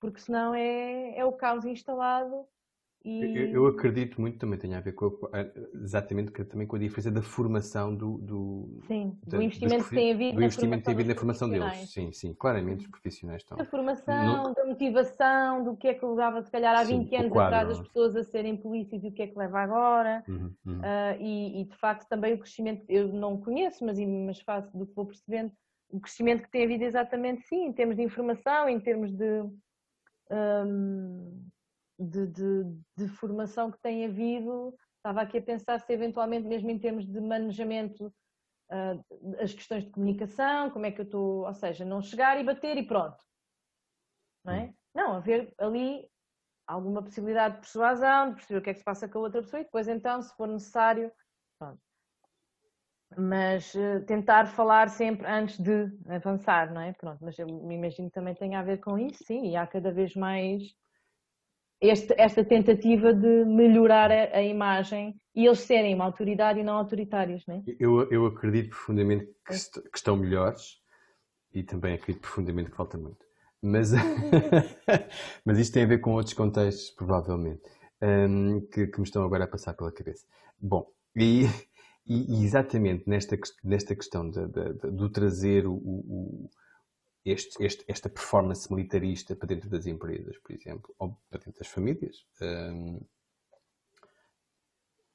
Porque 0.00 0.20
senão 0.20 0.54
é, 0.54 1.14
é 1.14 1.24
o 1.26 1.32
caos 1.32 1.66
instalado 1.66 2.46
e... 3.04 3.36
Eu, 3.36 3.46
eu, 3.52 3.66
acredito 3.66 4.20
muito, 4.20 4.38
também 4.38 4.58
tem 4.58 4.74
a 4.74 4.80
ver 4.80 4.92
com 4.92 5.06
a, 5.32 5.46
exatamente 5.82 6.32
também 6.44 6.66
com 6.66 6.76
a 6.76 6.78
diferença 6.78 7.10
da 7.10 7.22
formação 7.22 7.94
do, 7.94 8.18
do, 8.18 8.80
sim, 8.86 9.18
da, 9.26 9.38
do 9.38 9.42
investimento 9.42 9.84
que 9.84 9.94
tem 9.94 10.12
havido, 10.12 10.36
do 10.36 10.42
investimento 10.42 10.78
que 10.78 10.84
tem 10.84 10.94
havido 10.94 11.08
na 11.08 11.14
formação 11.14 11.48
deles. 11.48 11.90
Sim, 11.90 12.12
sim, 12.12 12.34
claramente 12.34 12.84
os 12.84 12.90
profissionais 12.90 13.42
estão. 13.42 13.56
Da 13.56 13.64
formação, 13.64 14.48
no... 14.48 14.54
da 14.54 14.66
motivação, 14.66 15.64
do 15.64 15.76
que 15.76 15.88
é 15.88 15.94
que 15.94 16.04
levava 16.04 16.42
se 16.42 16.50
calhar 16.50 16.74
há 16.78 16.84
sim, 16.84 16.98
20 17.04 17.16
anos 17.16 17.32
quadro, 17.32 17.56
atrás 17.56 17.78
as 17.78 17.86
pessoas 17.86 18.16
a 18.16 18.22
serem 18.22 18.56
polícias 18.56 19.02
e 19.02 19.08
o 19.08 19.12
que 19.12 19.22
é 19.22 19.26
que 19.28 19.38
leva 19.38 19.60
agora. 19.60 20.22
Uhum, 20.28 20.52
uhum. 20.66 20.78
Uh, 20.80 21.20
e, 21.20 21.62
e, 21.62 21.64
de 21.64 21.76
facto 21.76 22.06
também 22.06 22.34
o 22.34 22.38
crescimento, 22.38 22.84
eu 22.86 23.08
não 23.08 23.38
conheço, 23.40 23.82
mas, 23.84 23.98
mas 23.98 24.40
faço 24.40 24.76
do 24.76 24.86
que 24.86 24.94
vou 24.94 25.06
percebendo, 25.06 25.50
o 25.90 26.00
crescimento 26.00 26.42
que 26.42 26.50
tem 26.50 26.64
havido 26.64 26.84
exatamente 26.84 27.46
sim, 27.46 27.64
em 27.64 27.72
termos 27.72 27.96
de 27.96 28.02
informação, 28.02 28.68
em 28.68 28.78
termos 28.78 29.10
de. 29.12 29.42
Um, 30.30 31.48
de, 32.00 32.26
de, 32.26 32.64
de, 32.96 33.08
formação 33.08 33.70
que 33.70 33.80
tem 33.80 34.06
havido. 34.06 34.74
Estava 34.96 35.22
aqui 35.22 35.38
a 35.38 35.42
pensar 35.42 35.78
se 35.78 35.92
eventualmente, 35.92 36.46
mesmo 36.46 36.70
em 36.70 36.78
termos 36.78 37.06
de 37.06 37.20
manejamento, 37.20 38.06
uh, 38.70 39.36
as 39.40 39.52
questões 39.52 39.84
de 39.84 39.90
comunicação, 39.90 40.70
como 40.70 40.86
é 40.86 40.90
que 40.90 41.00
eu 41.00 41.04
estou, 41.04 41.46
ou 41.46 41.54
seja, 41.54 41.84
não 41.84 42.00
chegar 42.00 42.40
e 42.40 42.44
bater 42.44 42.76
e 42.76 42.86
pronto. 42.86 43.18
Não 44.44 44.54
é? 44.54 44.64
Hum. 44.64 44.74
Não, 44.94 45.12
haver 45.14 45.52
ali 45.58 46.08
alguma 46.66 47.02
possibilidade 47.02 47.56
de 47.56 47.60
persuasão, 47.60 48.30
de 48.30 48.34
perceber 48.36 48.58
o 48.58 48.62
que 48.62 48.70
é 48.70 48.72
que 48.72 48.78
se 48.78 48.84
passa 48.84 49.08
com 49.08 49.18
a 49.18 49.22
outra 49.22 49.42
pessoa 49.42 49.60
e 49.60 49.64
depois 49.64 49.88
então, 49.88 50.22
se 50.22 50.34
for 50.36 50.48
necessário, 50.48 51.12
pronto. 51.58 51.80
Mas 53.16 53.74
uh, 53.74 54.04
tentar 54.06 54.46
falar 54.46 54.88
sempre 54.88 55.26
antes 55.26 55.58
de 55.58 55.90
avançar, 56.08 56.72
não 56.72 56.80
é? 56.80 56.92
Pronto, 56.92 57.18
mas 57.22 57.38
eu 57.38 57.46
me 57.46 57.74
imagino 57.74 58.08
que 58.08 58.14
também 58.14 58.34
tem 58.34 58.54
a 58.54 58.62
ver 58.62 58.78
com 58.78 58.96
isso, 58.96 59.24
sim, 59.24 59.50
e 59.50 59.56
há 59.56 59.66
cada 59.66 59.92
vez 59.92 60.14
mais 60.14 60.62
este, 61.80 62.14
esta 62.18 62.44
tentativa 62.44 63.12
de 63.14 63.44
melhorar 63.44 64.10
a, 64.10 64.36
a, 64.36 64.42
imagem 64.42 65.14
e 65.34 65.46
eles 65.46 65.60
serem 65.60 65.94
uma 65.94 66.04
autoridade 66.04 66.60
e 66.60 66.62
não 66.62 66.74
autoritários, 66.74 67.44
não 67.46 67.56
é? 67.56 67.62
Eu, 67.78 68.10
eu 68.10 68.26
acredito 68.26 68.70
profundamente 68.70 69.26
que, 69.46 69.54
est 69.54 69.80
que, 69.80 69.96
estão 69.96 70.16
melhores 70.16 70.78
e 71.54 71.62
também 71.62 71.94
acredito 71.94 72.20
profundamente 72.20 72.70
que 72.70 72.76
falta 72.76 72.98
muito. 72.98 73.24
Mas, 73.62 73.92
mas 75.44 75.58
isto 75.58 75.72
tem 75.72 75.84
a 75.84 75.86
ver 75.86 75.98
com 75.98 76.12
outros 76.12 76.34
contextos, 76.34 76.90
provavelmente, 76.90 77.62
um, 78.02 78.60
que, 78.60 78.86
que, 78.86 78.98
me 78.98 79.04
estão 79.04 79.24
agora 79.24 79.44
a 79.44 79.48
passar 79.48 79.74
pela 79.74 79.92
cabeça. 79.92 80.26
Bom, 80.58 80.86
e, 81.16 81.46
e 82.06 82.44
exatamente 82.44 83.08
nesta, 83.08 83.38
nesta 83.64 83.94
questão 83.94 84.28
de, 84.28 84.46
de, 84.48 84.74
de, 84.74 84.90
do 84.90 85.10
trazer 85.10 85.66
o, 85.66 85.74
o 85.74 86.50
este, 87.24 87.62
este, 87.64 87.84
esta 87.86 88.08
performance 88.08 88.72
militarista 88.72 89.36
para 89.36 89.48
dentro 89.48 89.68
das 89.68 89.86
empresas, 89.86 90.38
por 90.38 90.52
exemplo, 90.52 90.94
ou 90.98 91.16
para 91.28 91.38
dentro 91.38 91.58
das 91.58 91.68
famílias. 91.68 92.24
Um, 92.40 93.00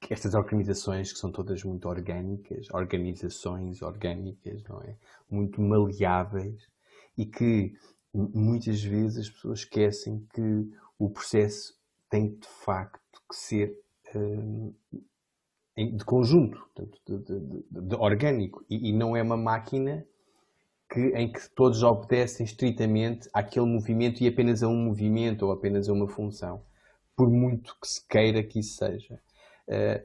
estas 0.10 0.36
organizações 0.36 1.12
que 1.12 1.18
são 1.18 1.32
todas 1.32 1.64
muito 1.64 1.88
orgânicas, 1.88 2.70
organizações 2.72 3.82
orgânicas, 3.82 4.64
não 4.64 4.82
é? 4.82 4.96
Muito 5.30 5.60
maleáveis 5.62 6.68
e 7.18 7.26
que 7.26 7.74
muitas 8.14 8.84
vezes 8.84 9.28
as 9.28 9.30
pessoas 9.30 9.60
esquecem 9.60 10.28
que 10.34 10.70
o 10.98 11.10
processo 11.10 11.74
tem 12.10 12.36
de 12.36 12.48
facto 12.48 13.22
que 13.28 13.36
ser 13.36 13.78
um, 14.16 14.74
de 15.76 16.06
conjunto, 16.06 16.58
de, 16.78 17.18
de, 17.18 17.40
de, 17.40 17.82
de 17.82 17.96
orgânico 17.96 18.64
e, 18.70 18.90
e, 18.90 18.94
não 18.94 19.16
é 19.16 19.22
uma 19.22 19.36
máquina 19.36 20.06
que, 20.96 21.08
em 21.10 21.30
que 21.30 21.50
todos 21.50 21.84
obedecem 21.84 22.46
estritamente 22.46 23.30
àquele 23.34 23.66
movimento 23.66 24.24
e 24.24 24.28
apenas 24.30 24.64
a 24.64 24.70
um 24.70 24.78
movimento 24.78 25.46
ou 25.46 25.52
apenas 25.52 25.90
a 25.90 25.94
uma 25.94 26.08
função, 26.08 26.64
por 27.18 27.30
muito 27.30 27.76
que 27.82 27.88
se 27.88 28.08
queira 28.08 28.42
que 28.42 28.60
isso 28.60 28.78
seja. 28.78 29.20
Uh, 29.68 30.02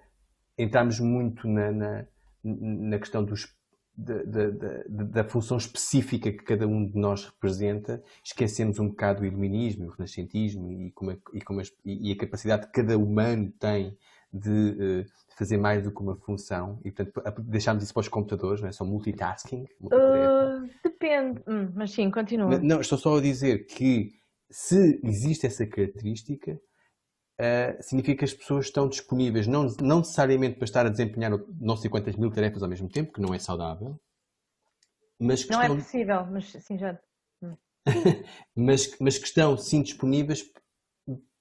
entramos 0.58 0.98
muito 0.98 1.46
na, 1.46 1.70
na, 1.70 2.06
na 2.42 2.98
questão 2.98 3.24
dos, 3.24 3.54
da, 3.96 4.20
da, 4.24 4.50
da, 4.50 5.04
da, 5.04 5.24
função 5.24 5.58
específica 5.58 6.32
que 6.32 6.42
cada 6.42 6.66
um 6.66 6.84
de 6.84 6.98
nós 6.98 7.24
representa, 7.24 8.02
esquecemos 8.24 8.80
um 8.80 8.88
bocado 8.88 9.22
o 9.22 9.26
iluminismo, 9.26 9.86
o 9.86 9.90
renascentismo 9.90 10.72
e, 10.72 10.90
como 10.90 11.12
a, 11.12 11.16
e, 11.32 11.40
como 11.40 11.60
a, 11.60 11.64
e 11.84 12.10
a 12.10 12.16
capacidade 12.16 12.66
que 12.66 12.72
cada 12.72 12.98
humano 12.98 13.52
tem 13.60 13.96
de 14.32 14.50
uh, 14.50 15.06
fazer 15.40 15.56
mais 15.56 15.82
do 15.82 15.90
que 15.90 16.02
uma 16.02 16.14
função 16.16 16.78
e, 16.84 16.90
portanto, 16.90 17.40
deixámos 17.40 17.82
isso 17.82 17.94
para 17.94 18.02
os 18.02 18.08
computadores, 18.08 18.60
não 18.60 18.68
é? 18.68 18.72
Só 18.72 18.84
multitasking. 18.84 19.64
Uh, 19.80 20.68
depende, 20.84 21.42
hum, 21.48 21.72
mas 21.74 21.92
sim, 21.92 22.10
continua. 22.10 22.58
Não, 22.58 22.82
estou 22.82 22.98
só 22.98 23.16
a 23.16 23.20
dizer 23.22 23.64
que 23.64 24.12
se 24.50 25.00
existe 25.02 25.46
essa 25.46 25.66
característica, 25.66 26.60
uh, 27.40 27.82
significa 27.82 28.18
que 28.18 28.24
as 28.26 28.34
pessoas 28.34 28.66
estão 28.66 28.86
disponíveis, 28.86 29.46
não, 29.46 29.66
não 29.80 30.00
necessariamente 30.00 30.56
para 30.56 30.66
estar 30.66 30.84
a 30.84 30.90
desempenhar 30.90 31.32
não 31.58 31.74
sei 31.74 31.88
quantas 31.88 32.16
mil 32.16 32.30
tarefas 32.30 32.62
ao 32.62 32.68
mesmo 32.68 32.90
tempo, 32.90 33.10
que 33.10 33.20
não 33.22 33.32
é 33.32 33.38
saudável, 33.38 33.98
mas 35.18 35.42
que 35.42 35.52
não 35.52 35.62
é 35.62 35.64
estão... 35.64 35.76
é 35.78 35.80
possível, 35.80 36.26
mas 36.26 36.52
sim, 36.52 36.78
já. 36.78 37.00
Mas, 38.54 38.94
mas 39.00 39.16
que 39.16 39.26
estão 39.26 39.56
sim 39.56 39.82
disponíveis 39.82 40.44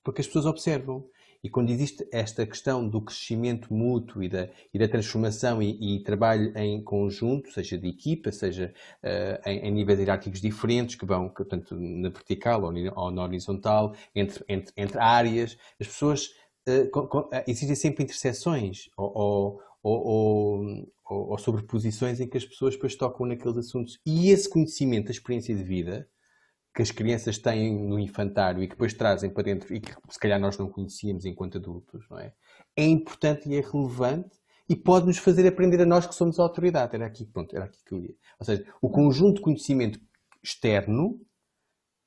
porque 0.02 0.22
as 0.22 0.28
pessoas 0.28 0.45
observam 0.45 1.06
E 1.42 1.50
quando 1.50 1.70
existe 1.70 2.06
esta 2.12 2.46
questão 2.46 2.88
do 2.88 3.02
crescimento 3.02 3.74
mútuo 3.74 4.22
e 4.22 4.28
da, 4.28 4.50
e 4.74 4.78
da 4.78 4.90
transformação 4.90 5.62
e, 5.62 5.96
e, 5.98 6.04
trabalho 6.04 6.52
em 6.58 6.84
conjunto, 6.84 7.50
seja 7.52 7.78
de 7.78 7.88
equipa, 7.88 8.30
seja 8.32 8.74
uh, 9.02 9.50
em, 9.50 9.60
em, 9.60 9.72
níveis 9.72 10.00
hierárquicos 10.00 10.42
diferentes, 10.42 10.96
que 10.96 11.06
vão, 11.06 11.30
que, 11.30 11.44
na 11.72 12.10
vertical 12.10 12.64
ou, 12.64 12.74
ou 12.96 13.12
na 13.12 13.24
horizontal, 13.24 13.96
entre, 14.14 14.44
entre, 14.50 14.74
entre 14.76 15.00
áreas, 15.00 15.58
as 15.80 15.88
pessoas, 15.88 16.28
uh, 16.68 16.90
com, 16.92 17.08
com, 17.08 17.30
existem 17.48 17.76
sempre 17.76 18.04
interseções 18.04 18.90
ou, 18.98 19.12
ou, 19.16 19.62
ou, 19.82 20.92
ou, 21.06 21.38
sobreposições 21.38 22.20
em 22.20 22.28
que 22.28 22.38
as 22.38 22.46
pessoas 22.46 22.74
depois 22.74 22.96
tocam 22.96 23.26
naqueles 23.26 23.58
assuntos. 23.58 23.98
E 24.06 24.30
esse 24.30 24.50
conhecimento, 24.50 25.08
a 25.08 25.12
experiência 25.12 25.56
de 25.56 25.64
vida, 25.64 26.06
que 26.80 26.84
as 26.84 26.92
crianças 26.92 27.38
têm 27.38 27.78
no 27.78 28.00
infantário 28.00 28.64
e 28.64 28.66
que 28.66 28.74
depois 28.74 28.94
trazem 28.94 29.30
para 29.30 29.44
dentro 29.44 29.76
e 29.76 29.82
que 29.82 29.94
se 30.10 30.18
calhar 30.18 30.40
nós 30.40 30.58
não 30.58 30.70
conhecíamos 30.70 31.26
enquanto 31.26 31.58
adultos, 31.58 32.06
não 32.10 32.18
é? 32.18 32.32
É 32.74 32.86
importante 32.86 33.50
e 33.50 33.58
é 33.58 33.60
relevante 33.60 34.40
e 34.70 34.78
pode 34.78 35.06
nos 35.06 35.18
fazer 35.18 35.46
aprender 35.46 35.82
a 35.82 35.86
nós 35.86 36.08
que 36.08 36.16
somos 36.16 36.40
a 36.40 36.44
autoridade. 36.44 36.96
Era 36.96 37.06
aqui, 37.06 37.26
pronto, 37.26 37.54
era 37.54 37.66
aqui 37.66 37.84
que 37.84 37.94
eu 37.94 38.00
ia. 38.00 38.16
Ou 38.40 38.46
seja, 38.46 38.66
o 38.82 38.90
conjunto 38.90 39.36
de 39.36 39.42
conhecimento 39.42 40.00
externo 40.42 41.20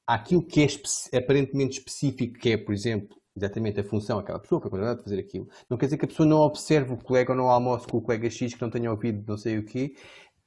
àquilo 0.07 0.43
que 0.43 0.63
é 0.63 1.19
aparentemente 1.19 1.79
específico, 1.79 2.39
que 2.39 2.53
é, 2.53 2.57
por 2.57 2.73
exemplo, 2.73 3.15
exatamente 3.37 3.79
a 3.79 3.85
função 3.85 4.17
daquela 4.17 4.39
pessoa, 4.39 4.59
que 4.59 4.75
é 4.75 4.89
a 4.89 4.95
de 4.95 5.03
fazer 5.03 5.21
aquilo. 5.21 5.51
Não 5.69 5.77
quer 5.77 5.85
dizer 5.85 5.99
que 5.99 6.07
a 6.07 6.09
pessoa 6.09 6.27
não 6.27 6.39
observe 6.39 6.95
o 6.95 6.97
colega 6.97 7.33
ou 7.33 7.37
não 7.37 7.51
almoce 7.51 7.87
com 7.87 7.99
o 7.99 8.03
colega 8.03 8.31
X 8.31 8.55
que 8.55 8.63
não 8.63 8.71
tenha 8.71 8.91
ouvido 8.91 9.23
não 9.29 9.37
sei 9.37 9.59
o 9.59 9.67
quê, 9.67 9.95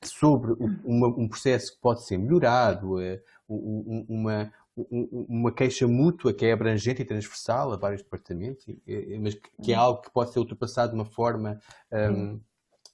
sobre 0.07 0.53
uma, 0.83 1.07
um 1.07 1.27
processo 1.27 1.73
que 1.73 1.81
pode 1.81 2.05
ser 2.05 2.17
melhorado, 2.17 2.99
é, 3.01 3.21
uma, 3.47 4.51
uma 4.75 5.51
queixa 5.51 5.87
mútua 5.87 6.33
que 6.33 6.45
é 6.45 6.51
abrangente 6.51 7.01
e 7.01 7.05
transversal 7.05 7.71
a 7.71 7.77
vários 7.77 8.01
departamentos, 8.01 8.65
mas 9.21 9.35
que 9.63 9.71
é 9.71 9.75
algo 9.75 10.01
que 10.01 10.11
pode 10.11 10.31
ser 10.33 10.39
ultrapassado 10.39 10.91
de 10.91 10.95
uma 10.95 11.05
forma 11.05 11.59
um, 11.91 12.39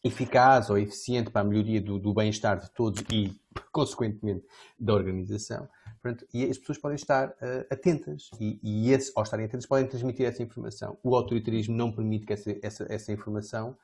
eficaz 0.04 0.70
ou 0.70 0.78
eficiente 0.78 1.30
para 1.30 1.42
a 1.42 1.44
melhoria 1.44 1.82
do, 1.82 2.00
do 2.00 2.14
bem-estar 2.14 2.60
de 2.60 2.72
todos 2.72 3.04
e, 3.12 3.40
consequentemente, 3.72 4.46
da 4.80 4.94
organização. 4.94 5.68
Portanto, 6.02 6.26
e 6.34 6.44
as 6.46 6.58
pessoas 6.58 6.80
podem 6.80 6.96
estar 6.96 7.30
uh, 7.30 7.66
atentas 7.70 8.30
e, 8.40 8.60
e 8.64 8.92
esse, 8.92 9.12
ao 9.16 9.24
estarem 9.24 9.46
atentas 9.46 9.68
podem 9.68 9.88
transmitir 9.88 10.26
essa 10.26 10.42
informação. 10.42 10.98
O 11.04 11.16
autoritarismo 11.16 11.76
não 11.76 11.92
permite 11.92 12.26
que 12.26 12.34
essa, 12.34 12.58
essa, 12.64 12.86
essa 12.90 13.12
informação 13.12 13.78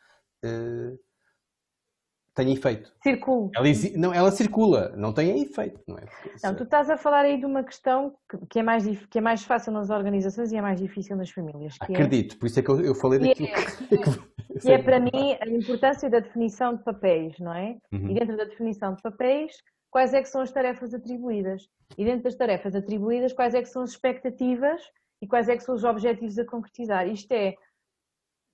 uh, 0.43 0.99
tenha 2.37 2.53
efeito. 2.53 2.93
Circula. 3.01 3.49
Ela, 3.55 3.65
não, 3.95 4.13
ela 4.13 4.31
circula, 4.31 4.93
não 4.95 5.11
tem 5.11 5.41
efeito. 5.41 5.81
Não, 5.87 5.97
é? 5.97 6.05
não, 6.43 6.55
tu 6.55 6.63
estás 6.63 6.87
a 6.87 6.95
falar 6.95 7.21
aí 7.21 7.39
de 7.39 7.45
uma 7.47 7.63
questão 7.63 8.13
que, 8.49 8.59
é 8.59 8.63
mais, 8.63 8.85
que 9.07 9.17
é 9.17 9.21
mais 9.21 9.43
fácil 9.43 9.73
nas 9.73 9.89
organizações 9.89 10.51
e 10.51 10.55
é 10.57 10.61
mais 10.61 10.79
difícil 10.79 11.17
nas 11.17 11.31
famílias. 11.31 11.75
É 11.81 11.93
Acredito, 11.93 12.35
é, 12.35 12.37
por 12.37 12.45
isso 12.45 12.59
é 12.59 12.63
que 12.63 12.69
eu, 12.69 12.79
eu 12.81 12.95
falei 12.95 13.19
daquilo 13.19 13.49
é, 13.49 13.65
que... 13.65 14.59
que 14.61 14.71
é 14.71 14.77
para 14.77 14.99
mim 14.99 15.35
a 15.41 15.49
importância 15.49 16.07
da 16.11 16.19
definição 16.19 16.75
de 16.75 16.83
papéis, 16.83 17.39
não 17.39 17.53
é? 17.53 17.77
Uhum. 17.91 18.11
E 18.11 18.13
dentro 18.13 18.37
da 18.37 18.43
definição 18.43 18.93
de 18.93 19.01
papéis, 19.01 19.51
quais 19.89 20.13
é 20.13 20.21
que 20.21 20.29
são 20.29 20.41
as 20.41 20.51
tarefas 20.51 20.93
atribuídas? 20.93 21.67
E 21.97 22.05
dentro 22.05 22.23
das 22.23 22.35
tarefas 22.35 22.75
atribuídas, 22.75 23.33
quais 23.33 23.55
é 23.55 23.63
que 23.63 23.69
são 23.69 23.81
as 23.81 23.91
expectativas 23.91 24.79
e 25.23 25.27
quais 25.27 25.49
é 25.49 25.57
que 25.57 25.63
são 25.63 25.73
os 25.73 25.83
objetivos 25.83 26.37
a 26.37 26.45
concretizar? 26.45 27.07
Isto 27.07 27.31
é, 27.31 27.55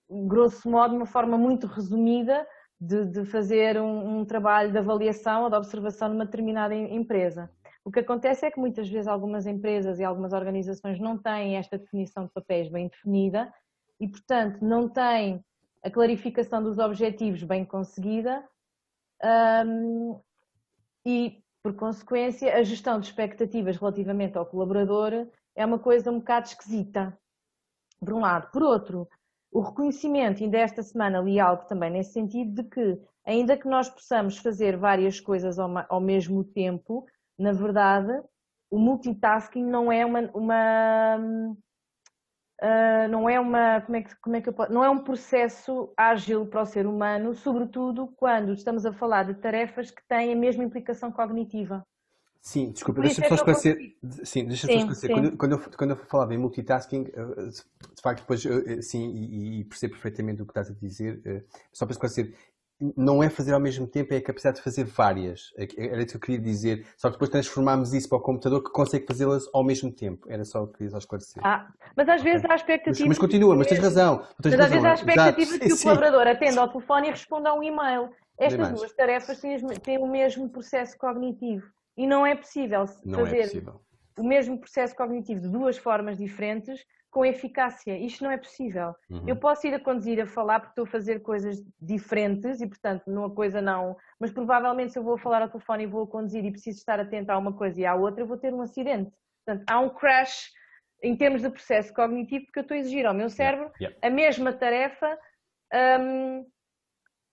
grosso 0.09 0.69
modo, 0.69 0.95
uma 0.95 1.05
forma 1.05 1.37
muito 1.37 1.67
resumida 1.67 2.47
de, 2.83 3.05
de 3.05 3.25
fazer 3.25 3.79
um, 3.79 4.19
um, 4.19 4.25
trabalho 4.25 4.69
de 4.69 4.77
avaliação 4.77 5.43
ou 5.43 5.49
de 5.49 5.55
observação 5.55 6.09
numa 6.09 6.25
determinada 6.25 6.75
empresa. 6.75 7.49
O 7.85 7.89
que 7.89 8.01
acontece 8.01 8.45
é 8.45 8.51
que 8.51 8.59
muitas 8.59 8.89
vezes 8.89 9.07
algumas 9.07 9.47
empresas 9.47 9.99
e 9.99 10.03
algumas 10.03 10.33
organizações 10.33 10.99
não 10.99 11.17
têm 11.17 11.55
esta 11.55 11.77
definição 11.77 12.25
de 12.25 12.31
papéis 12.31 12.69
bem 12.69 12.89
definida 12.89 13.53
e, 13.99 14.07
portanto, 14.07 14.59
não 14.61 14.89
têm 14.89 15.43
a 15.81 15.89
clarificação 15.89 16.61
dos 16.61 16.77
objetivos 16.77 17.43
bem 17.43 17.63
conseguida 17.63 18.43
um, 19.65 20.19
e, 21.05 21.41
por 21.61 21.73
consequência, 21.75 22.53
a 22.53 22.63
gestão 22.63 22.99
de 22.99 23.07
expectativas 23.07 23.77
relativamente 23.77 24.37
ao 24.37 24.45
colaborador 24.45 25.27
é 25.55 25.65
uma 25.65 25.79
coisa 25.79 26.11
um 26.11 26.19
bocado 26.19 26.47
esquisita, 26.47 27.17
por 27.99 28.13
um 28.13 28.19
lado. 28.19 28.51
Por 28.51 28.61
outro, 28.61 29.07
o 29.53 29.61
reconhecimento, 29.61 30.43
ainda 30.43 30.57
esta 30.57 30.81
semana 30.81 31.21
li 31.21 31.39
algo 31.39 31.65
também 31.65 31.91
nesse 31.91 32.13
sentido, 32.13 32.63
de 32.63 32.69
que, 32.69 32.99
ainda 33.25 33.55
que 33.55 33.67
nós 33.67 33.87
possamos 33.87 34.37
fazer 34.37 34.75
várias 34.75 35.19
coisas 35.19 35.59
ao, 35.59 35.69
ao 35.89 36.01
mesmo 36.01 36.43
tempo, 36.43 37.05
na 37.37 37.51
verdade, 37.51 38.11
o 38.69 38.79
multitasking 38.79 39.63
não 39.63 39.91
é 39.91 40.03
uma, 40.03 40.21
uma 40.33 41.17
uh, 42.61 43.07
não 43.09 43.29
é 43.29 43.39
uma, 43.39 43.81
como 43.81 43.95
é 43.95 44.01
que, 44.01 44.15
como 44.19 44.35
é 44.35 44.41
que 44.41 44.49
eu 44.49 44.53
posso, 44.53 44.73
não 44.73 44.83
é 44.83 44.89
um 44.89 45.03
processo 45.03 45.93
ágil 45.95 46.47
para 46.47 46.63
o 46.63 46.65
ser 46.65 46.87
humano, 46.87 47.35
sobretudo 47.35 48.07
quando 48.17 48.53
estamos 48.53 48.85
a 48.85 48.91
falar 48.93 49.23
de 49.25 49.35
tarefas 49.35 49.91
que 49.91 50.01
têm 50.07 50.33
a 50.33 50.35
mesma 50.35 50.63
implicação 50.63 51.11
cognitiva. 51.11 51.85
Sim, 52.43 52.71
desculpa, 52.71 52.99
deixa-me 52.99 53.29
só 53.29 53.35
esclarecer. 53.35 53.95
Sim, 54.25 54.45
deixa-me 54.45 54.73
só 54.73 54.79
esclarecer. 54.79 55.11
Quando, 55.11 55.37
quando, 55.37 55.51
eu, 55.53 55.59
quando 55.77 55.89
eu 55.91 55.95
falava 55.95 56.33
em 56.33 56.37
multitasking, 56.37 57.09
eh, 57.13 57.45
de 57.45 58.01
facto, 58.01 58.19
depois, 58.19 58.45
eh, 58.45 58.81
sim, 58.81 59.13
e, 59.15 59.61
e 59.61 59.63
percebo 59.63 59.93
perfeitamente 59.93 60.41
o 60.41 60.45
que 60.45 60.51
estás 60.51 60.69
a 60.69 60.73
dizer, 60.73 61.21
eh, 61.25 61.41
só 61.71 61.85
para 61.85 61.93
esclarecer, 61.93 62.33
não 62.97 63.23
é 63.23 63.29
fazer 63.29 63.53
ao 63.53 63.61
mesmo 63.61 63.87
tempo, 63.87 64.13
é 64.13 64.17
a 64.17 64.21
capacidade 64.21 64.57
de 64.57 64.61
fazer 64.61 64.83
várias. 64.83 65.53
É 65.57 65.67
era 65.85 65.99
isso 65.99 66.09
que 66.09 66.15
eu 66.17 66.19
queria 66.19 66.39
dizer. 66.41 66.85
Só 66.97 67.07
que 67.07 67.13
depois 67.13 67.29
transformámos 67.29 67.93
isso 67.93 68.09
para 68.09 68.17
o 68.17 68.21
computador 68.21 68.61
que 68.61 68.71
consegue 68.71 69.07
fazê-las 69.07 69.47
ao 69.53 69.63
mesmo 69.63 69.89
tempo. 69.89 70.29
Era 70.29 70.43
só 70.43 70.63
o 70.63 70.67
que 70.67 70.79
queria 70.79 70.91
só 70.91 70.97
esclarecer. 70.97 71.41
Ah, 71.45 71.71
mas 71.95 72.09
às 72.09 72.21
vezes 72.21 72.43
há 72.43 72.55
expectativa. 72.55 73.07
Mas, 73.07 73.07
mas 73.07 73.19
continua, 73.19 73.55
mas 73.55 73.67
tens 73.67 73.79
razão. 73.79 74.27
Tens 74.41 74.57
mas 74.57 74.69
razão. 74.69 74.77
às 74.77 74.81
vezes 74.81 74.85
há 74.85 74.93
expectativa 75.29 75.59
que 75.59 75.73
o 75.73 75.81
colaborador 75.81 76.27
atenda 76.27 76.59
ao 76.59 76.67
telefone 76.67 77.07
e 77.07 77.11
responda 77.11 77.49
a 77.51 77.53
um 77.53 77.63
e-mail. 77.63 78.09
Estas 78.37 78.69
duas 78.69 78.91
tarefas 78.91 79.39
têm, 79.39 79.65
têm 79.81 79.97
o 79.97 80.07
mesmo 80.07 80.49
processo 80.49 80.97
cognitivo. 80.97 81.65
E 81.97 82.07
não 82.07 82.25
é 82.25 82.35
possível 82.35 82.85
não 83.05 83.19
é 83.19 83.23
fazer 83.25 83.37
é 83.37 83.43
possível. 83.43 83.81
o 84.17 84.23
mesmo 84.23 84.59
processo 84.59 84.95
cognitivo 84.95 85.41
de 85.41 85.49
duas 85.49 85.77
formas 85.77 86.17
diferentes 86.17 86.83
com 87.13 87.23
eficácia. 87.23 87.95
Isto 87.95 88.23
não 88.23 88.31
é 88.31 88.37
possível. 88.37 88.95
Uhum. 89.07 89.23
Eu 89.27 89.35
posso 89.35 89.67
ir 89.67 89.73
a 89.75 89.79
conduzir 89.79 90.19
a 90.19 90.25
falar 90.25 90.59
porque 90.59 90.71
estou 90.71 90.85
a 90.85 90.87
fazer 90.87 91.19
coisas 91.19 91.63
diferentes 91.79 92.59
e, 92.59 92.67
portanto, 92.67 93.03
numa 93.05 93.29
coisa 93.29 93.61
não. 93.61 93.95
Mas 94.19 94.31
provavelmente, 94.31 94.93
se 94.93 94.99
eu 94.99 95.03
vou 95.03 95.17
falar 95.17 95.43
ao 95.43 95.49
telefone 95.49 95.83
e 95.83 95.87
vou 95.87 96.03
a 96.03 96.07
conduzir 96.07 96.43
e 96.43 96.51
preciso 96.51 96.79
estar 96.79 96.99
atento 96.99 97.31
a 97.31 97.37
uma 97.37 97.53
coisa 97.53 97.79
e 97.79 97.85
à 97.85 97.93
outra, 97.93 98.23
eu 98.23 98.27
vou 98.27 98.37
ter 98.37 98.51
um 98.51 98.61
acidente. 98.61 99.11
Portanto, 99.45 99.63
há 99.69 99.79
um 99.79 99.89
crash 99.89 100.51
em 101.03 101.15
termos 101.15 101.43
de 101.43 101.49
processo 101.49 101.93
cognitivo 101.93 102.45
porque 102.45 102.59
eu 102.59 102.63
estou 102.63 102.75
a 102.75 102.79
exigir 102.79 103.05
ao 103.05 103.13
meu 103.13 103.29
cérebro 103.29 103.71
yeah. 103.79 103.95
Yeah. 103.95 104.07
a 104.07 104.09
mesma 104.09 104.51
tarefa. 104.51 105.17
Um, 105.99 106.45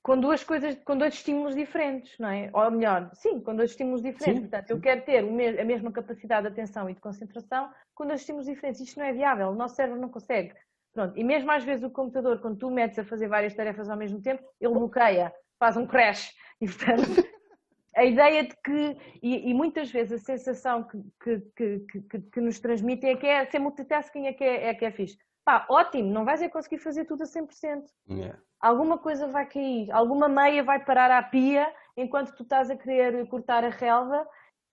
com 0.03 0.19
duas 0.19 0.43
coisas, 0.43 0.77
com 0.85 0.97
dois 0.97 1.15
estímulos 1.15 1.55
diferentes, 1.55 2.19
não 2.19 2.29
é? 2.29 2.51
Ou 2.53 2.71
melhor, 2.71 3.11
sim, 3.15 3.41
com 3.41 3.55
dois 3.55 3.71
estímulos 3.71 4.03
diferentes. 4.03 4.43
Sim, 4.43 4.49
Portanto, 4.49 4.67
sim. 4.69 4.73
eu 4.73 4.81
quero 4.81 5.03
ter 5.03 5.19
a 5.61 5.65
mesma 5.65 5.93
capacidade 5.93 6.47
de 6.47 6.53
atenção 6.53 6.89
e 6.89 6.95
de 6.95 7.01
concentração 7.01 7.71
com 7.95 8.07
dois 8.07 8.21
estímulos 8.21 8.47
diferentes. 8.47 8.81
Isto 8.81 8.99
não 8.99 9.07
é 9.07 9.13
viável, 9.13 9.49
o 9.49 9.55
nosso 9.55 9.77
cérebro 9.77 10.01
não 10.01 10.09
consegue. 10.09 10.55
Pronto. 10.93 11.17
E 11.19 11.23
mesmo 11.23 11.51
às 11.51 11.63
vezes 11.65 11.85
o 11.85 11.91
computador, 11.91 12.41
quando 12.41 12.59
tu 12.59 12.71
metes 12.71 12.99
a 12.99 13.05
fazer 13.05 13.29
várias 13.29 13.55
tarefas 13.55 13.89
ao 13.89 13.97
mesmo 13.97 14.21
tempo, 14.21 14.43
ele 14.61 14.73
bloqueia, 14.73 15.33
faz 15.59 15.77
um 15.77 15.87
crash. 15.87 16.35
E 16.61 16.67
portanto, 16.67 17.03
a 17.95 18.05
ideia 18.05 18.45
de 18.45 18.57
que, 18.65 18.97
e, 19.23 19.51
e 19.51 19.55
muitas 19.55 19.91
vezes 19.91 20.13
a 20.13 20.25
sensação 20.25 20.85
que, 20.85 21.41
que, 21.55 21.81
que, 21.81 22.21
que, 22.21 22.41
nos 22.41 22.59
transmitem 22.59 23.11
é 23.11 23.17
que 23.17 23.27
é 23.27 23.45
ser 23.47 23.59
multitasking 23.59 24.27
é 24.27 24.33
que 24.33 24.45
é, 24.45 24.69
é 24.69 24.75
que 24.75 24.85
é 24.85 24.91
fixe. 24.91 25.19
Pá, 25.51 25.67
ótimo, 25.69 26.13
não 26.13 26.25
vais 26.25 26.41
é 26.43 26.49
conseguir 26.49 26.79
fazer 26.79 27.05
tudo 27.05 27.23
a 27.23 27.27
100%. 27.27 27.83
Yeah 28.09 28.39
alguma 28.61 28.99
coisa 28.99 29.27
vai 29.27 29.47
cair, 29.47 29.91
alguma 29.91 30.29
meia 30.29 30.63
vai 30.63 30.85
parar 30.85 31.11
à 31.11 31.23
pia 31.23 31.67
enquanto 31.97 32.35
tu 32.35 32.43
estás 32.43 32.71
a 32.71 32.77
querer 32.77 33.27
cortar 33.27 33.65
a 33.65 33.71
relva 33.71 34.27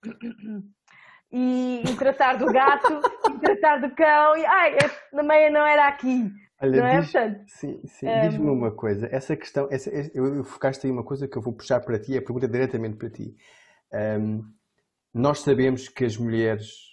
e, 1.32 1.82
e 1.88 1.96
tratar 1.96 2.36
do 2.36 2.46
gato 2.52 3.00
e 3.34 3.38
tratar 3.38 3.80
do 3.80 3.94
cão 3.94 4.36
e 4.36 4.44
ai, 4.44 4.76
a 5.14 5.22
meia 5.22 5.50
não 5.50 5.66
era 5.66 5.88
aqui. 5.88 6.30
Olha, 6.60 6.80
não 6.80 6.86
é? 6.86 7.00
diz, 7.00 7.12
Portanto, 7.12 7.44
sim, 7.46 7.80
sim. 7.86 8.08
Um... 8.08 8.20
diz-me 8.20 8.50
uma 8.50 8.72
coisa, 8.72 9.08
essa 9.10 9.36
questão, 9.36 9.68
essa, 9.70 9.90
eu 10.12 10.44
focaste 10.44 10.86
aí 10.86 10.92
uma 10.92 11.04
coisa 11.04 11.26
que 11.26 11.38
eu 11.38 11.42
vou 11.42 11.52
puxar 11.52 11.80
para 11.80 11.98
ti, 11.98 12.16
a 12.18 12.22
pergunta 12.22 12.48
diretamente 12.48 12.96
para 12.96 13.08
ti. 13.08 13.34
Um, 13.92 14.42
nós 15.14 15.40
sabemos 15.40 15.88
que 15.88 16.04
as 16.04 16.16
mulheres 16.16 16.87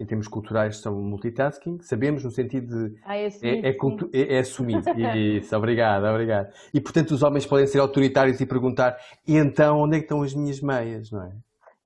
em 0.00 0.06
termos 0.06 0.26
culturais 0.26 0.78
são 0.78 1.00
multitasking, 1.00 1.80
sabemos 1.80 2.24
no 2.24 2.30
sentido 2.30 2.88
de 2.88 3.00
ah, 3.04 3.16
é, 3.16 3.26
é, 3.26 3.68
é, 3.68 3.76
é, 4.12 4.34
é 4.34 4.38
assumido. 4.38 4.82
Isso, 5.16 5.56
obrigado, 5.56 6.04
obrigado. 6.04 6.52
E 6.72 6.80
portanto 6.80 7.12
os 7.12 7.22
homens 7.22 7.46
podem 7.46 7.66
ser 7.66 7.78
autoritários 7.78 8.40
e 8.40 8.46
perguntar, 8.46 8.98
e 9.26 9.36
então 9.36 9.78
onde 9.78 9.96
é 9.96 9.98
que 9.98 10.04
estão 10.04 10.22
as 10.22 10.34
minhas 10.34 10.60
meias, 10.60 11.10
não 11.10 11.24
é? 11.24 11.32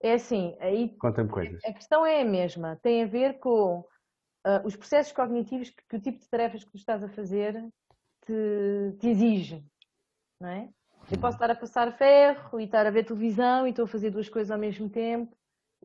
É 0.02 0.12
assim, 0.14 0.56
aí 0.60 0.94
conta-me 0.98 1.28
coisas. 1.28 1.60
A 1.64 1.72
questão 1.72 2.06
é 2.06 2.22
a 2.22 2.24
mesma, 2.24 2.78
tem 2.82 3.02
a 3.02 3.06
ver 3.06 3.38
com 3.38 3.80
uh, 3.80 4.64
os 4.64 4.76
processos 4.76 5.12
cognitivos 5.12 5.70
que, 5.70 5.82
que, 5.88 5.96
o 5.96 6.00
tipo 6.00 6.20
de 6.20 6.28
tarefas 6.28 6.64
que 6.64 6.70
tu 6.70 6.76
estás 6.76 7.02
a 7.02 7.08
fazer 7.08 7.54
te, 8.24 8.96
te 8.98 9.08
exige, 9.08 9.64
não 10.40 10.48
é? 10.48 10.68
Eu 11.10 11.18
posso 11.18 11.36
estar 11.36 11.50
a 11.50 11.54
passar 11.54 11.96
ferro 11.96 12.60
e 12.60 12.64
estar 12.64 12.84
a 12.84 12.90
ver 12.90 13.04
televisão 13.04 13.66
e 13.66 13.70
estou 13.70 13.84
a 13.84 13.88
fazer 13.88 14.10
duas 14.10 14.28
coisas 14.28 14.50
ao 14.50 14.58
mesmo 14.58 14.88
tempo 14.88 15.36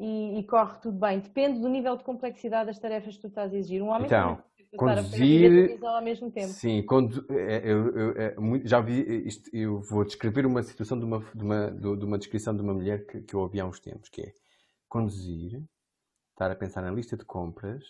e, 0.01 0.39
e, 0.39 0.43
corre 0.43 0.79
tudo 0.79 0.97
bem. 0.97 1.19
Depende 1.19 1.59
do 1.59 1.69
nível 1.69 1.95
de 1.95 2.03
complexidade 2.03 2.67
das 2.67 2.79
tarefas 2.79 3.15
que 3.15 3.21
tu 3.21 3.27
estás 3.27 3.53
a 3.53 3.57
exigir. 3.57 3.81
Um 3.81 3.89
homem 3.89 4.07
então, 4.07 4.41
conduzir 4.75 5.79
ao 5.83 6.01
mesmo 6.01 6.31
tempo. 6.31 6.47
Sim, 6.47 6.83
condu, 6.83 7.25
é, 7.29 7.61
eu, 7.69 7.95
eu, 7.95 8.11
é, 8.17 8.35
já 8.63 8.79
vi 8.81 9.27
isto, 9.27 9.49
eu 9.53 9.79
vou 9.81 10.03
descrever 10.03 10.45
uma 10.45 10.63
situação 10.63 10.97
de 10.97 11.05
uma, 11.05 11.19
de 11.19 11.43
uma, 11.43 11.71
de 11.71 12.05
uma 12.05 12.17
descrição 12.17 12.55
de 12.55 12.61
uma 12.61 12.73
mulher 12.73 13.05
que, 13.05 13.21
que 13.21 13.33
eu 13.35 13.41
ouvi 13.41 13.59
há 13.59 13.65
uns 13.65 13.79
tempos, 13.79 14.09
que 14.09 14.21
é 14.21 14.33
conduzir, 14.89 15.61
estar 16.31 16.49
a 16.49 16.55
pensar 16.55 16.81
na 16.81 16.91
lista 16.91 17.15
de 17.15 17.25
compras, 17.25 17.83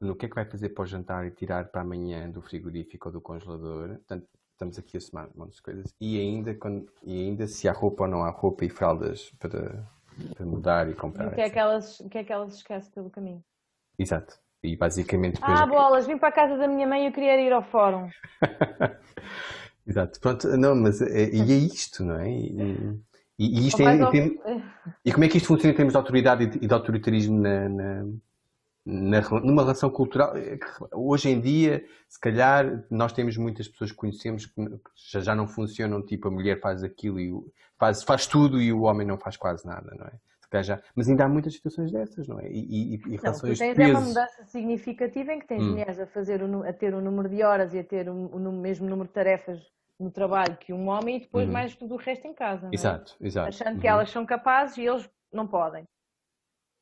no 0.00 0.16
que 0.16 0.26
é 0.26 0.28
que 0.28 0.34
vai 0.34 0.44
fazer 0.44 0.70
para 0.70 0.82
o 0.82 0.86
jantar 0.86 1.26
e 1.26 1.30
tirar 1.30 1.70
para 1.70 1.82
amanhã 1.82 2.30
do 2.30 2.40
frigorífico 2.40 3.08
ou 3.08 3.12
do 3.12 3.20
congelador. 3.20 3.96
Portanto, 3.96 4.26
estamos 4.52 4.78
aqui 4.78 4.96
a 4.96 5.00
somar 5.00 5.28
um 5.34 5.40
monte 5.40 5.56
de 5.56 5.62
coisas. 5.62 5.94
E 6.00 6.18
ainda, 6.18 6.54
quando, 6.54 6.90
e 7.02 7.20
ainda 7.20 7.46
se 7.46 7.68
há 7.68 7.72
roupa 7.72 8.04
ou 8.04 8.10
não 8.10 8.24
há 8.24 8.30
roupa 8.30 8.64
e 8.64 8.68
fraldas 8.68 9.30
para, 9.38 9.88
para 10.34 10.46
mudar 10.46 10.88
e 10.88 10.94
comprar. 10.94 11.26
E 11.26 11.28
o 11.28 11.34
que, 11.34 11.40
é 11.40 11.50
que 11.50 11.58
elas, 11.58 12.00
o 12.00 12.08
que 12.08 12.18
é 12.18 12.24
que 12.24 12.32
elas 12.32 12.54
esquecem 12.54 12.90
pelo 12.92 13.10
caminho? 13.10 13.42
Exato. 13.98 14.34
E 14.62 14.76
basicamente. 14.76 15.38
Ah, 15.42 15.66
bolas, 15.66 16.06
vim 16.06 16.18
para 16.18 16.28
a 16.28 16.32
casa 16.32 16.56
da 16.56 16.66
minha 16.66 16.86
mãe 16.86 17.04
e 17.04 17.06
eu 17.06 17.12
queria 17.12 17.40
ir 17.40 17.52
ao 17.52 17.62
fórum. 17.62 18.08
Exato. 19.86 20.20
Pronto, 20.20 20.48
não, 20.56 20.74
mas 20.74 21.00
é, 21.00 21.30
e 21.30 21.40
é 21.40 21.56
isto, 21.56 22.04
não 22.04 22.20
é? 22.20 22.30
E, 22.30 23.00
e, 23.38 23.60
e 23.60 23.68
isto 23.68 23.80
é, 23.82 24.00
ao... 24.00 24.12
e 24.12 25.12
como 25.12 25.24
é 25.24 25.28
que 25.28 25.38
isto 25.38 25.46
funciona 25.46 25.72
em 25.72 25.76
termos 25.76 25.92
de 25.92 25.96
autoridade 25.96 26.44
e 26.60 26.66
de 26.66 26.74
autoritarismo 26.74 27.40
na, 27.40 27.68
na, 27.68 28.04
na, 28.88 29.20
numa 29.40 29.62
relação 29.62 29.90
cultural? 29.90 30.34
É 30.34 30.58
hoje 30.94 31.28
em 31.28 31.38
dia, 31.38 31.84
se 32.08 32.18
calhar, 32.18 32.84
nós 32.90 33.12
temos 33.12 33.36
muitas 33.36 33.68
pessoas 33.68 33.90
que 33.90 33.96
conhecemos 33.98 34.46
que 34.46 34.80
já, 35.10 35.20
já 35.20 35.34
não 35.34 35.46
funcionam, 35.46 36.00
tipo, 36.00 36.28
a 36.28 36.30
mulher 36.30 36.58
faz 36.58 36.82
aquilo 36.82 37.20
e 37.20 37.30
faz, 37.78 38.02
faz 38.02 38.26
tudo 38.26 38.60
e 38.60 38.72
o 38.72 38.82
homem 38.82 39.06
não 39.06 39.18
faz 39.18 39.36
quase 39.36 39.66
nada, 39.66 39.94
não 39.94 40.06
é? 40.06 40.62
Já, 40.62 40.80
mas 40.96 41.06
ainda 41.10 41.26
há 41.26 41.28
muitas 41.28 41.52
situações 41.52 41.92
dessas, 41.92 42.26
não 42.26 42.40
é? 42.40 42.48
E, 42.48 42.94
e, 42.94 42.94
e 42.94 43.16
relações 43.18 43.60
não, 43.60 43.74
tens 43.74 43.78
é 43.78 43.90
uma 43.90 44.00
mudança 44.00 44.44
significativa 44.46 45.34
em 45.34 45.40
que 45.40 45.46
tens 45.46 45.62
hum. 45.62 45.72
mulheres 45.72 46.00
a, 46.00 46.06
fazer 46.06 46.42
o, 46.42 46.66
a 46.66 46.72
ter 46.72 46.94
o 46.94 47.02
número 47.02 47.28
de 47.28 47.42
horas 47.42 47.74
e 47.74 47.78
a 47.78 47.84
ter 47.84 48.08
o, 48.08 48.14
um, 48.14 48.52
mesmo 48.52 48.88
número 48.88 49.08
de 49.08 49.12
tarefas 49.12 49.60
no 50.00 50.10
trabalho 50.10 50.56
que 50.56 50.72
um 50.72 50.88
homem 50.88 51.18
e 51.18 51.20
depois 51.20 51.46
uhum. 51.46 51.52
mais 51.52 51.76
tudo 51.76 51.94
o 51.94 51.98
resto 51.98 52.26
em 52.26 52.32
casa. 52.32 52.70
Exato, 52.72 53.14
é? 53.20 53.26
exato. 53.26 53.48
Achando 53.48 53.74
uhum. 53.74 53.80
que 53.80 53.86
elas 53.86 54.10
são 54.10 54.24
capazes 54.24 54.78
e 54.78 54.86
eles 54.86 55.10
não 55.30 55.46
podem. 55.46 55.86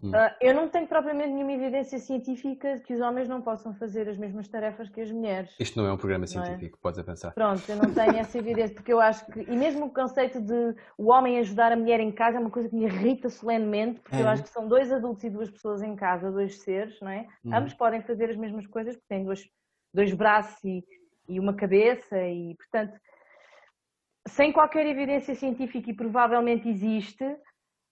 Uhum. 0.02 0.10
Uh, 0.10 0.30
eu 0.42 0.52
não 0.52 0.68
tenho 0.68 0.86
propriamente 0.86 1.30
nenhuma 1.30 1.52
evidência 1.52 1.98
científica 1.98 2.76
de 2.76 2.82
que 2.82 2.92
os 2.92 3.00
homens 3.00 3.28
não 3.28 3.40
possam 3.40 3.74
fazer 3.74 4.06
as 4.08 4.18
mesmas 4.18 4.46
tarefas 4.46 4.90
que 4.90 5.00
as 5.00 5.10
mulheres. 5.10 5.54
Isto 5.58 5.80
não 5.80 5.88
é 5.88 5.92
um 5.92 5.96
programa 5.96 6.24
é? 6.24 6.26
científico, 6.26 6.76
é? 6.78 6.82
podes 6.82 7.02
pensar. 7.02 7.32
Pronto, 7.32 7.62
eu 7.66 7.76
não 7.76 7.94
tenho 7.94 8.16
essa 8.16 8.36
evidência, 8.36 8.74
porque 8.74 8.92
eu 8.92 9.00
acho 9.00 9.24
que. 9.26 9.40
E 9.40 9.56
mesmo 9.56 9.86
o 9.86 9.90
conceito 9.90 10.40
de 10.40 10.74
o 10.98 11.10
homem 11.10 11.38
ajudar 11.38 11.72
a 11.72 11.76
mulher 11.76 12.00
em 12.00 12.12
casa 12.12 12.36
é 12.36 12.40
uma 12.40 12.50
coisa 12.50 12.68
que 12.68 12.74
me 12.74 12.84
irrita 12.84 13.30
solenemente, 13.30 14.00
porque 14.00 14.16
eu 14.16 14.20
uhum. 14.20 14.28
acho 14.28 14.42
que 14.42 14.50
são 14.50 14.68
dois 14.68 14.92
adultos 14.92 15.24
e 15.24 15.30
duas 15.30 15.50
pessoas 15.50 15.82
em 15.82 15.96
casa, 15.96 16.30
dois 16.30 16.58
seres, 16.58 17.00
não 17.00 17.10
é? 17.10 17.26
Uhum. 17.42 17.54
Ambos 17.54 17.72
podem 17.72 18.02
fazer 18.02 18.28
as 18.28 18.36
mesmas 18.36 18.66
coisas, 18.66 18.94
porque 18.96 19.08
têm 19.08 19.24
dois, 19.24 19.48
dois 19.94 20.12
braços 20.12 20.62
e, 20.62 20.84
e 21.26 21.40
uma 21.40 21.54
cabeça, 21.54 22.18
e 22.22 22.54
portanto 22.54 23.00
sem 24.28 24.52
qualquer 24.52 24.86
evidência 24.86 25.34
científica 25.34 25.90
e 25.90 25.94
provavelmente 25.94 26.68
existe, 26.68 27.24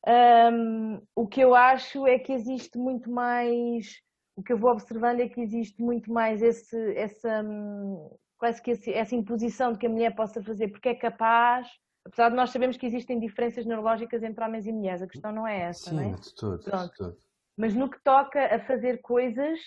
um, 0.07 1.01
o 1.15 1.27
que 1.27 1.41
eu 1.41 1.55
acho 1.55 2.07
é 2.07 2.19
que 2.19 2.33
existe 2.33 2.79
muito 2.79 3.11
mais, 3.11 4.01
o 4.37 4.43
que 4.43 4.53
eu 4.53 4.59
vou 4.59 4.71
observando 4.71 5.21
é 5.21 5.29
que 5.29 5.41
existe 5.41 5.81
muito 5.83 6.13
mais 6.13 6.43
esse, 6.43 6.77
essa, 6.95 7.43
hum, 7.43 8.11
quase 8.37 8.61
que 8.61 8.73
esse, 8.73 8.93
essa 8.93 9.15
imposição 9.15 9.73
de 9.73 9.79
que 9.79 9.87
a 9.87 9.91
mulher 9.91 10.15
possa 10.15 10.43
fazer 10.43 10.69
porque 10.69 10.91
é 10.91 10.95
capaz, 10.95 11.69
apesar 12.07 12.29
de 12.29 12.37
nós 12.37 12.51
sabermos 12.51 12.77
que 12.77 12.87
existem 12.87 13.19
diferenças 13.19 13.65
neurológicas 13.65 14.23
entre 14.23 14.45
homens 14.45 14.67
e 14.67 14.73
mulheres, 14.73 15.03
a 15.03 15.07
questão 15.07 15.33
não 15.33 15.47
é 15.47 15.63
essa, 15.63 15.91
Sim, 15.91 15.97
não 15.97 16.03
é? 16.03 16.17
de 16.17 16.35
todo, 16.35 16.59
de 16.59 16.97
todo. 16.97 17.17
Mas 17.57 17.75
no 17.75 17.89
que 17.89 18.03
toca 18.03 18.55
a 18.55 18.59
fazer 18.61 19.01
coisas, 19.01 19.59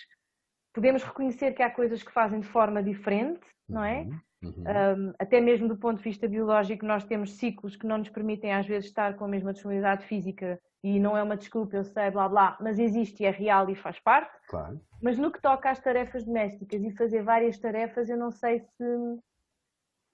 podemos 0.72 1.02
reconhecer 1.02 1.52
que 1.52 1.62
há 1.62 1.70
coisas 1.70 2.02
que 2.02 2.12
fazem 2.12 2.40
de 2.40 2.46
forma 2.46 2.82
diferente, 2.82 3.44
não 3.68 3.82
é? 3.82 4.02
Uhum. 4.02 4.20
Uhum. 4.42 4.52
Um, 4.62 5.14
até 5.18 5.40
mesmo 5.40 5.66
do 5.66 5.76
ponto 5.76 5.98
de 5.98 6.04
vista 6.04 6.28
biológico, 6.28 6.86
nós 6.86 7.04
temos 7.04 7.34
ciclos 7.36 7.74
que 7.74 7.86
não 7.86 7.98
nos 7.98 8.08
permitem 8.08 8.52
às 8.52 8.66
vezes 8.66 8.88
estar 8.88 9.16
com 9.16 9.24
a 9.24 9.28
mesma 9.28 9.52
disponibilidade 9.52 10.06
física 10.06 10.60
e 10.82 11.00
não 11.00 11.16
é 11.16 11.22
uma 11.22 11.36
desculpa, 11.36 11.76
eu 11.76 11.84
sei, 11.84 12.10
blá 12.10 12.28
blá, 12.28 12.56
mas 12.60 12.78
existe 12.78 13.22
e 13.22 13.26
é 13.26 13.30
real 13.30 13.68
e 13.68 13.74
faz 13.74 13.98
parte. 13.98 14.32
Claro. 14.48 14.80
Mas 15.02 15.18
no 15.18 15.32
que 15.32 15.40
toca 15.40 15.70
às 15.70 15.80
tarefas 15.80 16.24
domésticas 16.24 16.82
e 16.82 16.92
fazer 16.92 17.22
várias 17.22 17.58
tarefas, 17.58 18.08
eu 18.08 18.16
não 18.16 18.30
sei 18.30 18.60
se, 18.60 19.18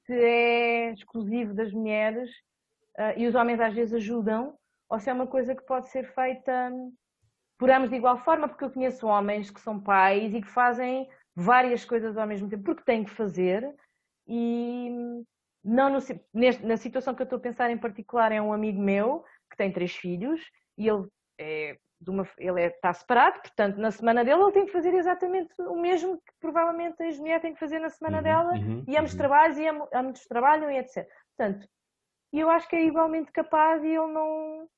se 0.07 0.15
é 0.15 0.93
exclusivo 0.93 1.53
das 1.53 1.71
mulheres 1.73 2.31
uh, 2.99 3.19
e 3.19 3.27
os 3.27 3.35
homens 3.35 3.61
às 3.61 3.75
vezes 3.75 3.95
ajudam, 3.95 4.57
ou 4.89 4.99
se 4.99 5.11
é 5.11 5.13
uma 5.13 5.27
coisa 5.27 5.55
que 5.55 5.65
pode 5.65 5.89
ser 5.91 6.05
feita 6.15 6.73
por 7.59 7.71
ambos 7.71 7.91
de 7.91 7.97
igual 7.97 8.19
forma, 8.19 8.49
porque 8.49 8.65
eu 8.65 8.71
conheço 8.71 9.07
homens 9.07 9.51
que 9.51 9.61
são 9.61 9.79
pais 9.79 10.35
e 10.35 10.41
que 10.41 10.49
fazem 10.49 11.09
várias 11.37 11.85
coisas 11.85 12.17
ao 12.17 12.27
mesmo 12.27 12.49
tempo, 12.49 12.65
porque 12.65 12.85
têm 12.85 13.05
que 13.05 13.11
fazer, 13.11 13.75
e 14.27 14.91
não 15.63 15.91
no, 15.91 15.99
neste, 16.33 16.65
na 16.65 16.77
situação 16.77 17.15
que 17.15 17.23
eu 17.23 17.25
estou 17.25 17.39
a 17.39 17.43
pensar 17.43 17.71
em 17.71 17.79
particular 17.79 18.33
é 18.33 18.41
um 18.41 18.53
amigo 18.53 18.81
meu 18.81 19.25
que 19.51 19.57
tem 19.57 19.73
três 19.73 19.95
filhos 19.95 20.41
e 20.77 20.89
ele 20.89 21.07
é 21.39 21.77
uma, 22.11 22.29
ele 22.39 22.61
é, 22.61 22.67
está 22.67 22.93
separado, 22.93 23.41
portanto, 23.41 23.77
na 23.77 23.91
semana 23.91 24.25
dele 24.25 24.43
ele 24.43 24.53
tem 24.53 24.67
que 24.67 24.73
fazer 24.73 24.95
exatamente 24.95 25.55
o 25.59 25.77
mesmo 25.77 26.17
que 26.19 26.33
provavelmente 26.41 27.03
a 27.03 27.07
ex-mulher 27.07 27.41
tem 27.41 27.55
que 27.55 27.61
fazer 27.61 27.79
na 27.79 27.89
semana 27.89 28.19
uhum, 28.19 28.23
dela, 28.23 28.53
uhum, 28.53 28.85
e 28.87 28.97
ambos 28.97 29.13
uhum. 29.13 29.19
trabalham, 29.19 29.89
e 29.93 29.97
ambos 29.97 30.21
trabalham, 30.27 30.71
e 30.71 30.79
etc. 30.79 31.09
Portanto, 31.37 31.67
eu 32.33 32.51
acho 32.51 32.69
que 32.69 32.77
é 32.77 32.85
igualmente 32.85 33.31
capaz 33.33 33.83
e 33.83 33.89
ele 33.89 34.13
não. 34.13 34.69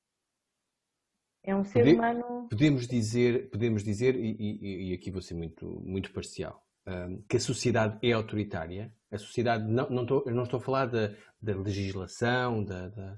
É 1.43 1.55
um 1.55 1.63
ser 1.63 1.79
Pode, 1.79 1.95
humano. 1.95 2.47
Podemos 2.49 2.87
dizer, 2.87 3.49
podemos 3.49 3.83
dizer 3.83 4.15
e, 4.15 4.35
e, 4.39 4.91
e, 4.91 4.93
aqui 4.93 5.09
vou 5.09 5.21
ser 5.21 5.33
muito, 5.33 5.65
muito 5.81 6.11
parcial, 6.11 6.61
um, 6.87 7.21
que 7.27 7.37
a 7.37 7.39
sociedade 7.39 7.97
é 8.01 8.13
autoritária 8.13 8.91
a 9.11 9.17
sociedade, 9.17 9.63
não, 9.63 9.89
não 9.89 10.03
estou, 10.03 10.23
não 10.27 10.43
estou 10.43 10.59
a 10.59 10.61
falar 10.61 10.85
da, 10.87 11.13
da 11.41 11.55
legislação, 11.55 12.63
da, 12.63 12.89
da, 12.89 13.17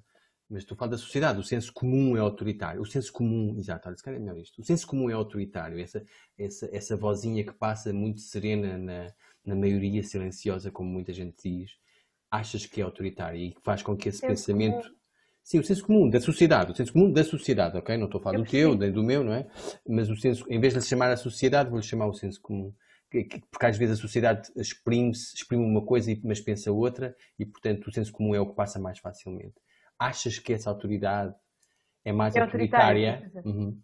mas 0.50 0.64
estou 0.64 0.76
a 0.76 0.80
falar 0.80 0.92
da 0.92 0.98
sociedade. 0.98 1.40
O 1.40 1.44
senso 1.44 1.74
comum 1.74 2.16
é 2.16 2.20
autoritário. 2.20 2.82
O 2.82 2.86
senso 2.86 3.12
comum, 3.12 3.56
exato, 3.58 3.96
se 3.96 4.04
calhar 4.04 4.20
é 4.20 4.24
melhor 4.24 4.38
isto. 4.38 4.62
O 4.62 4.64
senso 4.64 4.86
comum 4.86 5.10
é 5.10 5.14
autoritário. 5.14 5.80
Essa, 5.80 6.04
essa, 6.38 6.70
essa 6.72 6.98
vozinha 6.98 7.44
que 7.44 7.54
passa 7.54 7.92
muito 7.92 8.22
serena 8.22 8.78
na, 8.78 9.14
na 9.46 9.56
maioria 9.56 10.04
silenciosa, 10.04 10.72
como 10.72 10.90
muita 10.90 11.12
gente 11.12 11.36
diz, 11.44 11.72
achas 12.30 12.66
que 12.66 12.82
é 12.82 12.84
autoritária 12.84 13.38
e 13.38 13.56
faz 13.64 13.82
com 13.82 13.98
que 13.98 14.10
esse 14.10 14.20
senso 14.20 14.46
pensamento. 14.46 14.84
Comum. 14.84 15.00
Sim, 15.42 15.60
o 15.60 15.64
senso 15.64 15.84
comum 15.84 16.10
da 16.10 16.22
sociedade, 16.22 16.72
o 16.72 16.76
senso 16.76 16.94
comum 16.94 17.12
da 17.12 17.24
sociedade, 17.24 17.76
ok? 17.76 17.98
Não 17.98 18.06
estou 18.06 18.20
a 18.20 18.24
falar 18.24 18.38
eu 18.38 18.44
do 18.44 18.50
teu, 18.50 18.76
nem 18.76 18.92
do 18.92 19.04
meu, 19.04 19.24
não 19.24 19.34
é? 19.34 19.48
Mas 19.88 20.08
o 20.08 20.16
senso, 20.16 20.46
em 20.48 20.60
vez 20.60 20.74
de 20.74 20.80
lhe 20.80 20.86
chamar 20.86 21.10
a 21.10 21.18
sociedade, 21.18 21.72
vou-lhe 21.72 21.84
chamar 21.84 22.06
o 22.06 22.14
senso 22.14 22.40
comum 22.40 22.72
porque 23.52 23.66
às 23.66 23.78
vezes 23.78 23.98
a 23.98 24.02
sociedade 24.02 24.52
exprime, 24.56 25.12
exprime 25.12 25.64
uma 25.64 25.84
coisa, 25.84 26.16
mas 26.24 26.40
pensa 26.40 26.72
outra, 26.72 27.16
e 27.38 27.46
portanto 27.46 27.88
o 27.88 27.92
senso 27.92 28.12
comum 28.12 28.36
é 28.36 28.40
o 28.40 28.48
que 28.48 28.56
passa 28.56 28.80
mais 28.80 29.00
facilmente. 29.00 29.56
Achas 29.98 30.38
que 30.40 30.54
essa 30.54 30.70
autoridade 30.70 31.34
é 32.06 32.12
mais 32.12 32.36
é 32.36 32.42
autoritária? 32.42 33.32
Uhum. 33.44 33.80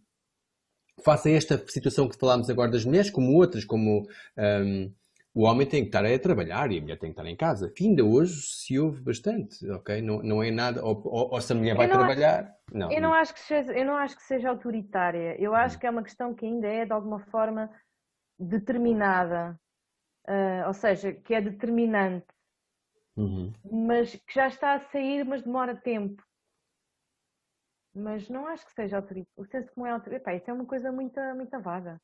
Face 1.04 1.30
a 1.30 1.32
esta 1.34 1.58
situação 1.68 2.08
que 2.08 2.18
falámos 2.18 2.50
agora 2.50 2.72
das 2.72 2.86
mulheres, 2.86 3.10
como 3.10 3.34
outras, 3.34 3.66
como 3.66 4.08
um, 4.38 4.94
o 5.34 5.44
homem 5.44 5.68
tem 5.68 5.82
que 5.82 5.90
estar 5.90 6.06
a 6.06 6.20
trabalhar 6.20 6.72
e 6.72 6.78
a 6.78 6.82
mulher 6.82 6.98
tem 6.98 7.12
que 7.12 7.20
estar 7.20 7.30
em 7.30 7.36
casa, 7.36 7.70
que 7.70 7.86
ainda 7.86 8.06
hoje 8.06 8.42
se 8.42 8.80
ouve 8.80 9.02
bastante, 9.02 9.70
ok? 9.70 10.02
Não, 10.02 10.24
não 10.24 10.42
é 10.42 10.50
nada, 10.50 10.82
ou, 10.82 11.02
ou, 11.04 11.34
ou 11.34 11.42
se 11.42 11.52
a 11.52 11.56
mulher 11.56 11.76
vai 11.76 11.90
trabalhar. 11.90 12.44
Acho, 12.44 12.78
não. 12.78 12.90
Eu, 12.90 13.02
não 13.02 13.14
acho 13.14 13.34
que 13.34 13.42
seja, 13.42 13.74
eu 13.74 13.86
não 13.86 13.98
acho 13.98 14.16
que 14.16 14.24
seja 14.24 14.50
autoritária, 14.50 15.36
eu 15.38 15.54
acho 15.54 15.76
uhum. 15.76 15.80
que 15.82 15.88
é 15.88 15.90
uma 15.90 16.04
questão 16.04 16.34
que 16.34 16.46
ainda 16.46 16.68
é 16.68 16.86
de 16.86 16.94
alguma 16.94 17.20
forma 17.20 17.70
determinada, 18.40 19.60
uh, 20.28 20.68
ou 20.68 20.74
seja, 20.74 21.14
que 21.14 21.34
é 21.34 21.42
determinante, 21.42 22.28
uhum. 23.16 23.54
mas 23.72 24.16
que 24.16 24.34
já 24.34 24.48
está 24.48 24.74
a 24.74 24.80
sair, 24.80 25.26
mas 25.26 25.42
demora 25.42 25.76
tempo. 25.76 26.24
Mas 27.96 28.28
não 28.28 28.46
acho 28.48 28.66
que 28.66 28.74
seja 28.74 28.98
autoritário. 28.98 29.32
O 29.38 29.46
senso 29.46 29.72
comum 29.74 29.88
é 29.88 29.92
autoritário. 29.92 30.38
Isso 30.38 30.52
é 30.52 30.54
uma 30.54 30.66
coisa 30.66 30.92
muito, 30.92 31.18
muito 31.34 31.60
vaga. 31.62 32.02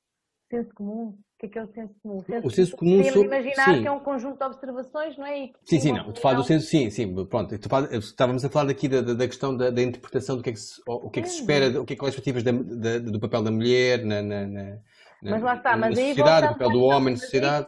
O 0.48 0.56
senso 0.56 0.74
comum. 0.74 1.08
O 1.08 1.18
que 1.38 1.48
é 1.48 1.50
que 1.50 1.60
é 1.60 1.64
o 1.64 1.68
senso 1.68 1.94
comum? 2.02 2.18
O 2.18 2.24
senso, 2.24 2.48
o 2.48 2.52
senso 2.52 2.78
comum 2.78 2.98
Podemos 2.98 3.14
sobre... 3.14 3.28
imaginar 3.28 3.76
sim. 3.76 3.82
que 3.82 3.88
é 3.88 3.92
um 3.92 4.00
conjunto 4.00 4.38
de 4.38 4.44
observações, 4.46 5.18
não 5.18 5.26
é? 5.26 5.50
sim, 5.66 5.80
sim, 5.80 5.92
não. 5.92 6.14
Tu 6.14 6.22
falas 6.22 6.38
do 6.38 6.48
senso, 6.48 6.66
sim, 6.68 6.90
sim. 6.90 7.26
Pronto. 7.26 7.58
Fala, 7.68 7.94
estávamos 7.94 8.46
a 8.46 8.50
falar 8.50 8.72
aqui 8.72 8.88
da, 8.88 9.02
da 9.02 9.28
questão 9.28 9.56
da, 9.56 9.70
da, 9.70 9.82
interpretação 9.82 10.38
do 10.38 10.44
que 10.44 10.52
é 10.52 10.54
que 10.54 10.60
se, 10.60 10.82
o 10.88 11.10
que 11.10 11.20
é 11.20 11.24
que 11.24 11.30
se 11.30 11.42
espera, 11.42 11.82
o 11.82 11.86
que 11.86 11.94
é 11.94 11.96
que 11.96 12.00
são 12.00 12.08
as 12.08 12.16
expectativas 12.16 12.44
do 13.04 13.20
papel 13.20 13.44
da 13.44 13.52
mulher 13.52 14.06
na, 14.06 14.22
na, 14.22 14.48
na 14.48 14.80
mas 15.22 15.42
lá 15.42 15.56
está, 15.56 15.78
mas 15.78 15.98
aí 15.98 16.10
sociedade, 16.10 16.48
o 16.48 16.50
papel 16.50 16.70
do 16.72 16.84
homem 16.84 17.16
sociedade. 17.16 17.68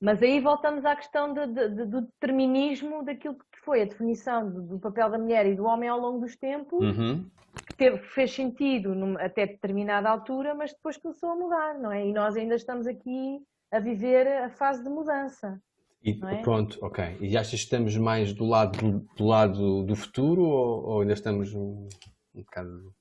Mas 0.00 0.22
aí 0.22 0.40
voltamos 0.40 0.84
à 0.84 0.94
questão 0.94 1.32
de, 1.32 1.46
de, 1.46 1.68
de, 1.70 1.86
do 1.86 2.02
determinismo 2.02 3.02
daquilo 3.02 3.34
que 3.34 3.60
foi 3.64 3.82
a 3.82 3.84
definição 3.86 4.50
do, 4.50 4.62
do, 4.62 4.78
papel 4.78 5.10
da 5.10 5.18
mulher 5.18 5.46
e 5.46 5.54
do 5.54 5.64
homem 5.64 5.88
ao 5.88 5.98
longo 5.98 6.20
dos 6.20 6.36
tempos, 6.36 6.84
uhum. 6.84 7.28
que 7.66 7.74
teve, 7.76 7.98
fez 7.98 8.32
sentido 8.32 8.94
num, 8.94 9.18
até 9.18 9.46
determinada 9.46 10.10
altura, 10.10 10.54
mas 10.54 10.72
depois 10.72 10.98
começou 10.98 11.30
a 11.30 11.36
mudar, 11.36 11.78
não 11.78 11.90
é? 11.90 12.06
E 12.06 12.12
nós 12.12 12.36
ainda 12.36 12.54
estamos 12.54 12.86
aqui 12.86 13.40
a 13.70 13.80
viver 13.80 14.26
a 14.26 14.50
fase 14.50 14.82
de 14.82 14.88
mudança. 14.90 15.60
E, 16.02 16.20
é? 16.24 16.42
Pronto, 16.42 16.78
ok. 16.82 17.16
E 17.20 17.36
achas 17.36 17.50
que 17.50 17.56
estamos 17.56 17.96
mais 17.96 18.32
do 18.32 18.44
lado 18.44 18.78
do, 18.78 18.98
do 19.16 19.24
lado 19.24 19.82
do 19.82 19.96
futuro 19.96 20.42
ou, 20.42 20.84
ou 20.84 21.00
ainda 21.00 21.14
estamos 21.14 21.54
um, 21.54 21.88
um 22.34 22.42
bocado. 22.42 22.94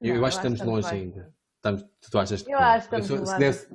Não, 0.00 0.10
eu, 0.10 0.16
eu 0.16 0.26
acho 0.26 0.40
que 0.40 0.46
estamos 0.46 0.60
longe 0.60 0.92
ainda. 0.92 1.32
Tu 2.10 2.18
achas 2.18 2.42
que. 2.42 2.52
Eu 2.52 2.58
acho 2.58 2.88
que 2.88 2.96
estamos 2.96 3.32
eu, 3.32 3.38
deve... 3.38 3.66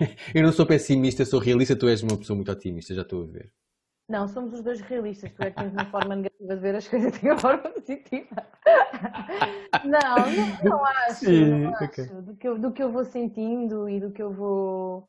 eu 0.34 0.42
não 0.42 0.52
sou 0.52 0.66
pessimista, 0.66 1.24
sou 1.24 1.40
realista, 1.40 1.76
tu 1.76 1.88
és 1.88 2.02
uma 2.02 2.16
pessoa 2.16 2.36
muito 2.36 2.52
otimista, 2.52 2.94
já 2.94 3.02
estou 3.02 3.22
a 3.22 3.26
ver. 3.26 3.52
Não, 4.08 4.28
somos 4.28 4.52
os 4.52 4.62
dois 4.62 4.80
realistas. 4.82 5.32
Tu 5.32 5.42
é 5.42 5.50
que 5.50 5.56
tens 5.56 5.72
uma 5.72 5.86
forma 5.86 6.14
negativa 6.14 6.54
de 6.54 6.60
ver 6.60 6.74
as 6.74 6.86
coisas 6.86 7.12
e 7.22 7.26
uma 7.26 7.38
forma 7.38 7.70
positiva. 7.70 8.46
Não, 9.84 10.16
não, 10.16 10.78
não 10.78 10.84
acho. 10.84 11.26
Sim, 11.26 11.62
não 11.62 11.74
acho. 11.74 11.84
Okay. 11.84 12.06
Do, 12.06 12.36
que 12.36 12.48
eu, 12.48 12.58
do 12.58 12.72
que 12.72 12.82
eu 12.82 12.92
vou 12.92 13.04
sentindo 13.04 13.88
e 13.88 14.00
do 14.00 14.12
que 14.12 14.22
eu 14.22 14.32
vou. 14.32 15.08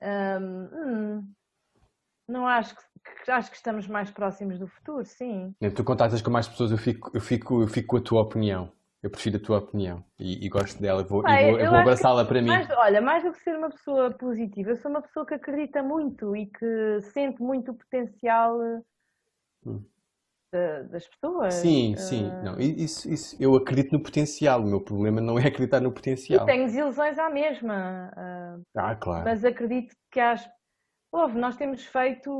Um, 0.00 0.68
hum, 0.72 1.34
não 2.28 2.46
acho 2.46 2.74
que, 2.76 3.30
acho 3.30 3.50
que 3.50 3.56
estamos 3.56 3.88
mais 3.88 4.10
próximos 4.10 4.58
do 4.58 4.68
futuro, 4.68 5.04
sim. 5.04 5.54
Tu 5.74 5.84
contactas 5.84 6.22
com 6.22 6.30
mais 6.30 6.46
pessoas, 6.46 6.70
eu 6.70 6.78
fico, 6.78 7.10
eu 7.12 7.20
fico, 7.20 7.62
eu 7.62 7.66
fico 7.66 7.88
com 7.88 7.96
a 7.96 8.00
tua 8.00 8.22
opinião. 8.22 8.72
Eu 9.00 9.10
prefiro 9.10 9.36
a 9.36 9.40
tua 9.40 9.58
opinião 9.58 10.04
e, 10.18 10.44
e 10.44 10.48
gosto 10.48 10.82
dela 10.82 11.04
vou, 11.04 11.22
vou, 11.22 11.58
vou 11.68 11.78
abraçá-la 11.78 12.24
para 12.24 12.42
mim. 12.42 12.48
Mais, 12.48 12.68
olha, 12.70 13.00
mais 13.00 13.22
do 13.22 13.30
que 13.30 13.40
ser 13.40 13.56
uma 13.56 13.70
pessoa 13.70 14.10
positiva, 14.10 14.70
eu 14.70 14.76
sou 14.76 14.90
uma 14.90 15.00
pessoa 15.00 15.24
que 15.24 15.34
acredita 15.34 15.82
muito 15.84 16.34
e 16.34 16.46
que 16.46 17.00
sente 17.12 17.40
muito 17.40 17.70
o 17.70 17.74
potencial 17.74 18.58
hum. 19.64 19.84
das 20.90 21.06
pessoas. 21.06 21.54
Sim, 21.54 21.94
sim. 21.96 22.28
Uh... 22.28 22.42
Não, 22.42 22.60
isso, 22.60 23.08
isso, 23.08 23.36
eu 23.38 23.54
acredito 23.54 23.92
no 23.92 24.02
potencial. 24.02 24.62
O 24.62 24.66
meu 24.66 24.80
problema 24.80 25.20
não 25.20 25.38
é 25.38 25.46
acreditar 25.46 25.80
no 25.80 25.92
potencial. 25.92 26.42
E 26.42 26.46
tenho 26.46 26.68
ilusões 26.68 27.16
à 27.20 27.30
mesma. 27.30 28.10
Uh... 28.16 28.62
Ah, 28.76 28.96
claro. 28.96 29.24
Mas 29.24 29.44
acredito 29.44 29.94
que 30.10 30.18
as. 30.18 30.44
Ouve, 31.12 31.38
nós 31.38 31.56
temos 31.56 31.84
feito. 31.86 32.32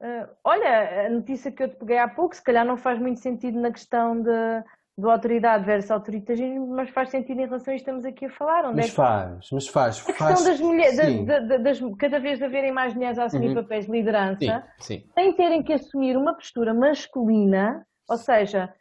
Uh, 0.00 0.28
olha, 0.42 1.06
a 1.06 1.10
notícia 1.10 1.52
que 1.52 1.62
eu 1.62 1.68
te 1.68 1.76
peguei 1.76 1.98
há 1.98 2.08
pouco, 2.08 2.34
se 2.34 2.42
calhar 2.42 2.64
não 2.64 2.76
faz 2.78 2.98
muito 2.98 3.20
sentido 3.20 3.60
na 3.60 3.70
questão 3.70 4.20
de 4.20 4.64
do 4.96 5.10
autoridade 5.10 5.64
versus 5.64 5.90
autoritarismo, 5.90 6.66
mas 6.68 6.90
faz 6.90 7.10
sentido 7.10 7.40
em 7.40 7.46
relação 7.46 7.72
a 7.72 7.76
isto 7.76 7.84
que 7.84 7.90
estamos 7.90 8.04
aqui 8.04 8.26
a 8.26 8.30
falar. 8.30 8.66
Onde 8.66 8.76
mas 8.76 8.86
é 8.86 8.88
que... 8.88 8.94
faz, 8.94 9.48
mas 9.50 9.68
faz. 9.68 10.00
A 10.00 10.04
questão 10.04 10.28
faz, 10.28 10.44
das 10.44 10.60
mulheres, 10.60 11.26
da, 11.26 11.38
da, 11.40 11.56
das, 11.56 11.80
cada 11.98 12.18
vez 12.20 12.38
de 12.38 12.44
haverem 12.44 12.72
mais 12.72 12.94
mulheres 12.94 13.18
a 13.18 13.24
assumir 13.24 13.48
uhum. 13.48 13.62
papéis 13.62 13.86
de 13.86 13.92
liderança, 13.92 14.64
sim, 14.78 14.98
sim. 14.98 15.04
sem 15.14 15.32
terem 15.34 15.62
que 15.62 15.72
assumir 15.72 16.16
uma 16.16 16.34
postura 16.34 16.74
masculina, 16.74 17.86
ou 18.08 18.16
seja, 18.16 18.72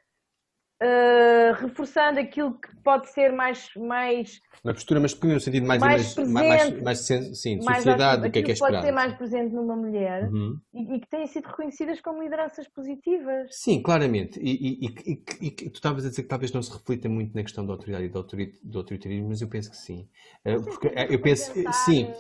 uh, 0.82 1.54
reforçando 1.62 2.20
aquilo 2.20 2.54
que 2.54 2.76
pode 2.78 3.10
ser 3.12 3.32
mais, 3.32 3.70
mais 3.76 4.42
uma 4.64 4.74
postura 4.74 5.00
masculina 5.00 5.36
no 5.36 5.42
sentido 5.42 5.66
mais, 5.66 5.82
mais, 5.82 6.16
mais, 6.16 6.28
mais, 6.28 6.82
mais 6.82 7.00
sim, 7.00 7.58
de 7.58 7.64
sociedade, 7.64 8.22
do 8.22 8.32
que 8.32 8.40
é 8.40 8.44
que 8.44 8.52
é 8.52 8.54
esperado. 8.54 8.76
pode 8.76 8.86
ser 8.86 8.92
mais 8.92 9.14
presente 9.16 9.56
numa 9.56 9.76
mulher 9.76 10.30
uhum. 10.32 10.60
e, 10.72 10.96
e, 10.96 11.00
que 11.00 11.10
têm 11.10 11.26
sido 11.26 11.46
reconhecidas 11.48 12.00
como 12.00 12.22
lideranças 12.22 12.68
positivas. 12.68 13.48
Sim, 13.52 13.82
claramente. 13.82 14.40
E, 14.40 14.86
e, 14.86 15.16
e, 15.42 15.52
tu 15.52 15.74
estavas 15.74 16.06
a 16.06 16.10
dizer 16.10 16.22
que 16.22 16.30
talvez 16.30 16.52
não 16.52 16.62
se 16.62 16.72
reflita 16.72 17.10
muito 17.10 17.36
na 17.36 17.42
questão 17.42 17.66
da 17.66 17.74
autoridade 17.74 18.06
e 18.06 18.10
do, 18.10 18.24
do 18.64 18.78
autoritarismo, 18.78 19.30
mas 19.30 19.42
eu 19.42 19.48
penso 19.48 19.72
que 19.72 19.78
sim. 19.78 20.08
Eh, 20.46 20.60
porque, 20.60 20.88
eh, 20.90 21.08
eu 21.10 21.20
penso, 21.20 21.52
sim, 21.86 22.14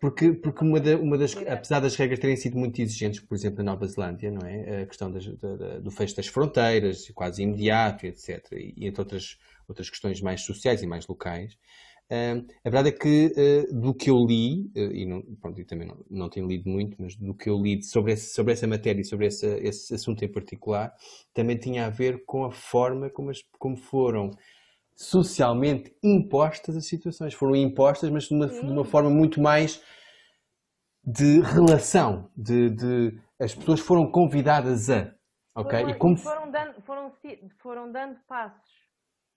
porque, 0.00 0.32
porque 0.32 0.64
uma, 0.64 0.80
da, 0.80 0.96
uma 0.96 1.18
das, 1.18 1.36
apesar 1.36 1.80
das 1.80 1.96
regras 1.96 2.18
terem 2.18 2.36
sido 2.36 2.56
muito 2.56 2.80
exigentes, 2.80 3.20
por 3.20 3.34
exemplo, 3.34 3.62
na 3.62 3.72
Nova 3.72 3.86
Zelândia, 3.86 4.30
não 4.30 4.46
é? 4.46 4.82
A 4.82 4.86
questão 4.86 5.10
das, 5.10 5.26
da, 5.26 5.78
do 5.78 5.90
fecho 5.90 6.16
das 6.16 6.26
fronteiras, 6.26 7.10
quase 7.14 7.42
imediato, 7.42 8.06
etc. 8.06 8.52
E, 8.52 8.86
entre 8.86 9.00
outras, 9.00 9.38
outras 9.68 9.90
questões 9.90 10.20
mais 10.20 10.42
sociais 10.42 10.82
e 10.82 10.86
mais 10.86 11.06
locais, 11.06 11.56
Uh, 12.06 12.46
a 12.64 12.70
verdade 12.70 12.90
é 12.90 12.92
que 12.92 13.32
uh, 13.36 13.80
do 13.80 13.92
que 13.92 14.10
eu 14.10 14.24
li, 14.24 14.70
uh, 14.76 14.92
e, 14.92 15.04
não, 15.04 15.22
pronto, 15.40 15.64
também 15.64 15.88
não, 15.88 16.04
não, 16.08 16.28
tenho 16.28 16.46
lido 16.46 16.70
muito, 16.70 16.96
mas 17.00 17.16
do 17.16 17.34
que 17.34 17.50
eu 17.50 17.60
li 17.60 17.82
sobre, 17.82 18.12
esse, 18.12 18.32
sobre 18.32 18.52
essa 18.52 18.64
matéria 18.64 19.00
e 19.00 19.04
sobre 19.04 19.26
essa, 19.26 19.48
esse 19.58 19.92
assunto 19.92 20.24
em 20.24 20.28
particular, 20.30 20.94
também 21.34 21.56
tinha 21.56 21.84
a 21.84 21.90
ver 21.90 22.24
com 22.24 22.44
a 22.44 22.52
forma 22.52 23.10
como, 23.10 23.30
as, 23.30 23.42
como 23.58 23.76
foram 23.76 24.30
socialmente 24.96 25.94
impostas 26.02 26.76
as 26.76 26.86
situações. 26.86 27.34
Foram 27.34 27.54
impostas, 27.54 28.10
mas 28.10 28.24
de 28.24 28.34
uma, 28.34 28.46
de 28.48 28.60
uma 28.60 28.84
forma 28.84 29.10
muito 29.10 29.40
mais 29.40 29.82
de 31.04 31.40
relação, 31.40 32.28
de, 32.36 32.70
de, 32.70 33.20
as 33.38 33.54
pessoas 33.54 33.78
foram 33.78 34.10
convidadas 34.10 34.90
a. 34.90 35.14
ok 35.54 35.78
Foram, 35.78 35.90
e 35.90 35.98
como... 35.98 36.16
foram, 36.16 36.50
dando, 36.50 36.82
foram, 36.82 37.12
foram 37.58 37.92
dando 37.92 38.18
passos 38.26 38.76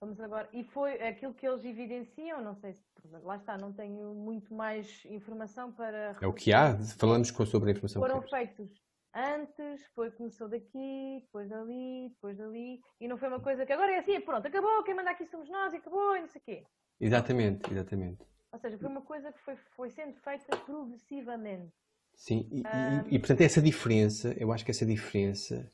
Vamos 0.02 0.18
agora. 0.18 0.48
E 0.50 0.64
foi 0.64 0.94
aquilo 1.02 1.34
que 1.34 1.46
eles 1.46 1.62
evidenciam, 1.62 2.42
não 2.42 2.54
sei 2.54 2.72
se. 2.72 2.82
Lá 3.22 3.36
está, 3.36 3.58
não 3.58 3.70
tenho 3.70 4.14
muito 4.14 4.54
mais 4.54 5.04
informação 5.04 5.70
para. 5.70 6.16
É 6.20 6.26
o 6.26 6.32
que 6.32 6.54
há, 6.54 6.78
falamos 6.98 7.28
sobre 7.28 7.68
a 7.68 7.72
informação 7.72 8.00
Foram 8.00 8.22
feitos 8.22 8.70
antes, 9.14 9.86
foi, 9.94 10.10
começou 10.10 10.48
daqui, 10.48 11.20
depois 11.22 11.48
dali, 11.48 12.08
depois 12.10 12.36
dali, 12.36 12.80
e 13.00 13.08
não 13.08 13.18
foi 13.18 13.28
uma 13.28 13.40
coisa 13.40 13.66
que 13.66 13.72
agora 13.72 13.92
é 13.92 13.98
assim, 13.98 14.20
pronto, 14.20 14.46
acabou, 14.46 14.82
quem 14.84 14.94
manda 14.94 15.10
aqui 15.10 15.26
somos 15.26 15.48
nós 15.48 15.72
e 15.72 15.76
acabou 15.76 16.16
e 16.16 16.20
não 16.20 16.28
sei 16.28 16.40
o 16.40 16.44
quê. 16.44 16.64
Exatamente, 17.00 17.72
exatamente. 17.72 18.24
Ou 18.52 18.58
seja, 18.58 18.78
foi 18.78 18.88
uma 18.88 19.02
coisa 19.02 19.32
que 19.32 19.40
foi, 19.40 19.56
foi 19.76 19.90
sendo 19.90 20.14
feita 20.20 20.56
progressivamente. 20.56 21.72
Sim, 22.14 22.48
e, 22.50 22.60
um... 22.60 23.08
e, 23.08 23.14
e 23.14 23.18
portanto 23.18 23.40
essa 23.40 23.62
diferença, 23.62 24.34
eu 24.38 24.52
acho 24.52 24.64
que 24.64 24.70
essa 24.70 24.84
diferença 24.84 25.72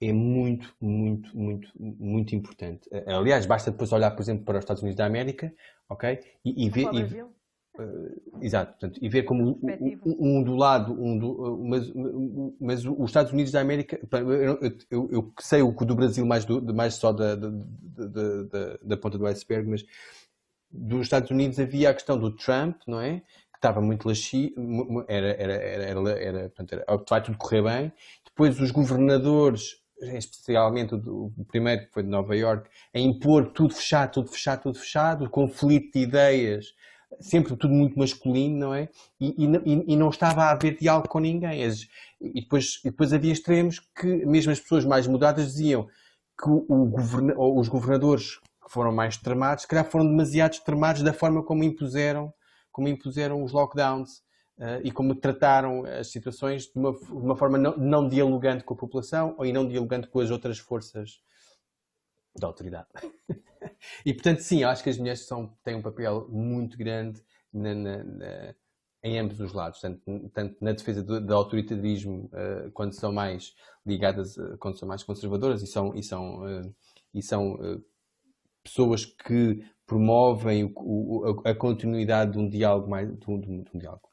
é 0.00 0.12
muito, 0.12 0.74
muito, 0.80 1.36
muito, 1.36 1.70
muito 1.78 2.34
importante. 2.34 2.88
Aliás, 3.06 3.44
basta 3.44 3.70
depois 3.70 3.92
olhar, 3.92 4.10
por 4.12 4.22
exemplo, 4.22 4.44
para 4.44 4.58
os 4.58 4.64
Estados 4.64 4.82
Unidos 4.82 4.96
da 4.96 5.04
América, 5.04 5.52
ok? 5.88 6.18
E, 6.44 6.66
e 6.66 6.70
ver. 6.70 6.94
E, 6.94 7.39
uh, 7.78 8.38
exato, 8.40 8.72
portanto, 8.72 8.98
e 9.02 9.08
ver 9.08 9.22
como 9.22 9.58
um, 9.62 10.00
um, 10.04 10.42
do 10.42 10.54
lado, 10.54 10.92
um 10.92 11.18
do, 11.18 11.58
mas, 11.64 11.92
mas 12.60 12.84
os 12.84 13.10
Estados 13.10 13.32
Unidos 13.32 13.52
da 13.52 13.60
América, 13.60 14.00
eu, 14.12 14.58
eu, 14.90 15.10
eu 15.10 15.32
sei 15.40 15.62
o 15.62 15.72
do 15.72 15.94
Brasil 15.94 16.24
mais, 16.26 16.44
do, 16.44 16.74
mais 16.74 16.94
só 16.94 17.12
da, 17.12 17.34
da, 17.34 17.48
da, 17.48 18.78
da, 18.82 18.96
ponta 18.96 19.18
do 19.18 19.26
iceberg, 19.26 19.68
mas 19.68 19.84
dos 20.70 21.02
Estados 21.02 21.30
Unidos 21.30 21.58
havia 21.58 21.90
a 21.90 21.94
questão 21.94 22.18
do 22.18 22.30
Trump, 22.30 22.76
não 22.86 23.00
é? 23.00 23.20
Que 23.20 23.58
estava 23.58 23.80
muito 23.80 24.08
laxi, 24.08 24.54
era, 25.08 25.28
era, 25.28 25.52
era, 25.54 25.84
era, 25.84 26.10
era, 26.10 26.38
portanto, 26.48 26.72
era, 26.72 26.84
vai 27.08 27.22
tudo 27.22 27.38
correr 27.38 27.62
bem. 27.62 27.92
Depois 28.24 28.60
os 28.60 28.70
governadores 28.70 29.80
especialmente 30.02 30.94
o, 30.94 31.32
o, 31.36 31.44
primeiro 31.44 31.86
que 31.86 31.92
foi 31.92 32.02
de 32.02 32.08
Nova 32.08 32.34
York, 32.34 32.68
a 32.94 32.98
impor 32.98 33.52
tudo 33.52 33.74
fechado, 33.74 34.12
tudo 34.12 34.28
fechado, 34.28 34.62
tudo 34.62 34.78
fechado, 34.78 35.24
o 35.24 35.30
conflito 35.30 35.92
de 35.92 36.04
ideias, 36.04 36.74
sempre 37.18 37.56
tudo 37.56 37.74
muito 37.74 37.98
masculino, 37.98 38.58
não 38.58 38.74
é? 38.74 38.88
E, 39.20 39.34
e, 39.44 39.92
e 39.92 39.96
não 39.96 40.10
estava 40.10 40.44
a 40.44 40.50
haver 40.50 40.76
diálogo 40.76 41.08
com 41.08 41.18
ninguém. 41.18 41.62
E 42.20 42.40
depois, 42.42 42.80
e 42.84 42.90
depois 42.90 43.12
havia 43.12 43.32
extremos 43.32 43.80
que 43.80 44.24
mesmo 44.26 44.52
as 44.52 44.60
pessoas 44.60 44.84
mais 44.84 45.06
mudadas 45.06 45.46
diziam 45.46 45.88
que 46.38 46.48
governa, 46.68 47.34
os 47.36 47.68
governadores 47.68 48.38
que 48.38 48.70
foram 48.70 48.92
mais 48.92 49.14
extremados, 49.14 49.62
se 49.62 49.68
calhar 49.68 49.84
foram 49.84 50.06
demasiado 50.06 50.52
extremados 50.52 51.02
da 51.02 51.12
forma 51.12 51.42
como 51.42 51.64
impuseram, 51.64 52.32
como 52.72 52.88
impuseram 52.88 53.42
os 53.42 53.52
lockdowns 53.52 54.18
uh, 54.58 54.80
e 54.82 54.90
como 54.90 55.14
trataram 55.14 55.84
as 55.84 56.10
situações 56.10 56.64
de 56.64 56.72
uma, 56.76 56.92
de 56.92 57.12
uma 57.12 57.36
forma 57.36 57.58
não, 57.58 57.76
não, 57.76 58.08
dialogante 58.08 58.64
com 58.64 58.74
a 58.74 58.76
população 58.76 59.34
ou 59.36 59.44
e 59.44 59.52
não 59.52 59.66
dialogante 59.66 60.08
com 60.08 60.20
as 60.20 60.30
outras 60.30 60.58
forças 60.58 61.20
da 62.36 62.46
autoridade. 62.46 62.88
e 64.04 64.12
portanto, 64.12 64.40
sim, 64.40 64.64
acho 64.64 64.82
que 64.82 64.90
as 64.90 64.98
mulheres 64.98 65.26
são, 65.26 65.56
têm 65.62 65.74
um 65.74 65.82
papel 65.82 66.28
muito 66.28 66.76
grande 66.76 67.22
na, 67.52 67.74
na, 67.74 68.04
na, 68.04 68.54
em 69.02 69.18
ambos 69.18 69.40
os 69.40 69.52
lados, 69.52 69.80
tanto, 69.80 70.00
tanto 70.30 70.56
na 70.60 70.72
defesa 70.72 71.02
do, 71.02 71.20
do 71.20 71.34
autoritarismo, 71.34 72.30
uh, 72.32 72.70
quando 72.72 72.92
são 72.92 73.12
mais 73.12 73.54
ligadas, 73.84 74.36
uh, 74.36 74.56
quando 74.58 74.78
são 74.78 74.86
mais 74.86 75.02
conservadoras 75.02 75.62
e 75.62 75.66
são, 75.66 75.94
e 75.94 76.02
são, 76.02 76.74
e 77.14 77.22
são 77.22 77.82
pessoas 78.62 79.04
que 79.04 79.64
promovem 79.86 80.72
o, 80.76 81.30
o, 81.30 81.42
a 81.44 81.54
continuidade 81.54 82.32
de 82.32 82.38
um 82.38 82.48
diálogo 82.48 82.88
mais 82.88 83.08
de 83.08 83.30
um, 83.30 83.40
de 83.40 83.70
um 83.74 83.78
diálogo 83.78 84.09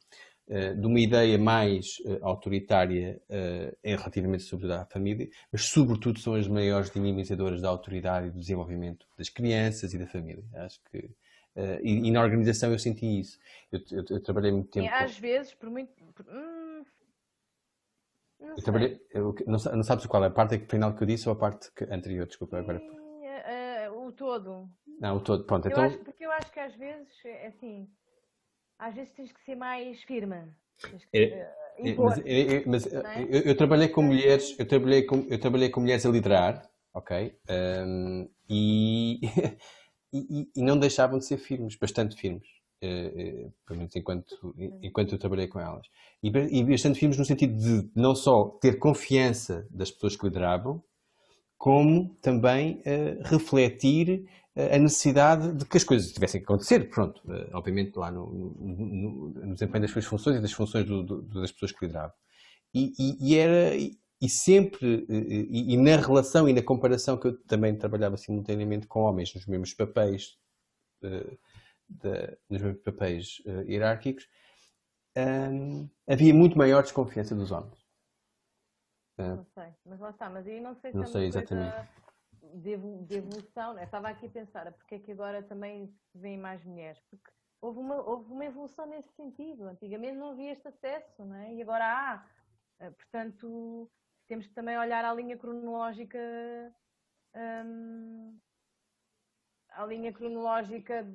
de 0.48 0.88
uma 0.88 1.00
ideia 1.00 1.38
mais 1.38 2.00
uh, 2.06 2.20
autoritária 2.26 3.22
uh, 3.30 3.78
em 3.84 3.96
relativamente 3.96 4.44
sobretudo 4.44 4.80
à 4.80 4.86
família, 4.86 5.28
mas 5.52 5.66
sobretudo 5.66 6.20
são 6.20 6.36
as 6.36 6.48
maiores 6.48 6.90
dinamizadoras 6.90 7.62
da 7.62 7.68
autoridade 7.68 8.28
e 8.28 8.32
do 8.32 8.40
desenvolvimento 8.40 9.06
das 9.18 9.28
crianças 9.28 9.94
e 9.94 9.98
da 9.98 10.08
família. 10.08 10.46
Acho 10.56 10.80
que 10.90 11.00
uh, 11.00 11.80
e, 11.84 12.08
e, 12.08 12.12
na 12.12 12.22
organização 12.22 12.72
eu 12.72 12.80
senti 12.80 13.20
isso. 13.20 13.38
Eu, 13.72 13.82
eu, 13.92 14.06
eu 14.10 14.24
trabalhei 14.24 14.52
muito 14.52 14.70
tempo. 14.70 14.86
E 14.86 14.90
às 14.90 15.18
vezes, 15.18 15.54
por 15.54 15.70
muito. 15.70 15.92
Por... 16.14 16.26
Hum... 16.30 16.84
Não, 18.40 18.50
eu 18.50 18.64
trabalhei, 18.64 19.02
eu, 19.12 19.36
não, 19.48 19.58
não, 19.58 19.84
sabes 19.84 20.06
qual 20.06 20.24
é 20.24 20.28
a 20.28 20.32
parte 20.32 20.60
final 20.60 20.96
que 20.96 21.04
eu 21.04 21.08
disse 21.08 21.28
ou 21.28 21.34
a 21.34 21.38
parte 21.38 21.72
que, 21.74 21.84
anterior? 21.86 22.26
Desculpa, 22.26 22.60
agora. 22.60 22.80
o 23.92 24.12
todo. 24.14 24.70
Não, 25.02 25.18
o 25.18 25.20
todo. 25.20 25.44
Pronto, 25.44 25.66
eu 25.66 25.72
então. 25.72 25.84
Acho, 25.84 25.98
porque 25.98 26.24
eu 26.24 26.32
acho 26.32 26.52
que 26.54 26.60
às 26.60 26.74
vezes, 26.76 27.10
é 27.26 27.48
assim 27.48 27.90
às 28.80 28.96
vezes 28.96 29.12
tens 29.14 29.32
que 29.32 29.44
ser 29.44 29.56
mais 29.56 30.02
firme. 30.04 30.44
Que, 31.12 31.18
é, 31.18 31.52
mas, 31.96 32.18
é, 32.26 32.64
mas 32.66 32.86
eu, 33.30 33.42
eu, 33.42 33.58
trabalhei 33.58 33.88
com 33.88 34.02
mulheres, 34.04 34.56
eu 34.60 34.68
trabalhei 34.68 35.04
com, 35.04 35.26
eu 35.30 35.40
trabalhei 35.40 35.70
com 35.70 35.82
mulheres 35.82 36.06
a 36.06 36.10
liderar, 36.10 36.70
ok? 36.94 37.36
Um, 37.50 38.30
e, 38.50 39.20
e, 40.14 40.50
e, 40.56 40.62
não 40.62 40.78
deixavam 40.78 41.18
de 41.18 41.26
ser 41.26 41.38
firmes, 41.38 41.76
bastante 41.76 42.16
firmes. 42.16 42.48
Uh, 42.84 43.48
uh, 43.48 43.54
pelo 43.66 43.80
menos 43.80 43.96
enquanto, 43.96 44.56
enquanto 44.84 45.14
eu 45.14 45.18
trabalhei 45.18 45.48
com 45.48 45.60
elas. 45.60 45.88
E, 46.22 46.28
e 46.30 46.64
bastante 46.64 47.00
firmes 47.00 47.18
no 47.18 47.26
sentido 47.26 47.58
de 47.58 47.90
não 47.96 48.14
só 48.14 48.46
ter 48.62 48.78
confiança 48.78 49.68
das 49.72 49.90
pessoas 49.90 50.16
que 50.16 50.26
lideravam, 50.26 50.84
como 51.58 52.16
também 52.22 52.82
uh, 52.82 53.24
refletir 53.24 54.30
uh, 54.56 54.76
a 54.76 54.78
necessidade 54.78 55.54
de 55.54 55.66
que 55.66 55.78
as 55.78 55.84
coisas 55.84 56.12
tivessem 56.12 56.40
que 56.40 56.46
acontecer. 56.46 56.90
Pronto, 56.90 57.20
uh, 57.26 57.50
obviamente 57.54 57.96
lá 57.98 58.12
no, 58.12 58.28
no, 58.28 59.30
no, 59.30 59.54
desempenho 59.54 59.82
das 59.82 59.92
suas 59.92 60.06
funções 60.06 60.38
e 60.38 60.42
das 60.42 60.52
funções 60.52 60.86
do, 60.86 61.04
do, 61.04 61.22
das 61.42 61.52
pessoas 61.52 61.72
que 61.72 61.86
lideravam. 61.86 62.14
E, 62.74 62.94
e, 63.00 63.32
e, 63.32 63.36
era, 63.38 63.76
e 63.76 64.30
sempre, 64.30 65.06
e, 65.10 65.74
e, 65.74 65.78
na 65.78 65.96
relação 65.96 66.48
e 66.48 66.54
na 66.54 66.62
comparação 66.62 67.18
que 67.18 67.28
eu 67.28 67.38
também 67.46 67.76
trabalhava 67.76 68.18
simultaneamente 68.18 68.86
com 68.88 69.02
homens 69.02 69.34
nos 69.34 69.48
mesmos 69.48 69.74
papéis, 69.74 70.38
de, 71.90 72.38
nos 72.50 72.62
mesmos 72.62 72.84
papéis 72.84 73.42
hierárquicos, 73.66 74.28
um, 75.18 75.90
havia 76.08 76.34
muito 76.34 76.58
maior 76.58 76.84
desconfiança 76.84 77.34
dos 77.34 77.52
homens. 77.52 77.87
É. 79.18 79.36
Não 79.36 79.46
sei, 79.46 79.74
mas 79.86 80.00
lá 80.00 80.10
está, 80.12 80.30
mas 80.30 80.48
aí 80.48 80.60
não 80.60 80.76
sei 80.76 80.92
se 80.92 80.98
não 80.98 81.04
é 81.04 81.08
sei 81.08 81.26
exatamente. 81.26 81.90
De, 82.54 82.78
de 82.78 83.16
evolução, 83.16 83.74
né? 83.74 83.84
estava 83.84 84.10
aqui 84.10 84.28
a 84.28 84.30
pensar, 84.30 84.72
porque 84.72 84.96
é 84.96 85.00
que 85.00 85.12
agora 85.12 85.42
também 85.44 85.88
se 85.88 86.18
vêem 86.18 86.38
mais 86.38 86.64
mulheres? 86.64 87.02
Porque 87.10 87.32
houve 87.60 87.80
uma, 87.80 87.96
houve 87.96 88.32
uma 88.32 88.46
evolução 88.46 88.86
nesse 88.86 89.10
sentido. 89.16 89.66
Antigamente 89.66 90.16
não 90.16 90.32
havia 90.32 90.54
este 90.54 90.68
acesso, 90.68 91.26
não 91.26 91.36
é? 91.36 91.54
E 91.54 91.62
agora 91.62 91.86
há. 91.86 92.26
Eh, 92.80 92.92
portanto, 92.92 93.90
temos 94.28 94.48
que 94.48 94.54
também 94.54 94.78
olhar 94.78 95.04
à 95.04 95.14
linha 95.14 95.38
cronológica. 95.38 96.20
Hum, 97.36 98.40
à 99.70 99.86
linha 99.86 100.14
cronológica 100.14 101.06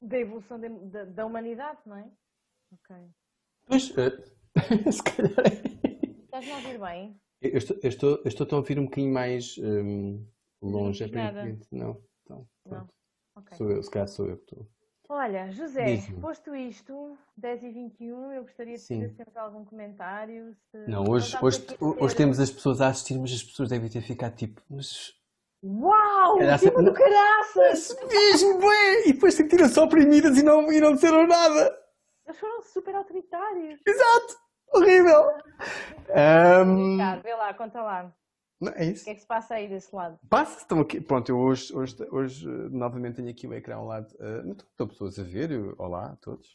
da 0.00 0.18
evolução 0.18 0.58
de, 0.58 0.68
da, 0.68 1.04
da 1.04 1.26
humanidade, 1.26 1.80
não 1.84 1.96
é? 1.96 2.10
Ok. 2.72 2.96
Pois, 3.66 3.90
uh, 3.90 4.36
se 4.92 5.02
calhar 5.02 5.46
é 5.82 5.85
Estás-me 6.36 6.52
a 6.52 6.56
ouvir 6.56 6.78
bem? 6.78 7.20
Eu 7.40 7.56
estou, 7.56 7.76
eu 7.82 7.88
estou, 7.88 8.10
eu 8.16 8.28
estou 8.28 8.46
a 8.50 8.56
ouvir 8.56 8.78
um 8.78 8.84
bocadinho 8.84 9.12
mais 9.12 9.56
um, 9.56 10.22
longe, 10.60 11.02
aparentemente. 11.04 11.66
Não, 11.72 11.98
então, 12.22 12.46
não. 12.66 12.88
Okay. 13.36 13.56
Sou 13.56 13.70
eu, 13.70 13.82
se 13.82 13.90
calhar 13.90 14.08
sou 14.08 14.26
eu 14.26 14.36
que 14.36 14.42
estou. 14.42 14.68
Olha, 15.08 15.50
José, 15.50 15.96
posto 16.20 16.54
isto, 16.54 17.16
10 17.38 17.62
e 17.62 17.70
21 17.70 18.32
eu 18.32 18.42
gostaria 18.42 18.74
de 18.74 18.80
Sim. 18.80 19.00
ter 19.00 19.10
sempre 19.10 19.38
algum 19.38 19.64
comentário. 19.64 20.54
Não, 20.86 21.04
hoje, 21.08 21.38
hoje, 21.40 21.64
hoje 21.80 22.16
temos 22.16 22.38
as 22.38 22.50
pessoas 22.50 22.82
a 22.82 22.88
assistir, 22.88 23.18
mas 23.18 23.32
as 23.32 23.42
pessoas 23.42 23.70
devem 23.70 23.88
ter 23.88 24.02
ficado 24.02 24.36
tipo. 24.36 24.60
Mas... 24.68 25.14
Uau! 25.64 26.38
Cima 26.58 26.82
do 26.82 26.92
caraças! 26.92 27.96
Mesmo, 28.08 28.58
bué! 28.58 29.06
E 29.06 29.12
depois 29.14 29.32
sentiram-se 29.32 29.80
oprimidas 29.80 30.36
e 30.36 30.42
não, 30.42 30.70
e 30.70 30.80
não 30.80 30.92
disseram 30.92 31.26
nada! 31.26 31.74
Eles 32.26 32.38
foram 32.38 32.60
super 32.60 32.94
autoritários! 32.94 33.80
Exato! 33.86 34.45
Horrível! 34.72 35.30
Um... 36.10 36.96
vê 37.22 37.34
lá, 37.34 37.54
conta 37.54 37.82
lá. 37.82 38.12
Não, 38.60 38.72
é 38.72 38.86
isso. 38.86 39.02
O 39.02 39.04
que 39.04 39.10
é 39.10 39.14
que 39.14 39.20
se 39.20 39.26
passa 39.26 39.54
aí 39.54 39.68
desse 39.68 39.94
lado? 39.94 40.18
Passa, 40.28 40.60
estão 40.60 40.80
aqui. 40.80 41.00
Pronto, 41.00 41.28
eu 41.28 41.38
hoje, 41.38 41.74
hoje, 41.74 41.96
hoje 42.10 42.46
novamente 42.70 43.16
tenho 43.16 43.28
aqui 43.28 43.46
o 43.46 43.54
ecrã 43.54 43.76
ao 43.76 43.86
lado. 43.86 44.08
Uh, 44.14 44.52
estão 44.52 44.88
pessoas 44.88 45.18
a 45.18 45.22
ver. 45.22 45.50
Eu, 45.50 45.74
olá 45.78 46.12
a 46.12 46.16
todos. 46.16 46.48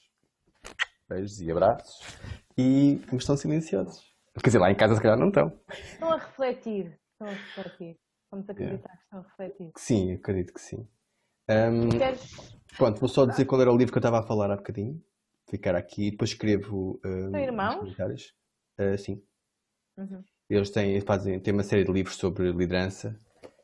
Beijos 1.07 1.41
e 1.41 1.51
abraços. 1.51 2.17
E 2.57 2.99
mas 3.07 3.21
estão 3.21 3.37
silenciosos. 3.37 4.11
Quer 4.33 4.47
dizer, 4.47 4.59
lá 4.59 4.71
em 4.71 4.75
casa 4.75 4.95
se 4.95 5.01
calhar 5.01 5.17
não 5.17 5.27
estão. 5.27 5.51
Estão 5.69 6.11
a 6.11 6.17
refletir. 6.17 6.99
Estão 7.11 7.27
a 7.27 7.31
refletir. 7.31 7.99
Vamos 8.31 8.49
acreditar 8.49 8.77
yeah. 8.77 8.97
que 8.97 9.03
estão 9.03 9.19
a 9.19 9.23
refletir. 9.23 9.71
Sim, 9.77 10.13
acredito 10.13 10.53
que 10.53 10.61
sim. 10.61 10.87
Um, 11.49 11.89
Queres... 11.89 12.57
Pronto, 12.77 12.99
vou 12.99 13.09
só 13.09 13.25
dizer 13.25 13.45
qual 13.45 13.61
era 13.61 13.71
o 13.71 13.77
livro 13.77 13.91
que 13.91 13.97
eu 13.97 14.01
estava 14.01 14.19
a 14.19 14.23
falar 14.23 14.49
há 14.51 14.55
bocadinho 14.55 15.03
ficar 15.51 15.75
aqui. 15.75 16.11
Depois 16.11 16.31
escrevo 16.31 16.99
uh, 17.05 17.37
irmãos? 17.37 17.75
comentários. 17.75 18.33
Uh, 18.79 18.97
sim. 18.97 19.21
Uhum. 19.97 20.23
Eles 20.49 20.69
têm, 20.69 20.99
fazem, 21.01 21.39
têm 21.39 21.53
uma 21.53 21.63
série 21.63 21.83
de 21.83 21.91
livros 21.91 22.15
sobre 22.15 22.51
liderança. 22.51 23.15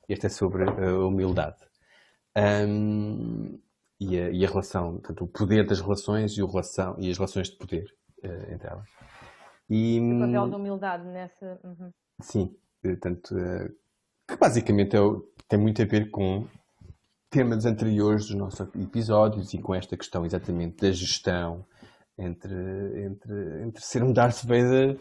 Este 0.08 0.28
é 0.28 0.30
sobre 0.30 0.64
a 0.64 1.06
humildade. 1.06 1.58
Um, 2.38 3.60
e, 4.00 4.20
a, 4.20 4.30
e, 4.30 4.46
a, 4.46 4.48
relação, 4.48 4.98
portanto, 5.00 5.24
o 5.24 5.28
poder 5.28 5.66
das 5.66 5.82
relações 5.82 6.38
e, 6.38 6.44
o 6.44 6.48
relação, 6.48 6.96
e 7.00 7.10
as 7.10 7.18
relações 7.18 7.50
de 7.50 7.58
poder 7.58 7.86
uh, 8.24 8.54
entre 8.54 8.68
elas. 8.68 8.90
E, 9.70 10.00
o 10.00 10.20
papel 10.20 10.50
da 10.50 10.58
humildade 10.58 11.04
nessa. 11.06 11.60
Uhum. 11.64 11.92
Sim, 12.22 12.56
portanto, 12.82 13.36
uh, 13.36 13.74
que 14.28 14.38
basicamente 14.38 14.96
é, 14.96 15.00
tem 15.48 15.60
muito 15.60 15.82
a 15.82 15.86
ver 15.86 16.12
com 16.12 16.48
temas 17.30 17.66
anteriores 17.66 18.28
dos 18.28 18.36
nossos 18.36 18.60
episódios 18.76 19.54
e 19.54 19.58
com 19.58 19.76
esta 19.76 19.98
questão 19.98 20.26
exatamente 20.26 20.78
da 20.78 20.92
gestão, 20.92 21.66
entre, 22.18 23.06
entre, 23.06 23.64
entre 23.64 23.82
ser 23.82 24.04
um 24.04 24.12
Darth 24.12 24.44
Vader 24.44 25.00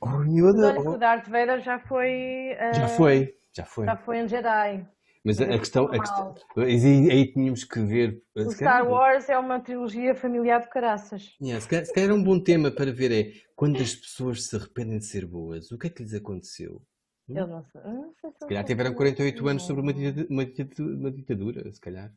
ou 0.00 0.24
Yoda. 0.24 0.78
Ou... 0.78 0.94
O 0.94 0.98
Darth 0.98 1.28
Vader 1.28 1.60
já 1.60 1.78
foi. 1.78 2.52
Uh... 2.52 2.74
Já 2.74 2.88
foi, 2.88 3.34
já 3.56 3.64
foi. 3.64 3.86
Já 3.86 3.96
foi 3.96 4.22
um 4.22 4.28
Jedi. 4.28 4.86
Mas 5.24 5.40
a, 5.40 5.44
a 5.44 5.58
questão, 5.58 5.86
a 5.86 5.98
questão 5.98 6.34
aí, 6.58 7.10
aí, 7.10 7.32
tínhamos 7.32 7.64
que 7.64 7.80
ver. 7.80 8.22
O 8.36 8.50
Star 8.50 8.86
Wars 8.86 9.30
é 9.30 9.38
uma 9.38 9.58
trilogia 9.58 10.14
familiar 10.14 10.60
de 10.60 10.68
caraças. 10.68 11.34
Yeah, 11.40 11.58
se, 11.62 11.68
calhar, 11.68 11.86
se 11.86 11.94
calhar 11.94 12.12
um 12.12 12.22
bom 12.22 12.38
tema 12.38 12.70
para 12.70 12.92
ver 12.92 13.10
é 13.10 13.32
quando 13.56 13.80
as 13.80 13.94
pessoas 13.94 14.46
se 14.46 14.54
arrependem 14.54 14.98
de 14.98 15.06
ser 15.06 15.26
boas, 15.26 15.70
o 15.72 15.78
que 15.78 15.86
é 15.86 15.90
que 15.90 16.02
lhes 16.02 16.12
aconteceu? 16.12 16.82
Hum? 17.26 17.38
Eu 17.38 17.46
não 17.46 17.64
sei. 17.64 17.80
não 17.80 18.12
sei 18.20 18.30
se, 18.32 18.38
se 18.38 18.46
calhar 18.46 18.64
tiveram 18.64 18.92
48 18.92 19.48
anos 19.48 19.62
sobre 19.62 19.82
uma 19.82 19.92
uma 20.28 20.44
ditadura, 20.44 20.94
uma 20.94 21.10
ditadura 21.10 21.72
se 21.72 21.80
calhar. 21.80 22.12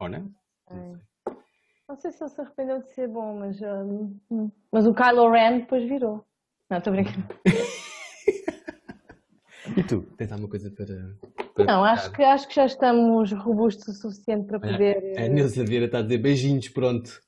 Ou 0.00 0.08
não? 0.08 0.22
Não 0.68 0.96
sei. 0.96 1.07
Não 1.88 1.96
sei 1.96 2.12
se 2.12 2.22
ele 2.22 2.30
se 2.30 2.40
arrependeu 2.40 2.82
de 2.82 2.88
ser 2.88 3.08
bom, 3.08 3.38
mas, 3.38 3.58
uh, 3.62 4.52
mas 4.70 4.86
o 4.86 4.92
Kylo 4.92 5.30
Ren 5.30 5.60
depois 5.60 5.88
virou. 5.88 6.22
Não, 6.68 6.76
estou 6.76 6.92
brincando. 6.92 7.26
e 9.74 9.82
tu, 9.82 10.02
tens 10.18 10.30
alguma 10.30 10.50
coisa 10.50 10.70
para. 10.70 11.16
para 11.54 11.64
não, 11.64 11.82
acho 11.82 12.12
que, 12.12 12.22
acho 12.22 12.46
que 12.46 12.56
já 12.56 12.66
estamos 12.66 13.32
robustos 13.32 13.88
o 13.88 13.94
suficiente 13.94 14.46
para 14.46 14.60
poder. 14.60 15.18
A, 15.18 15.24
a 15.24 15.28
Nilza 15.28 15.64
Vieira 15.64 15.86
está 15.86 16.00
a 16.00 16.02
dizer 16.02 16.18
beijinhos, 16.18 16.68
pronto. 16.68 17.22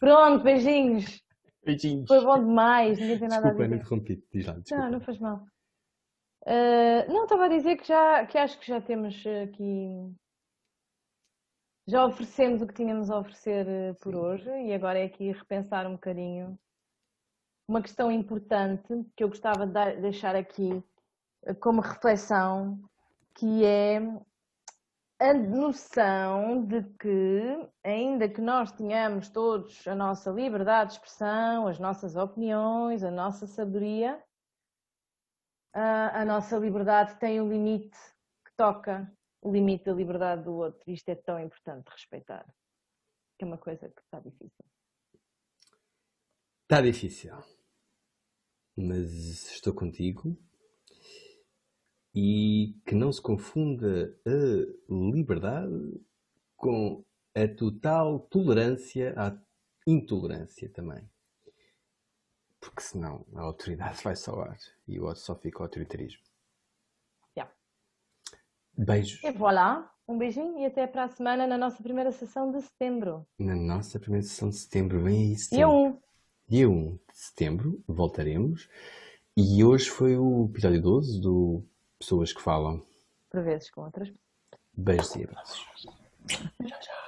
Pronto, 0.00 0.42
beijinhos. 0.42 1.22
Beijinhos. 1.64 2.08
Foi 2.08 2.24
bom 2.24 2.40
demais, 2.40 2.98
ninguém 2.98 3.20
tem 3.20 3.28
nada 3.28 3.42
desculpa, 3.42 3.62
a 3.62 3.66
dizer. 3.66 3.80
interrompi 3.80 4.24
diz 4.32 4.46
lá, 4.46 4.54
desculpa. 4.54 4.82
Não, 4.82 4.90
não 4.90 5.00
faz 5.00 5.18
mal. 5.20 5.46
Uh, 6.44 7.12
não, 7.12 7.22
estava 7.22 7.44
a 7.44 7.48
dizer 7.48 7.76
que 7.76 7.86
já 7.86 8.26
que 8.26 8.36
acho 8.36 8.58
que 8.58 8.66
já 8.66 8.80
temos 8.80 9.14
aqui 9.44 10.12
já 11.86 12.06
oferecemos 12.06 12.62
o 12.62 12.66
que 12.66 12.74
tínhamos 12.74 13.10
a 13.10 13.18
oferecer 13.18 13.66
eh, 13.66 13.92
por 13.94 14.12
Sim. 14.12 14.18
hoje 14.18 14.50
e 14.50 14.72
agora 14.72 14.98
é 14.98 15.04
aqui 15.04 15.32
repensar 15.32 15.86
um 15.86 15.92
bocadinho 15.92 16.58
uma 17.68 17.82
questão 17.82 18.10
importante 18.10 18.88
que 19.16 19.24
eu 19.24 19.28
gostava 19.28 19.66
de 19.66 20.00
deixar 20.00 20.36
aqui 20.36 20.82
eh, 21.44 21.54
como 21.54 21.80
reflexão, 21.80 22.78
que 23.34 23.64
é 23.64 23.98
a 25.18 25.34
noção 25.34 26.64
de 26.66 26.82
que, 26.98 27.68
ainda 27.84 28.28
que 28.28 28.40
nós 28.40 28.72
tenhamos 28.72 29.28
todos 29.28 29.86
a 29.86 29.94
nossa 29.94 30.30
liberdade 30.30 30.90
de 30.90 30.96
expressão, 30.96 31.68
as 31.68 31.78
nossas 31.78 32.16
opiniões, 32.16 33.04
a 33.04 33.10
nossa 33.10 33.46
sabedoria, 33.46 34.22
a 35.72 36.24
nossa 36.24 36.58
liberdade 36.58 37.18
tem 37.18 37.40
um 37.40 37.48
limite 37.48 37.96
que 38.44 38.52
toca 38.56 39.10
o 39.42 39.52
limite 39.52 39.84
da 39.84 39.92
liberdade 39.92 40.44
do 40.44 40.54
outro. 40.54 40.90
Isto 40.90 41.08
é 41.10 41.16
tão 41.16 41.38
importante 41.38 41.88
respeitar, 41.90 42.46
que 43.36 43.44
é 43.44 43.46
uma 43.46 43.58
coisa 43.58 43.88
que 43.88 44.00
está 44.00 44.20
difícil. 44.20 44.64
Está 46.62 46.80
difícil, 46.80 47.34
mas 48.76 49.50
estou 49.50 49.74
contigo 49.74 50.38
e 52.14 52.80
que 52.86 52.94
não 52.94 53.12
se 53.12 53.20
confunda 53.20 54.16
a 54.24 54.92
liberdade 55.12 56.00
com 56.56 57.04
a 57.34 57.48
total 57.48 58.20
tolerância 58.20 59.14
à 59.16 59.36
intolerância 59.86 60.68
também. 60.70 61.10
Porque 62.60 62.80
senão 62.80 63.26
a 63.34 63.40
autoridade 63.40 64.00
vai 64.04 64.14
soar 64.14 64.56
e 64.86 65.00
o 65.00 65.04
outro 65.04 65.20
só 65.20 65.34
fica 65.34 65.60
o 65.60 65.62
autoritarismo. 65.64 66.31
Beijos. 68.84 69.22
E 69.22 69.30
voilà. 69.30 69.88
Um 70.08 70.18
beijinho 70.18 70.58
e 70.58 70.66
até 70.66 70.86
para 70.86 71.04
a 71.04 71.08
semana 71.08 71.46
na 71.46 71.56
nossa 71.56 71.82
primeira 71.82 72.10
sessão 72.10 72.50
de 72.50 72.60
setembro. 72.60 73.24
Na 73.38 73.54
nossa 73.54 73.98
primeira 74.00 74.26
sessão 74.26 74.48
de 74.48 74.56
setembro, 74.56 75.02
bem 75.02 75.30
aí, 75.30 75.36
setembro. 75.36 75.68
Dia 75.68 75.68
1. 75.68 75.98
Dia 76.48 76.70
1 76.70 76.90
de 76.92 76.98
setembro, 77.12 77.84
voltaremos. 77.86 78.68
E 79.36 79.64
hoje 79.64 79.88
foi 79.88 80.18
o 80.18 80.46
episódio 80.50 80.82
12 80.82 81.20
do 81.20 81.64
Pessoas 81.98 82.32
que 82.32 82.42
Falam. 82.42 82.82
Por 83.30 83.42
vezes 83.42 83.70
com 83.70 83.82
outras. 83.82 84.12
Beijos 84.74 85.14
e 85.16 85.24
abraços. 85.24 85.66
tchau, 86.26 86.80
tchau. 86.80 87.01